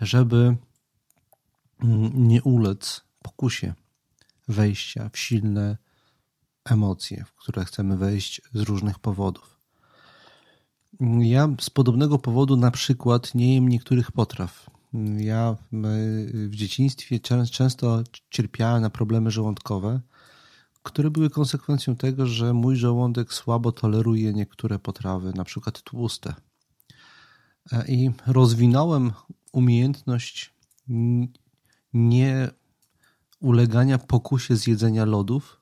żeby 0.00 0.56
mm, 1.82 2.28
nie 2.28 2.42
ulec 2.42 3.04
pokusie 3.22 3.74
wejścia 4.48 5.10
w 5.12 5.18
silne 5.18 5.76
emocje, 6.64 7.24
w 7.24 7.34
które 7.34 7.64
chcemy 7.64 7.96
wejść 7.96 8.40
z 8.54 8.60
różnych 8.60 8.98
powodów. 8.98 9.60
Ja 11.18 11.48
z 11.60 11.70
podobnego 11.70 12.18
powodu 12.18 12.56
na 12.56 12.70
przykład 12.70 13.34
nie 13.34 13.54
jem 13.54 13.68
niektórych 13.68 14.12
potraw. 14.12 14.70
Ja 15.18 15.56
w 16.48 16.54
dzieciństwie 16.54 17.20
często 17.50 18.02
cierpiałem 18.30 18.82
na 18.82 18.90
problemy 18.90 19.30
żołądkowe, 19.30 20.00
które 20.82 21.10
były 21.10 21.30
konsekwencją 21.30 21.96
tego, 21.96 22.26
że 22.26 22.52
mój 22.52 22.76
żołądek 22.76 23.32
słabo 23.32 23.72
toleruje 23.72 24.32
niektóre 24.32 24.78
potrawy, 24.78 25.32
na 25.32 25.44
przykład 25.44 25.82
tłuste. 25.82 26.34
E, 27.72 27.84
I 27.88 28.10
rozwinąłem 28.26 29.12
umiejętność 29.52 30.54
nie 31.94 32.48
ulegania 33.40 33.98
pokusie 33.98 34.56
zjedzenia 34.56 35.04
lodów 35.04 35.60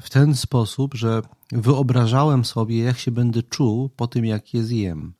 w 0.00 0.10
ten 0.10 0.34
sposób, 0.34 0.94
że 0.94 1.22
wyobrażałem 1.52 2.44
sobie, 2.44 2.78
jak 2.78 2.98
się 2.98 3.10
będę 3.10 3.42
czuł 3.42 3.88
po 3.88 4.06
tym, 4.06 4.24
jak 4.24 4.54
je 4.54 4.64
zjem. 4.64 5.14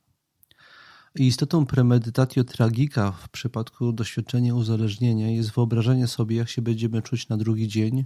I 1.19 1.27
istotą 1.27 1.67
premedytatio 1.67 2.45
tragika 2.45 3.13
w 3.13 3.29
przypadku 3.29 3.93
doświadczenia 3.93 4.55
uzależnienia 4.55 5.31
jest 5.31 5.53
wyobrażenie 5.53 6.07
sobie, 6.07 6.37
jak 6.37 6.49
się 6.49 6.63
będziemy 6.63 7.03
czuć 7.03 7.29
na 7.29 7.37
drugi 7.37 7.69
dzień, 7.69 8.05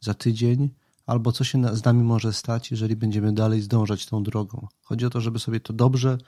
za 0.00 0.14
tydzień, 0.14 0.70
albo 1.06 1.32
co 1.32 1.44
się 1.44 1.76
z 1.76 1.84
nami 1.84 2.02
może 2.02 2.32
stać, 2.32 2.70
jeżeli 2.70 2.96
będziemy 2.96 3.32
dalej 3.32 3.62
zdążać 3.62 4.06
tą 4.06 4.22
drogą. 4.22 4.66
Chodzi 4.82 5.06
o 5.06 5.10
to, 5.10 5.20
żeby 5.20 5.38
sobie 5.38 5.60
to 5.60 5.72
dobrze 5.72 6.18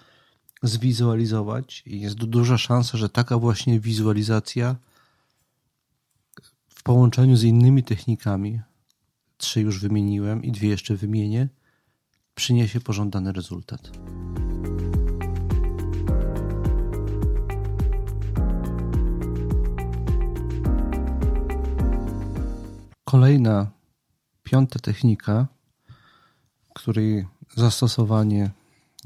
zwizualizować 0.63 1.83
i 1.87 2.01
jest 2.01 2.17
duża 2.17 2.59
szansa, 2.59 2.99
że 2.99 3.09
taka 3.09 3.39
właśnie 3.39 3.81
wizualizacja 3.81 4.77
w 6.69 6.83
połączeniu 6.83 7.37
z 7.37 7.43
innymi 7.43 7.83
technikami, 7.83 8.61
trzy 9.37 9.61
już 9.61 9.81
wymieniłem 9.81 10.45
i 10.45 10.53
dwie 10.53 10.69
jeszcze 10.69 10.97
wymienię, 10.97 11.49
przyniesie 12.35 12.81
pożądany 12.81 13.33
rezultat. 13.33 13.91
Kolejna, 23.05 23.71
piąta 24.43 24.79
technika, 24.79 25.47
której 26.75 27.27
zastosowanie 27.57 28.51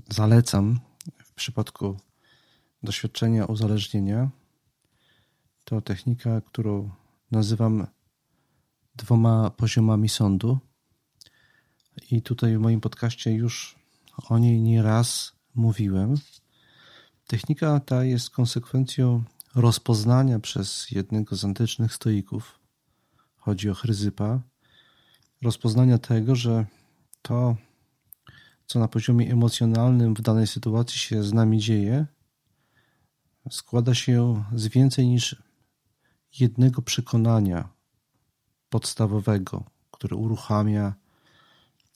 zalecam 0.08 0.80
w 1.24 1.32
przypadku 1.32 1.96
doświadczenia 2.82 3.44
uzależnienia, 3.44 4.30
to 5.64 5.80
technika, 5.80 6.40
którą 6.40 6.90
nazywam 7.30 7.86
dwoma 8.98 9.50
poziomami 9.50 10.08
sądu. 10.08 10.58
I 12.10 12.22
tutaj 12.22 12.56
w 12.56 12.60
moim 12.60 12.80
podcaście 12.80 13.32
już 13.32 13.78
o 14.28 14.38
niej 14.38 14.60
nieraz 14.60 15.32
mówiłem. 15.54 16.14
Technika 17.26 17.80
ta 17.80 18.04
jest 18.04 18.30
konsekwencją 18.30 19.24
rozpoznania 19.54 20.38
przez 20.38 20.90
jednego 20.90 21.36
z 21.36 21.44
antycznych 21.44 21.94
stoików 21.94 22.58
chodzi 23.36 23.70
o 23.70 23.74
Chryzypa, 23.74 24.40
rozpoznania 25.42 25.98
tego, 25.98 26.36
że 26.36 26.66
to, 27.22 27.56
co 28.66 28.78
na 28.78 28.88
poziomie 28.88 29.32
emocjonalnym 29.32 30.14
w 30.14 30.20
danej 30.20 30.46
sytuacji 30.46 30.98
się 30.98 31.22
z 31.22 31.32
nami 31.32 31.58
dzieje, 31.58 32.06
składa 33.50 33.94
się 33.94 34.44
z 34.54 34.68
więcej 34.68 35.08
niż 35.08 35.42
jednego 36.40 36.82
przekonania 36.82 37.77
podstawowego, 38.70 39.64
które 39.90 40.16
uruchamia 40.16 40.94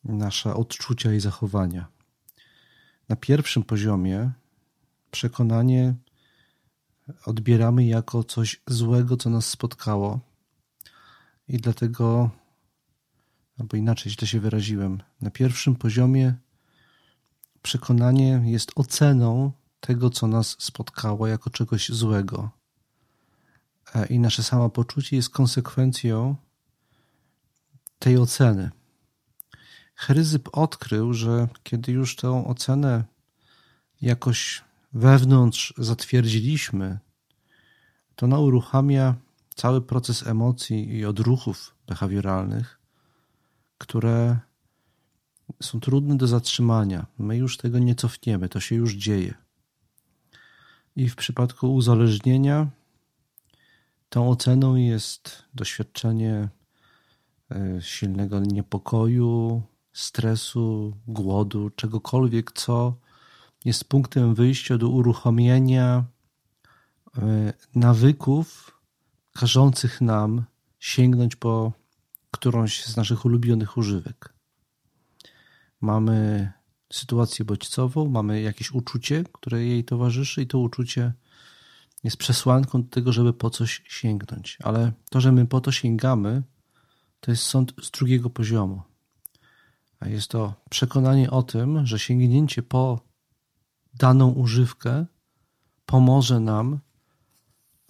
nasze 0.04 0.54
odczucia 0.54 1.12
i 1.12 1.20
zachowania. 1.20 1.86
Na 3.08 3.16
pierwszym 3.16 3.62
poziomie 3.62 4.30
przekonanie 5.10 5.94
odbieramy 7.26 7.84
jako 7.84 8.24
coś 8.24 8.60
złego, 8.66 9.16
co 9.16 9.30
nas 9.30 9.46
spotkało, 9.46 10.20
i 11.48 11.56
dlatego, 11.56 12.30
albo 13.58 13.76
inaczej 13.76 14.12
źle 14.12 14.28
się 14.28 14.40
wyraziłem, 14.40 15.02
na 15.20 15.30
pierwszym 15.30 15.76
poziomie 15.76 16.34
przekonanie 17.62 18.42
jest 18.44 18.72
oceną 18.74 19.52
tego, 19.80 20.10
co 20.10 20.26
nas 20.26 20.56
spotkało 20.58 21.26
jako 21.26 21.50
czegoś 21.50 21.88
złego. 21.88 22.50
E, 23.94 24.06
I 24.06 24.18
nasze 24.18 24.42
samopoczucie 24.42 25.16
jest 25.16 25.30
konsekwencją 25.30 26.36
tej 28.02 28.18
oceny. 28.18 28.70
Chryzyp 29.94 30.48
odkrył, 30.52 31.14
że 31.14 31.48
kiedy 31.62 31.92
już 31.92 32.16
tę 32.16 32.46
ocenę 32.46 33.04
jakoś 34.00 34.62
wewnątrz 34.92 35.74
zatwierdziliśmy, 35.78 36.98
to 38.16 38.26
ona 38.26 38.38
uruchamia 38.38 39.14
cały 39.54 39.82
proces 39.82 40.26
emocji 40.26 40.96
i 40.96 41.04
odruchów 41.04 41.74
behawioralnych, 41.86 42.80
które 43.78 44.38
są 45.62 45.80
trudne 45.80 46.16
do 46.16 46.26
zatrzymania. 46.26 47.06
My 47.18 47.36
już 47.36 47.56
tego 47.56 47.78
nie 47.78 47.94
cofniemy, 47.94 48.48
to 48.48 48.60
się 48.60 48.74
już 48.74 48.94
dzieje. 48.94 49.34
I 50.96 51.08
w 51.08 51.16
przypadku 51.16 51.74
uzależnienia 51.74 52.66
tą 54.08 54.30
oceną 54.30 54.74
jest 54.74 55.44
doświadczenie 55.54 56.48
silnego 57.80 58.40
niepokoju, 58.40 59.62
stresu, 59.92 60.96
głodu, 61.06 61.70
czegokolwiek, 61.70 62.52
co 62.52 62.96
jest 63.64 63.84
punktem 63.84 64.34
wyjścia 64.34 64.78
do 64.78 64.88
uruchomienia 64.88 66.04
e, 67.18 67.52
nawyków, 67.74 68.78
każących 69.32 70.00
nam 70.00 70.44
sięgnąć 70.78 71.36
po 71.36 71.72
którąś 72.30 72.84
z 72.84 72.96
naszych 72.96 73.24
ulubionych 73.24 73.76
używek. 73.76 74.34
Mamy 75.80 76.52
sytuację 76.92 77.44
bodźcową, 77.44 78.08
mamy 78.08 78.40
jakieś 78.40 78.72
uczucie, 78.72 79.24
które 79.32 79.64
jej 79.64 79.84
towarzyszy, 79.84 80.42
i 80.42 80.46
to 80.46 80.58
uczucie 80.58 81.12
jest 82.04 82.16
przesłanką 82.16 82.82
do 82.82 82.88
tego, 82.88 83.12
żeby 83.12 83.32
po 83.32 83.50
coś 83.50 83.82
sięgnąć. 83.88 84.58
Ale 84.62 84.92
to, 85.10 85.20
że 85.20 85.32
my 85.32 85.46
po 85.46 85.60
to 85.60 85.72
sięgamy, 85.72 86.42
to 87.22 87.30
jest 87.30 87.42
sąd 87.42 87.74
z 87.82 87.90
drugiego 87.90 88.30
poziomu. 88.30 88.82
A 90.00 90.08
jest 90.08 90.28
to 90.28 90.54
przekonanie 90.70 91.30
o 91.30 91.42
tym, 91.42 91.86
że 91.86 91.98
sięgnięcie 91.98 92.62
po 92.62 93.00
daną 93.94 94.30
używkę 94.30 95.06
pomoże 95.86 96.40
nam 96.40 96.78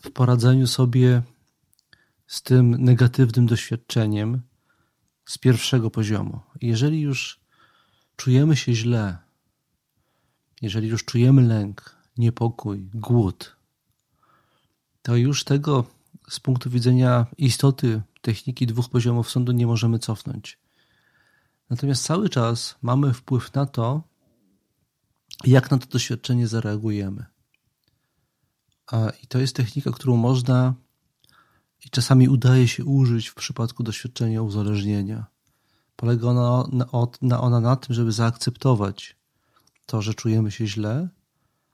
w 0.03 0.11
poradzeniu 0.11 0.66
sobie 0.66 1.22
z 2.26 2.43
tym 2.43 2.85
negatywnym 2.85 3.47
doświadczeniem 3.47 4.43
z 5.24 5.39
pierwszego 5.39 5.91
poziomu. 5.91 6.41
Jeżeli 6.61 7.01
już 7.01 7.41
czujemy 8.16 8.57
się 8.57 8.74
źle, 8.74 9.18
jeżeli 10.62 10.89
już 10.89 11.05
czujemy 11.05 11.43
lęk, 11.43 11.97
niepokój, 12.18 12.91
głód, 12.95 13.57
to 15.03 15.16
już 15.16 15.45
tego 15.45 15.85
z 16.28 16.41
punktu 16.41 16.70
widzenia 16.70 17.26
istoty 17.39 18.03
techniki 18.22 18.66
dwóch 18.66 18.88
poziomów 18.88 19.30
sądu 19.30 19.52
nie 19.52 19.66
możemy 19.66 19.98
cofnąć. 19.98 20.58
Natomiast 21.70 22.04
cały 22.04 22.28
czas 22.28 22.74
mamy 22.82 23.14
wpływ 23.14 23.54
na 23.54 23.66
to, 23.66 24.02
jak 25.44 25.70
na 25.70 25.78
to 25.78 25.86
doświadczenie 25.86 26.48
zareagujemy. 26.48 27.24
I 29.22 29.26
to 29.26 29.38
jest 29.38 29.56
technika, 29.56 29.90
którą 29.90 30.16
można 30.16 30.74
i 31.84 31.90
czasami 31.90 32.28
udaje 32.28 32.68
się 32.68 32.84
użyć 32.84 33.28
w 33.28 33.34
przypadku 33.34 33.82
doświadczenia 33.82 34.42
uzależnienia. 34.42 35.26
Polega 35.96 36.28
ona 36.28 36.64
na, 37.22 37.40
ona 37.40 37.60
na 37.60 37.76
tym, 37.76 37.94
żeby 37.94 38.12
zaakceptować 38.12 39.16
to, 39.86 40.02
że 40.02 40.14
czujemy 40.14 40.50
się 40.50 40.66
źle, 40.66 41.08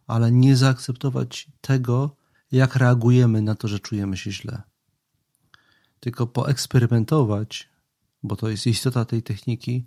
ale 0.07 0.33
nie 0.33 0.57
zaakceptować 0.57 1.49
tego, 1.61 2.17
jak 2.53 2.77
reagujemy 2.77 3.43
na 3.43 3.55
to, 3.55 3.69
że 3.69 3.81
czujemy 3.81 4.17
się 4.17 4.33
źle. 4.33 4.63
Tylko 6.01 6.27
poeksperymentować, 6.27 7.69
bo 8.23 8.37
to 8.37 8.49
jest 8.49 8.67
istota 8.67 9.05
tej 9.05 9.23
techniki, 9.23 9.85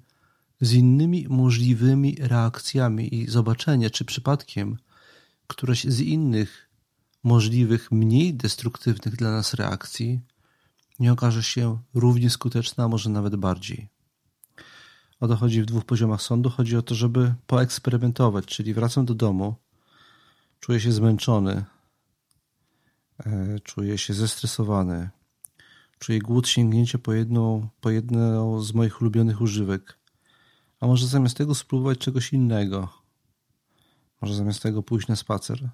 z 0.62 0.74
innymi 0.74 1.28
możliwymi 1.30 2.18
reakcjami 2.20 3.16
i 3.16 3.30
zobaczenie, 3.30 3.89
czy 3.89 4.05
przypadkiem 4.05 4.78
któreś 5.47 5.84
z 5.84 5.99
innych 5.99 6.70
możliwych, 7.24 7.91
mniej 7.91 8.34
destruktywnych 8.34 9.16
dla 9.16 9.32
nas 9.32 9.53
reakcji 9.53 10.20
nie 10.99 11.14
okaże 11.14 11.43
się 11.43 11.80
równie 11.93 12.30
skuteczna, 12.30 12.84
a 12.84 12.88
może 12.88 13.09
nawet 13.09 13.36
bardziej. 13.36 13.89
O 15.20 15.28
to 15.28 15.36
chodzi 15.36 15.62
w 15.62 15.66
dwóch 15.66 15.86
poziomach 15.86 16.22
sądu. 16.22 16.49
Chodzi 16.49 16.78
o 16.78 16.82
to, 16.82 16.95
żeby 16.95 17.34
poeksperymentować, 17.47 18.45
czyli 18.45 18.74
wracam 18.74 19.05
do 19.05 19.14
domu, 19.14 19.55
czuję 20.59 20.80
się 20.80 20.91
zmęczony, 20.91 21.66
e, 23.26 23.59
czuję 23.59 23.97
się 23.97 24.14
zestresowany, 24.14 25.09
czuję 26.02 26.20
głód 26.20 26.47
sięgnięcia 26.47 26.97
po 26.97 27.14
jedną, 27.14 27.70
po 27.82 27.89
jedną 27.89 28.62
z 28.62 28.74
moich 28.74 29.02
ulubionych 29.02 29.41
używek. 29.41 29.97
A 30.80 30.88
może 30.88 31.08
zamiast 31.08 31.38
tego 31.38 31.56
spróbować 31.56 31.97
czegoś 31.97 32.34
innego? 32.34 32.89
Może 34.22 34.36
zamiast 34.36 34.64
tego 34.64 34.84
pójść 34.84 35.08
na 35.08 35.16
spacer? 35.16 35.70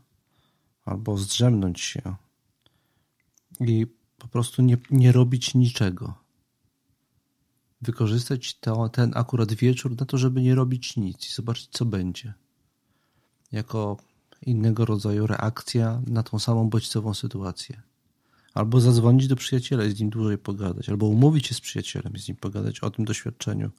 Albo 0.86 1.17
zdrzemnąć 1.17 1.82
się 1.82 2.15
i 3.59 3.88
po 4.17 4.28
prostu 4.28 4.61
nie, 4.61 4.78
nie 4.91 5.11
robić 5.11 5.55
niczego. 5.55 6.13
Wykorzystać 7.82 8.59
to, 8.59 8.89
ten 8.89 9.11
akurat 9.15 9.53
wieczór 9.53 9.99
na 9.99 10.05
to, 10.05 10.17
żeby 10.17 10.41
nie 10.41 10.55
robić 10.55 10.97
nic 10.97 11.30
i 11.30 11.34
zobaczyć, 11.34 11.69
co 11.71 11.86
będzie. 11.86 12.34
Jako 13.51 13.97
innego 14.41 14.86
rodzaju 14.86 15.28
reakcja 15.28 16.01
na 16.07 16.23
tą 16.23 16.39
samą 16.39 16.69
bodźcową 16.69 17.13
sytuację. 17.13 17.86
Albo 18.58 18.80
zadzwonić 18.82 19.28
do 19.28 19.36
przyjaciela 19.36 19.84
i 19.86 19.91
z 19.91 19.99
nim 19.99 20.10
dłużej 20.10 20.38
pogadać, 20.38 20.89
albo 20.89 21.05
umówić 21.05 21.47
się 21.47 21.55
z 21.55 21.62
przyjacielem 21.62 22.14
i 22.14 22.20
z 22.20 22.28
nim 22.28 22.38
pogadać 22.38 22.80
o 22.80 22.89
tym 22.89 23.05
doświadczeniu, 23.05 23.72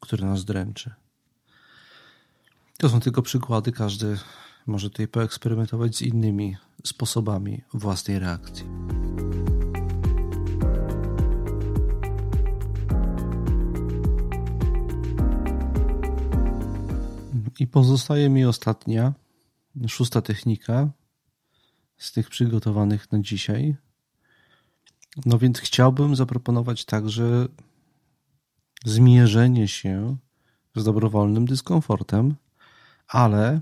które 0.00 0.26
nas 0.26 0.44
dręczy. 0.44 0.90
To 2.78 2.88
są 2.88 3.00
tylko 3.00 3.22
przykłady, 3.22 3.72
każdy 3.72 4.18
może 4.66 4.90
tutaj 4.90 5.08
poeksperymentować 5.08 5.96
z 5.96 6.02
innymi 6.02 6.56
sposobami 6.84 7.62
własnej 7.74 8.18
reakcji. 8.18 8.64
I 17.58 17.66
pozostaje 17.66 18.28
mi 18.28 18.44
ostatnia, 18.44 19.12
szósta 19.88 20.22
technika 20.22 20.90
z 21.96 22.12
tych 22.12 22.30
przygotowanych 22.30 23.12
na 23.12 23.18
dzisiaj. 23.18 23.76
No 25.26 25.38
więc 25.38 25.58
chciałbym 25.58 26.16
zaproponować 26.16 26.84
także 26.84 27.48
zmierzenie 28.84 29.68
się 29.68 30.16
z 30.76 30.84
dobrowolnym 30.84 31.46
dyskomfortem, 31.46 32.34
ale 33.08 33.60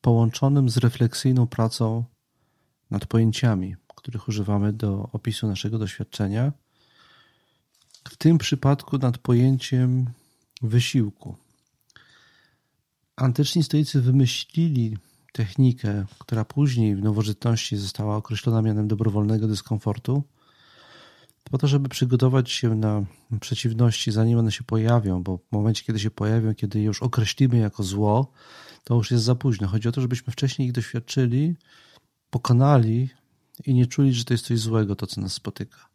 połączonym 0.00 0.70
z 0.70 0.76
refleksyjną 0.76 1.46
pracą 1.46 2.04
nad 2.90 3.06
pojęciami, 3.06 3.76
których 3.96 4.28
używamy 4.28 4.72
do 4.72 5.08
opisu 5.12 5.46
naszego 5.46 5.78
doświadczenia. 5.78 6.52
W 8.08 8.16
tym 8.16 8.38
przypadku 8.38 8.98
nad 8.98 9.18
pojęciem 9.18 10.06
wysiłku. 10.62 11.36
Antyczni 13.16 13.62
stoicy 13.62 14.00
wymyślili 14.00 14.98
technikę, 15.32 16.04
która 16.18 16.44
później 16.44 16.96
w 16.96 17.02
nowożytności 17.02 17.76
została 17.76 18.16
określona 18.16 18.62
mianem 18.62 18.88
dobrowolnego 18.88 19.48
dyskomfortu, 19.48 20.22
po 21.50 21.58
to, 21.58 21.66
żeby 21.66 21.88
przygotować 21.88 22.50
się 22.50 22.74
na 22.74 23.04
przeciwności, 23.40 24.12
zanim 24.12 24.38
one 24.38 24.52
się 24.52 24.64
pojawią, 24.64 25.22
bo 25.22 25.36
w 25.38 25.52
momencie, 25.52 25.84
kiedy 25.84 25.98
się 25.98 26.10
pojawią, 26.10 26.54
kiedy 26.54 26.80
już 26.80 27.02
określimy 27.02 27.58
jako 27.58 27.82
zło, 27.82 28.32
to 28.84 28.94
już 28.94 29.10
jest 29.10 29.24
za 29.24 29.34
późno. 29.34 29.68
Chodzi 29.68 29.88
o 29.88 29.92
to, 29.92 30.00
żebyśmy 30.00 30.32
wcześniej 30.32 30.68
ich 30.68 30.72
doświadczyli, 30.72 31.56
pokonali 32.30 33.08
i 33.66 33.74
nie 33.74 33.86
czuli, 33.86 34.12
że 34.12 34.24
to 34.24 34.34
jest 34.34 34.46
coś 34.46 34.58
złego, 34.58 34.96
to 34.96 35.06
co 35.06 35.20
nas 35.20 35.32
spotyka. 35.32 35.88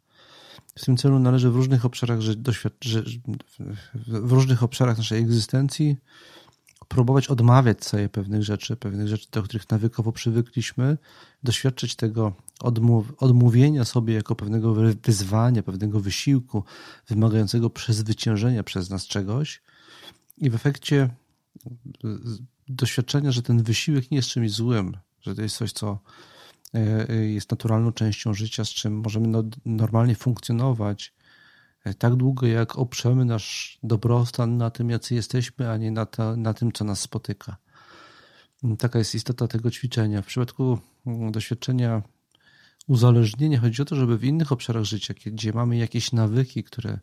W 0.76 0.86
tym 0.86 0.97
celu 0.97 1.20
należy 1.20 1.49
w 1.49 1.56
różnych 1.56 1.86
obszarach, 1.86 2.22
że 2.22 2.36
doświad- 2.36 2.84
że 2.86 3.04
w 4.06 4.32
różnych 4.32 4.64
obszarach 4.64 4.97
naszej 4.97 5.22
egzystencji 5.22 5.97
próbować 6.92 7.28
odmawiać 7.28 7.86
sobie 7.86 8.10
pewnych 8.10 8.44
rzeczy, 8.44 8.76
pewnych 8.76 9.08
rzeczy, 9.08 9.28
do 9.32 9.44
których 9.44 9.70
nawykowo 9.70 10.12
przywykliśmy, 10.12 10.98
doświadczyć 11.44 11.96
tego 11.96 12.34
odmów, 12.60 13.14
odmówienia 13.18 13.86
sobie 13.86 14.14
jako 14.14 14.36
pewnego 14.36 14.76
wyzwania, 15.04 15.64
pewnego 15.64 16.00
wysiłku 16.00 16.64
wymagającego 17.08 17.70
przezwyciężenia 17.70 18.64
przez 18.64 18.89
nas 18.89 19.08
czegoś. 19.08 19.62
I 20.38 20.50
w 20.50 20.56
efekcie 20.56 21.10
doświadczenia, 22.68 23.32
że 23.32 23.42
ten 23.42 23.64
wysiłek 23.64 24.12
nie 24.12 24.18
jest 24.18 24.30
czymś 24.30 24.52
złym, 24.52 24.98
że 25.22 25.36
to 25.36 25.42
jest 25.42 25.58
coś, 25.58 25.72
co 25.72 26.00
e, 26.76 27.10
e, 27.10 27.16
jest 27.16 27.52
naturalną 27.52 27.92
częścią 27.92 28.34
życia, 28.34 28.66
z 28.66 28.70
czym 28.70 28.94
możemy 28.94 29.28
no, 29.28 29.44
normalnie 29.66 30.16
funkcjonować, 30.16 31.14
tak 31.97 32.15
długo 32.15 32.47
jak 32.47 32.77
oprzemy 32.77 33.25
nasz 33.25 33.79
dobrostan 33.84 34.57
na 34.57 34.69
tym, 34.69 34.89
jacy 34.89 35.15
jesteśmy, 35.15 35.71
a 35.71 35.77
nie 35.77 35.91
na, 35.91 36.07
na 36.38 36.53
tym, 36.53 36.71
co 36.71 36.86
nas 36.86 36.99
spotyka. 36.99 37.57
Taka 38.79 38.99
jest 38.99 39.15
istota 39.15 39.47
tego 39.47 39.71
ćwiczenia. 39.71 40.21
W 40.21 40.25
przypadku 40.25 40.79
mm, 41.05 41.32
doświadczenia 41.32 42.01
uzależnienia 42.88 43.59
chodzi 43.59 43.82
o 43.82 43.86
to, 43.86 43.95
żeby 43.95 44.17
w 44.17 44.23
innych 44.23 44.51
obszarach 44.51 44.84
życia, 44.84 45.13
gdzie 45.25 45.53
mamy 45.53 45.77
jakieś 45.77 46.11
nawyki, 46.11 46.63
które 46.63 46.99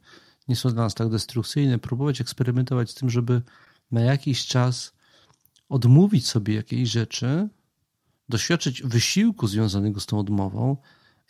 nie 0.49 0.57
są 0.57 0.71
dla 0.71 0.83
nas 0.83 0.95
tak 0.95 1.09
destrukcyjne, 1.09 1.79
próbować 1.79 2.21
eksperymentować 2.21 2.91
z 2.91 2.95
tym, 2.95 3.11
żeby 3.11 3.43
na 3.91 4.01
jakiś 4.01 4.47
czas 4.47 4.93
odmówić 5.69 6.27
sobie 6.27 6.55
jakiejś 6.55 6.91
rzeczy, 6.91 7.49
doświadczyć 8.29 8.83
wysiłku 8.83 9.47
związanego 9.47 10.01
z 10.01 10.07
tą 10.07 10.19
odmową 10.19 10.77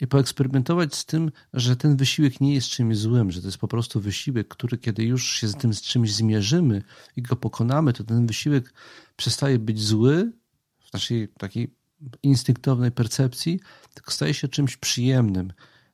i 0.00 0.06
poeksperymentować 0.06 0.94
z 0.94 1.04
tym, 1.04 1.30
że 1.52 1.76
ten 1.76 1.96
wysiłek 1.96 2.40
nie 2.40 2.54
jest 2.54 2.68
czymś 2.68 2.98
złym, 2.98 3.30
że 3.30 3.40
to 3.40 3.48
jest 3.48 3.58
po 3.58 3.68
prostu 3.68 4.00
wysiłek, 4.00 4.48
który 4.48 4.78
kiedy 4.78 5.04
już 5.04 5.32
się 5.32 5.48
z 5.48 5.56
tym 5.56 5.74
z 5.74 5.82
czymś 5.82 6.14
zmierzymy 6.14 6.82
i 7.16 7.22
go 7.22 7.36
pokonamy, 7.36 7.92
to 7.92 8.04
ten 8.04 8.26
wysiłek 8.26 8.72
przestaje 9.16 9.58
być 9.58 9.82
zły 9.82 10.32
w 10.80 10.92
naszej 10.92 11.28
takiej 11.28 11.74
instynktownej 12.22 12.90
percepcji, 12.90 13.60
tylko 13.94 14.10
staje 14.10 14.34
się 14.34 14.48
czymś 14.48 14.76
przyjemnym, 14.76 15.52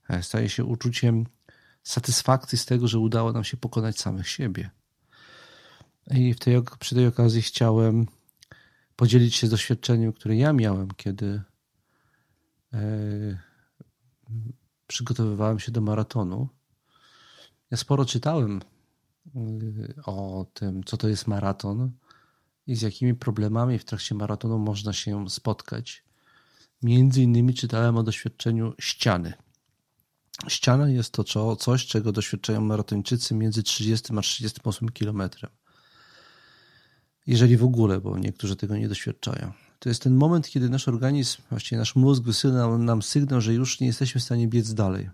e, 0.08 0.22
staje 0.22 0.48
się 0.48 0.64
uczuciem 0.64 1.26
satysfakcji 1.82 2.58
z 2.58 2.66
tego, 2.66 2.88
że 2.88 2.98
udało 2.98 3.32
nam 3.32 3.44
się 3.44 3.56
pokonać 3.56 4.00
samych 4.00 4.28
siebie. 4.28 4.70
I 6.10 6.34
w 6.34 6.38
tej, 6.38 6.62
przy 6.78 6.94
tej 6.94 7.06
okazji 7.06 7.42
chciałem 7.42 8.06
podzielić 8.96 9.34
się 9.34 9.48
doświadczeniem, 9.48 10.12
które 10.12 10.36
ja 10.36 10.52
miałem, 10.52 10.88
kiedy 10.96 11.42
e, 12.72 12.78
przygotowywałem 14.86 15.58
się 15.58 15.72
do 15.72 15.80
maratonu. 15.80 16.48
Ja 17.70 17.76
sporo 17.76 18.04
czytałem 18.04 18.60
e, 19.26 20.02
o 20.04 20.46
tym, 20.54 20.84
co 20.84 20.96
to 20.96 21.08
jest 21.08 21.26
maraton 21.26 21.92
i 22.66 22.76
z 22.76 22.82
jakimi 22.82 23.14
problemami 23.14 23.78
w 23.78 23.84
trakcie 23.84 24.14
maratonu 24.14 24.58
można 24.58 24.92
się 24.92 25.30
spotkać. 25.30 26.04
Między 26.82 27.22
innymi 27.22 27.54
czytałem 27.54 27.96
o 27.96 28.02
doświadczeniu 28.02 28.74
ściany. 28.80 29.32
Ściana 30.48 30.88
jest 30.88 31.12
to 31.12 31.56
coś, 31.56 31.86
czego 31.86 32.12
doświadczają 32.12 32.60
maratończycy 32.60 33.34
między 33.34 33.62
30 33.62 34.12
a 34.18 34.20
38 34.20 34.88
kilometrem 34.88 35.50
jeżeli 37.26 37.56
w 37.56 37.64
ogóle, 37.64 38.00
bo 38.00 38.18
niektórzy 38.18 38.56
tego 38.56 38.76
nie 38.76 38.88
doświadczają. 38.88 39.52
To 39.84 39.88
jest 39.88 40.02
ten 40.02 40.14
moment, 40.14 40.48
kiedy 40.48 40.68
nasz 40.68 40.88
organizm, 40.88 41.42
właściwie 41.50 41.78
nasz 41.78 41.96
mózg 41.96 42.22
wysyła 42.22 42.78
nam 42.78 43.02
sygnał, 43.02 43.40
że 43.40 43.54
już 43.54 43.80
nie 43.80 43.86
jesteśmy 43.86 44.20
w 44.20 44.24
stanie 44.24 44.48
biec 44.48 44.74
dalej. 44.74 45.10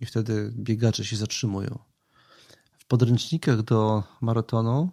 I 0.00 0.06
wtedy 0.06 0.52
biegacze 0.56 1.04
się 1.04 1.16
zatrzymują. 1.16 1.78
W 2.78 2.84
podręcznikach 2.84 3.62
do 3.62 4.02
maratonu 4.20 4.90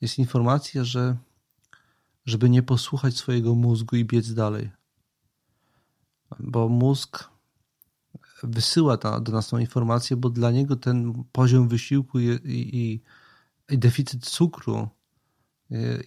jest 0.00 0.18
informacja, 0.18 0.84
że 0.84 1.16
żeby 2.26 2.50
nie 2.50 2.62
posłuchać 2.62 3.16
swojego 3.16 3.54
mózgu 3.54 3.96
i 3.96 4.04
biec 4.04 4.34
dalej. 4.34 4.70
Bo 6.40 6.68
mózg 6.68 7.30
wysyła 8.42 8.96
ta, 8.96 9.20
do 9.20 9.32
nas 9.32 9.48
tą 9.48 9.58
informację, 9.58 10.16
bo 10.16 10.30
dla 10.30 10.50
niego 10.50 10.76
ten 10.76 11.24
poziom 11.32 11.68
wysiłku 11.68 12.20
i, 12.20 12.26
i, 12.44 13.00
i 13.70 13.78
deficyt 13.78 14.26
cukru 14.26 14.88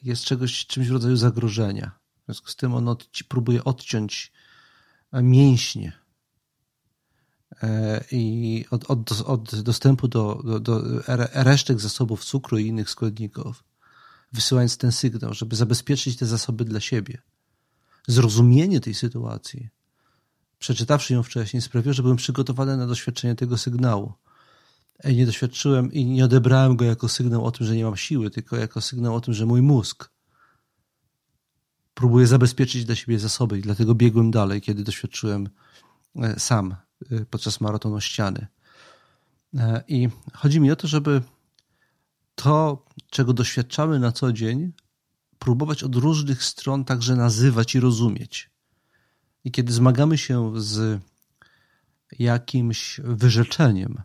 jest 0.03 0.23
czegoś, 0.23 0.65
czymś 0.65 0.87
w 0.87 0.91
rodzaju 0.91 1.15
zagrożenia. 1.15 1.91
W 2.21 2.25
związku 2.25 2.47
z 2.47 2.55
tym 2.55 2.73
on 2.73 2.87
od, 2.87 3.09
próbuje 3.27 3.63
odciąć 3.63 4.31
e, 5.11 5.23
mięśnie 5.23 5.93
e, 7.63 8.03
i 8.11 8.65
od, 8.71 8.91
od, 8.91 9.21
od 9.21 9.61
dostępu 9.61 10.07
do, 10.07 10.43
do, 10.43 10.59
do 10.59 10.83
resztek 11.33 11.79
zasobów 11.79 12.25
cukru 12.25 12.57
i 12.57 12.67
innych 12.67 12.89
składników, 12.89 13.63
wysyłając 14.31 14.77
ten 14.77 14.91
sygnał, 14.91 15.33
żeby 15.33 15.55
zabezpieczyć 15.55 16.17
te 16.17 16.25
zasoby 16.25 16.65
dla 16.65 16.79
siebie. 16.79 17.21
Zrozumienie 18.07 18.79
tej 18.79 18.93
sytuacji, 18.93 19.69
przeczytawszy 20.59 21.13
ją 21.13 21.23
wcześniej, 21.23 21.61
sprawiło, 21.61 21.93
że 21.93 22.03
byłem 22.03 22.17
przygotowany 22.17 22.77
na 22.77 22.87
doświadczenie 22.87 23.35
tego 23.35 23.57
sygnału 23.57 24.13
nie 25.05 25.25
doświadczyłem 25.25 25.93
i 25.93 26.05
nie 26.05 26.25
odebrałem 26.25 26.75
go 26.75 26.85
jako 26.85 27.09
sygnał 27.09 27.45
o 27.45 27.51
tym, 27.51 27.67
że 27.67 27.75
nie 27.75 27.83
mam 27.83 27.97
siły, 27.97 28.29
tylko 28.29 28.55
jako 28.55 28.81
sygnał 28.81 29.15
o 29.15 29.21
tym, 29.21 29.33
że 29.33 29.45
mój 29.45 29.61
mózg 29.61 30.09
próbuje 31.93 32.27
zabezpieczyć 32.27 32.85
dla 32.85 32.95
siebie 32.95 33.19
zasoby 33.19 33.59
i 33.59 33.61
dlatego 33.61 33.95
biegłem 33.95 34.31
dalej, 34.31 34.61
kiedy 34.61 34.83
doświadczyłem 34.83 35.49
e, 36.15 36.39
sam 36.39 36.75
e, 37.11 37.25
podczas 37.25 37.61
maratonu 37.61 38.01
ściany. 38.01 38.47
E, 39.57 39.83
I 39.87 40.09
chodzi 40.33 40.59
mi 40.59 40.71
o 40.71 40.75
to, 40.75 40.87
żeby 40.87 41.21
to, 42.35 42.85
czego 43.09 43.33
doświadczamy 43.33 43.99
na 43.99 44.11
co 44.11 44.33
dzień, 44.33 44.73
próbować 45.39 45.83
od 45.83 45.95
różnych 45.95 46.43
stron 46.43 46.85
także 46.85 47.15
nazywać 47.15 47.75
i 47.75 47.79
rozumieć. 47.79 48.49
I 49.43 49.51
kiedy 49.51 49.73
zmagamy 49.73 50.17
się 50.17 50.61
z 50.61 51.01
jakimś 52.19 52.99
wyrzeczeniem, 53.03 54.01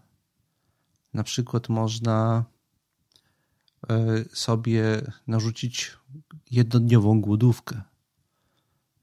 na 1.19 1.25
przykład 1.25 1.69
można 1.69 2.45
e, 3.89 4.25
sobie 4.33 5.13
narzucić 5.27 5.97
jednodniową 6.51 7.21
głodówkę 7.21 7.83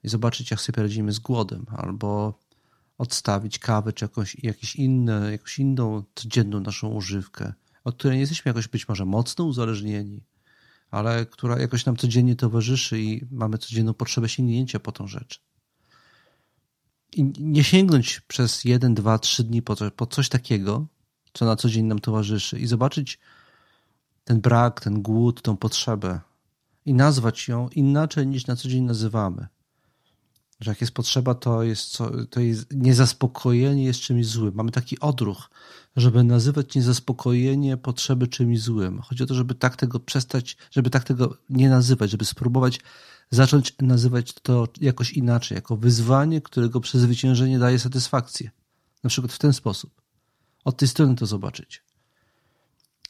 i 0.03 0.09
zobaczyć, 0.09 0.51
jak 0.51 0.61
sobie 0.61 0.84
radzimy 0.84 1.11
z 1.11 1.20
głodem, 1.20 1.66
albo 1.78 2.39
odstawić 2.97 3.59
kawę, 3.59 3.93
czy 3.93 4.05
jakąś, 4.05 4.38
jakieś 4.43 4.76
inne, 4.76 5.32
jakąś 5.32 5.59
inną 5.59 6.03
codzienną 6.16 6.59
naszą 6.59 6.88
używkę, 6.88 7.53
od 7.84 7.95
której 7.95 8.18
nie 8.18 8.22
jesteśmy 8.22 8.49
jakoś 8.49 8.68
być 8.68 8.88
może 8.88 9.05
mocno 9.05 9.45
uzależnieni, 9.45 10.24
ale 10.91 11.26
która 11.26 11.59
jakoś 11.59 11.86
nam 11.86 11.95
codziennie 11.95 12.36
towarzyszy 12.36 13.01
i 13.01 13.26
mamy 13.32 13.57
codzienną 13.57 13.93
potrzebę 13.93 14.30
sięgnięcia 14.30 14.80
po 14.80 14.91
tą 14.91 15.07
rzecz. 15.07 15.41
I 17.13 17.34
nie 17.39 17.63
sięgnąć 17.63 18.20
przez 18.20 18.63
jeden, 18.63 18.93
dwa, 18.93 19.20
trzy 19.20 19.43
dni 19.43 19.61
po, 19.61 19.76
po 19.95 20.05
coś 20.05 20.30
takiego, 20.30 20.88
co 21.36 21.45
na 21.45 21.55
co 21.55 21.69
dzień 21.69 21.86
nam 21.86 21.99
towarzyszy 21.99 22.59
i 22.59 22.67
zobaczyć 22.67 23.19
ten 24.23 24.41
brak, 24.41 24.81
ten 24.81 25.01
głód, 25.01 25.41
tą 25.41 25.57
potrzebę 25.57 26.19
i 26.86 26.93
nazwać 26.93 27.47
ją 27.47 27.69
inaczej 27.69 28.27
niż 28.27 28.47
na 28.47 28.55
co 28.55 28.69
dzień 28.69 28.83
nazywamy. 28.83 29.47
Że 30.59 30.71
jak 30.71 30.81
jest 30.81 30.93
potrzeba, 30.93 31.36
to 31.36 31.63
jest, 31.63 31.88
co, 31.88 32.25
to 32.25 32.39
jest 32.39 32.73
niezaspokojenie 32.73 33.83
jest 33.83 33.99
czymś 33.99 34.27
złym. 34.27 34.55
Mamy 34.55 34.71
taki 34.71 34.99
odruch, 34.99 35.49
żeby 35.95 36.23
nazywać 36.23 36.75
niezaspokojenie 36.75 37.77
potrzeby 37.77 38.27
czymś 38.27 38.61
złym. 38.61 39.01
Chodzi 39.01 39.23
o 39.23 39.25
to, 39.25 39.33
żeby 39.33 39.55
tak 39.55 39.75
tego 39.75 39.99
przestać, 39.99 40.57
żeby 40.71 40.89
tak 40.89 41.03
tego 41.03 41.38
nie 41.49 41.69
nazywać, 41.69 42.11
żeby 42.11 42.25
spróbować 42.25 42.79
zacząć 43.31 43.75
nazywać 43.81 44.33
to 44.33 44.67
jakoś 44.81 45.13
inaczej, 45.13 45.55
jako 45.55 45.77
wyzwanie, 45.77 46.41
którego 46.41 46.79
przezwyciężenie 46.79 47.59
daje 47.59 47.79
satysfakcję. 47.79 48.51
Na 49.03 49.09
przykład 49.09 49.33
w 49.33 49.39
ten 49.39 49.53
sposób. 49.53 50.05
Od 50.66 50.78
tej 50.78 50.88
strony 50.88 51.16
to 51.16 51.26
zobaczyć. 51.26 51.84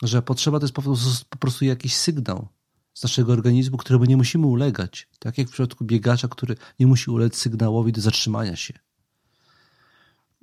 Że 0.02 0.22
potrzeba 0.22 0.60
to 0.60 0.64
jest 0.64 0.76
po 0.76 0.82
prostu, 0.82 1.26
po 1.30 1.38
prostu 1.38 1.66
jakiś 1.66 1.96
sygnał 1.96 2.48
z 2.94 3.04
naszego 3.04 3.34
organizmu, 3.34 3.78
któremu 3.78 4.06
nie 4.06 4.18
musimy 4.18 4.48
ulegać. 4.48 5.08
Tak 5.20 5.38
jak 5.38 5.48
w 5.48 5.52
przypadku 5.52 5.86
biegacza, 5.86 6.28
który 6.28 6.56
nie 6.80 6.88
musi 6.88 7.12
ulec 7.12 7.38
sygnałowi 7.38 7.92
do 7.92 8.02
zatrzymania 8.02 8.56
się. 8.56 8.74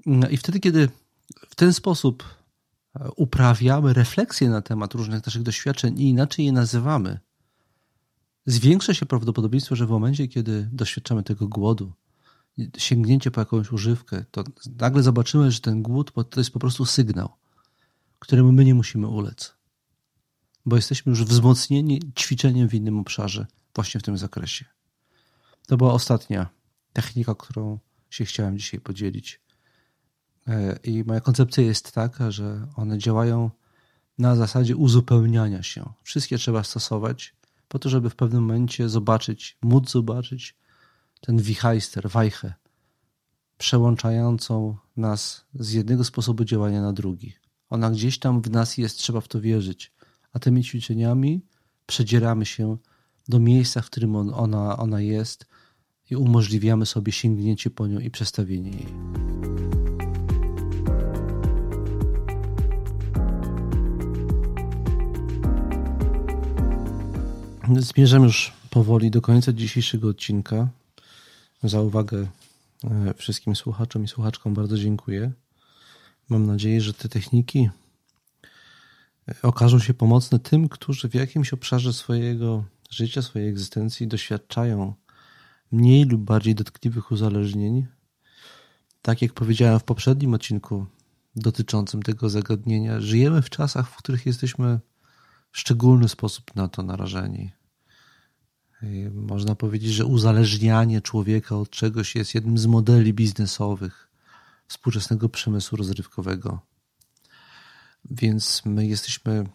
No 0.06 0.28
I 0.28 0.36
wtedy, 0.36 0.60
kiedy 0.60 0.88
w 1.48 1.54
ten 1.54 1.72
sposób 1.72 2.24
e, 2.94 3.10
uprawiamy 3.16 3.92
refleksję 3.92 4.50
na 4.50 4.62
temat 4.62 4.94
różnych 4.94 5.26
naszych 5.26 5.42
doświadczeń 5.42 6.00
i 6.00 6.08
inaczej 6.08 6.46
je 6.46 6.52
nazywamy, 6.52 7.20
zwiększa 8.46 8.94
się 8.94 9.06
prawdopodobieństwo, 9.06 9.76
że 9.76 9.86
w 9.86 9.90
momencie, 9.90 10.28
kiedy 10.28 10.68
doświadczamy 10.72 11.22
tego 11.22 11.48
głodu, 11.48 11.92
sięgnięcie 12.78 13.30
po 13.30 13.40
jakąś 13.40 13.72
używkę, 13.72 14.24
to 14.30 14.44
nagle 14.78 15.02
zobaczymy, 15.02 15.50
że 15.50 15.60
ten 15.60 15.82
głód 15.82 16.12
to 16.30 16.40
jest 16.40 16.50
po 16.50 16.58
prostu 16.58 16.86
sygnał, 16.86 17.28
któremu 18.18 18.52
my 18.52 18.64
nie 18.64 18.74
musimy 18.74 19.08
ulec, 19.08 19.54
bo 20.66 20.76
jesteśmy 20.76 21.10
już 21.10 21.24
wzmocnieni 21.24 22.00
ćwiczeniem 22.18 22.68
w 22.68 22.74
innym 22.74 22.98
obszarze, 22.98 23.46
właśnie 23.74 24.00
w 24.00 24.02
tym 24.02 24.18
zakresie. 24.18 24.64
To 25.66 25.76
była 25.76 25.92
ostatnia 25.92 26.48
technika, 26.92 27.34
którą 27.34 27.78
się 28.10 28.24
chciałem 28.24 28.58
dzisiaj 28.58 28.80
podzielić. 28.80 29.40
E, 30.48 30.78
I 30.84 31.04
moja 31.04 31.20
koncepcja 31.20 31.64
jest 31.64 31.92
taka, 31.92 32.30
że 32.30 32.66
one 32.76 32.98
działają 32.98 33.50
na 34.18 34.36
zasadzie 34.36 34.76
uzupełniania 34.76 35.62
się. 35.62 35.92
Wszystkie 36.02 36.38
trzeba 36.38 36.64
stosować 36.64 37.34
po 37.68 37.78
to, 37.78 37.88
żeby 37.88 38.10
w 38.10 38.16
pewnym 38.16 38.42
momencie 38.42 38.88
zobaczyć, 38.88 39.58
móc 39.62 39.90
zobaczyć 39.90 40.56
ten 41.26 41.38
wichajster, 41.38 42.10
wajchę, 42.10 42.54
przełączającą 43.58 44.76
nas 44.96 45.44
z 45.54 45.72
jednego 45.72 46.04
sposobu 46.04 46.44
działania 46.44 46.82
na 46.82 46.92
drugi. 46.92 47.32
Ona 47.70 47.90
gdzieś 47.90 48.18
tam 48.18 48.42
w 48.42 48.50
nas 48.50 48.78
jest, 48.78 48.98
trzeba 48.98 49.20
w 49.20 49.28
to 49.28 49.40
wierzyć. 49.40 49.92
A 50.32 50.38
tymi 50.38 50.64
ćwiczeniami 50.64 51.40
przedzieramy 51.86 52.46
się 52.46 52.76
do 53.28 53.38
miejsca, 53.38 53.82
w 53.82 53.86
którym 53.86 54.16
on, 54.16 54.34
ona, 54.34 54.78
ona 54.78 55.00
jest 55.00 55.46
i 56.10 56.16
umożliwiamy 56.16 56.86
sobie 56.86 57.12
sięgnięcie 57.12 57.70
po 57.70 57.86
nią 57.86 57.98
i 57.98 58.10
przestawienie 58.10 58.70
jej. 58.70 58.86
Zmierzam 67.78 68.22
już 68.22 68.52
powoli 68.70 69.10
do 69.10 69.22
końca 69.22 69.52
dzisiejszego 69.52 70.08
odcinka. 70.08 70.68
Za 71.62 71.80
uwagę 71.80 72.26
e, 72.84 73.14
wszystkim 73.14 73.56
słuchaczom 73.56 74.04
i 74.04 74.08
słuchaczkom 74.08 74.54
bardzo 74.54 74.78
dziękuję. 74.78 75.32
Mam 76.28 76.46
nadzieję, 76.46 76.80
że 76.80 76.94
te 76.94 77.08
techniki 77.08 77.70
e, 79.28 79.34
okażą 79.42 79.78
się 79.78 79.94
pomocne 79.94 80.38
tym, 80.38 80.68
którzy 80.68 81.08
w 81.08 81.14
jakimś 81.14 81.52
obszarze 81.52 81.92
swojego 81.92 82.64
życia, 82.90 83.22
swojej 83.22 83.48
egzystencji 83.48 84.08
doświadczają 84.08 84.94
mniej 85.72 86.04
lub 86.04 86.20
bardziej 86.20 86.54
dotkliwych 86.54 87.10
uzależnień. 87.10 87.86
Tak 89.02 89.22
jak 89.22 89.32
powiedziałem 89.32 89.78
w 89.78 89.84
poprzednim 89.84 90.34
odcinku 90.34 90.86
dotyczącym 91.36 92.02
tego 92.02 92.28
zagadnienia, 92.28 93.00
żyjemy 93.00 93.42
w 93.42 93.50
czasach, 93.50 93.90
w 93.90 93.96
których 93.96 94.26
jesteśmy 94.26 94.80
w 95.50 95.58
szczególny 95.58 96.08
sposób 96.08 96.56
na 96.56 96.68
to 96.68 96.82
narażeni. 96.82 97.52
Można 99.12 99.54
powiedzieć, 99.54 99.92
że 99.92 100.06
uzależnianie 100.06 101.00
człowieka 101.00 101.56
od 101.56 101.70
czegoś 101.70 102.14
jest 102.14 102.34
jednym 102.34 102.58
z 102.58 102.66
modeli 102.66 103.14
biznesowych 103.14 104.10
współczesnego 104.66 105.28
przemysłu 105.28 105.78
rozrywkowego. 105.78 106.60
Więc 108.10 108.62
my 108.64 108.86
jesteśmy 108.86 109.46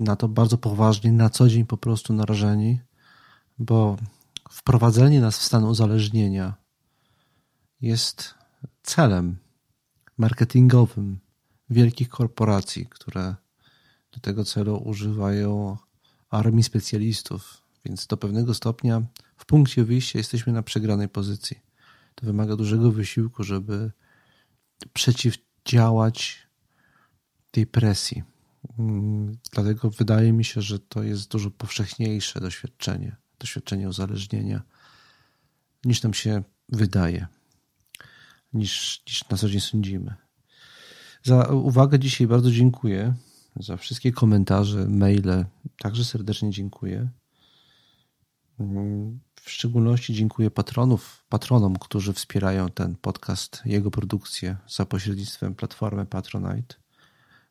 na 0.00 0.16
to 0.16 0.28
bardzo 0.28 0.58
poważnie, 0.58 1.12
na 1.12 1.30
co 1.30 1.48
dzień 1.48 1.66
po 1.66 1.76
prostu 1.76 2.12
narażeni, 2.12 2.80
bo 3.58 3.96
wprowadzenie 4.50 5.20
nas 5.20 5.38
w 5.38 5.42
stan 5.42 5.64
uzależnienia 5.64 6.54
jest 7.80 8.34
celem 8.82 9.36
marketingowym 10.18 11.18
wielkich 11.70 12.08
korporacji, 12.08 12.86
które 12.86 13.34
do 14.12 14.20
tego 14.20 14.44
celu 14.44 14.76
używają 14.76 15.76
armii 16.30 16.62
specjalistów, 16.62 17.61
więc 17.84 18.06
do 18.06 18.16
pewnego 18.16 18.54
stopnia 18.54 19.02
w 19.36 19.46
punkcie 19.46 19.84
wyjścia 19.84 20.18
jesteśmy 20.18 20.52
na 20.52 20.62
przegranej 20.62 21.08
pozycji. 21.08 21.60
To 22.14 22.26
wymaga 22.26 22.56
dużego 22.56 22.92
wysiłku, 22.92 23.44
żeby 23.44 23.90
przeciwdziałać 24.92 26.48
tej 27.50 27.66
presji. 27.66 28.22
Mm, 28.78 29.36
dlatego 29.52 29.90
wydaje 29.90 30.32
mi 30.32 30.44
się, 30.44 30.62
że 30.62 30.78
to 30.78 31.02
jest 31.02 31.30
dużo 31.30 31.50
powszechniejsze 31.50 32.40
doświadczenie, 32.40 33.16
doświadczenie 33.38 33.88
uzależnienia, 33.88 34.62
niż 35.84 36.02
nam 36.02 36.14
się 36.14 36.42
wydaje, 36.68 37.26
niż, 38.52 39.02
niż 39.06 39.28
na 39.28 39.36
co 39.36 39.48
dzień 39.48 39.60
sądzimy. 39.60 40.14
Za 41.22 41.44
uwagę 41.44 41.98
dzisiaj 41.98 42.26
bardzo 42.26 42.50
dziękuję, 42.50 43.14
za 43.56 43.76
wszystkie 43.76 44.12
komentarze, 44.12 44.88
maile. 44.88 45.44
Także 45.78 46.04
serdecznie 46.04 46.50
dziękuję. 46.50 47.08
W 49.42 49.50
szczególności 49.50 50.14
dziękuję 50.14 50.50
patronów, 50.50 51.24
patronom, 51.28 51.76
którzy 51.78 52.12
wspierają 52.12 52.68
ten 52.68 52.96
podcast, 52.96 53.62
jego 53.64 53.90
produkcję 53.90 54.56
za 54.68 54.86
pośrednictwem 54.86 55.54
platformy 55.54 56.06
Patronite. 56.06 56.74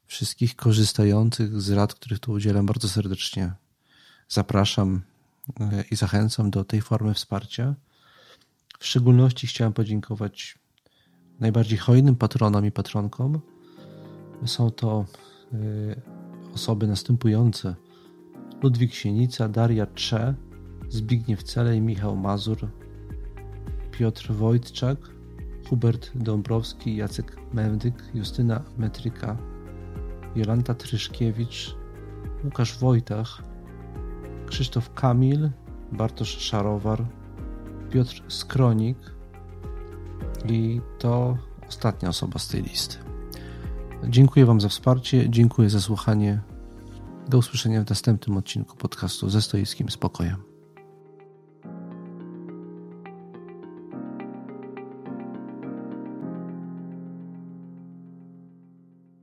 Wszystkich 0.07 0.55
korzystających 0.55 1.61
z 1.61 1.69
rad, 1.69 1.93
których 1.93 2.19
tu 2.19 2.31
udzielam, 2.31 2.65
bardzo 2.65 2.89
serdecznie 2.89 3.53
zapraszam 4.31 5.01
e, 5.59 5.83
i 5.91 5.95
zachęcam 5.95 6.51
do 6.51 6.63
tej 6.63 6.81
formy 6.81 7.13
wsparcia. 7.13 7.75
W 8.79 8.85
szczególności 8.85 9.47
chciałem 9.47 9.73
podziękować 9.73 10.59
najbardziej 11.39 11.77
hojnym 11.77 12.15
patronom 12.15 12.65
i 12.65 12.71
patronkom. 12.71 13.41
Są 14.45 14.71
to 14.71 15.05
e, 15.53 15.57
osoby 16.53 16.87
następujące: 16.87 17.75
Ludwik 18.63 18.93
Sienica, 18.93 19.49
Daria 19.49 19.87
Cze, 19.95 20.35
Zbigniew 20.91 21.43
Celej, 21.43 21.81
Michał 21.81 22.15
Mazur, 22.15 22.67
Piotr 23.91 24.31
Wojtczak, 24.33 24.97
Hubert 25.69 26.11
Dąbrowski, 26.15 26.95
Jacek 26.95 27.37
Mędyk, 27.53 28.03
Justyna 28.13 28.63
Metryka, 28.77 29.37
Jolanta 30.35 30.73
Tryszkiewicz, 30.73 31.75
Łukasz 32.43 32.77
Wojtach, 32.77 33.43
Krzysztof 34.47 34.93
Kamil, 34.93 35.49
Bartosz 35.91 36.37
Szarowar, 36.37 37.05
Piotr 37.89 38.23
Skronik 38.27 38.97
i 40.49 40.81
to 40.99 41.37
ostatnia 41.67 42.09
osoba 42.09 42.39
z 42.39 42.47
tej 42.47 42.63
listy. 42.63 42.97
Dziękuję 44.09 44.45
Wam 44.45 44.61
za 44.61 44.69
wsparcie, 44.69 45.29
dziękuję 45.29 45.69
za 45.69 45.81
słuchanie. 45.81 46.41
Do 47.29 47.37
usłyszenia 47.37 47.83
w 47.83 47.89
następnym 47.89 48.37
odcinku 48.37 48.77
podcastu 48.77 49.29
ze 49.29 49.41
stoickim 49.41 49.89
spokojem. 49.89 50.50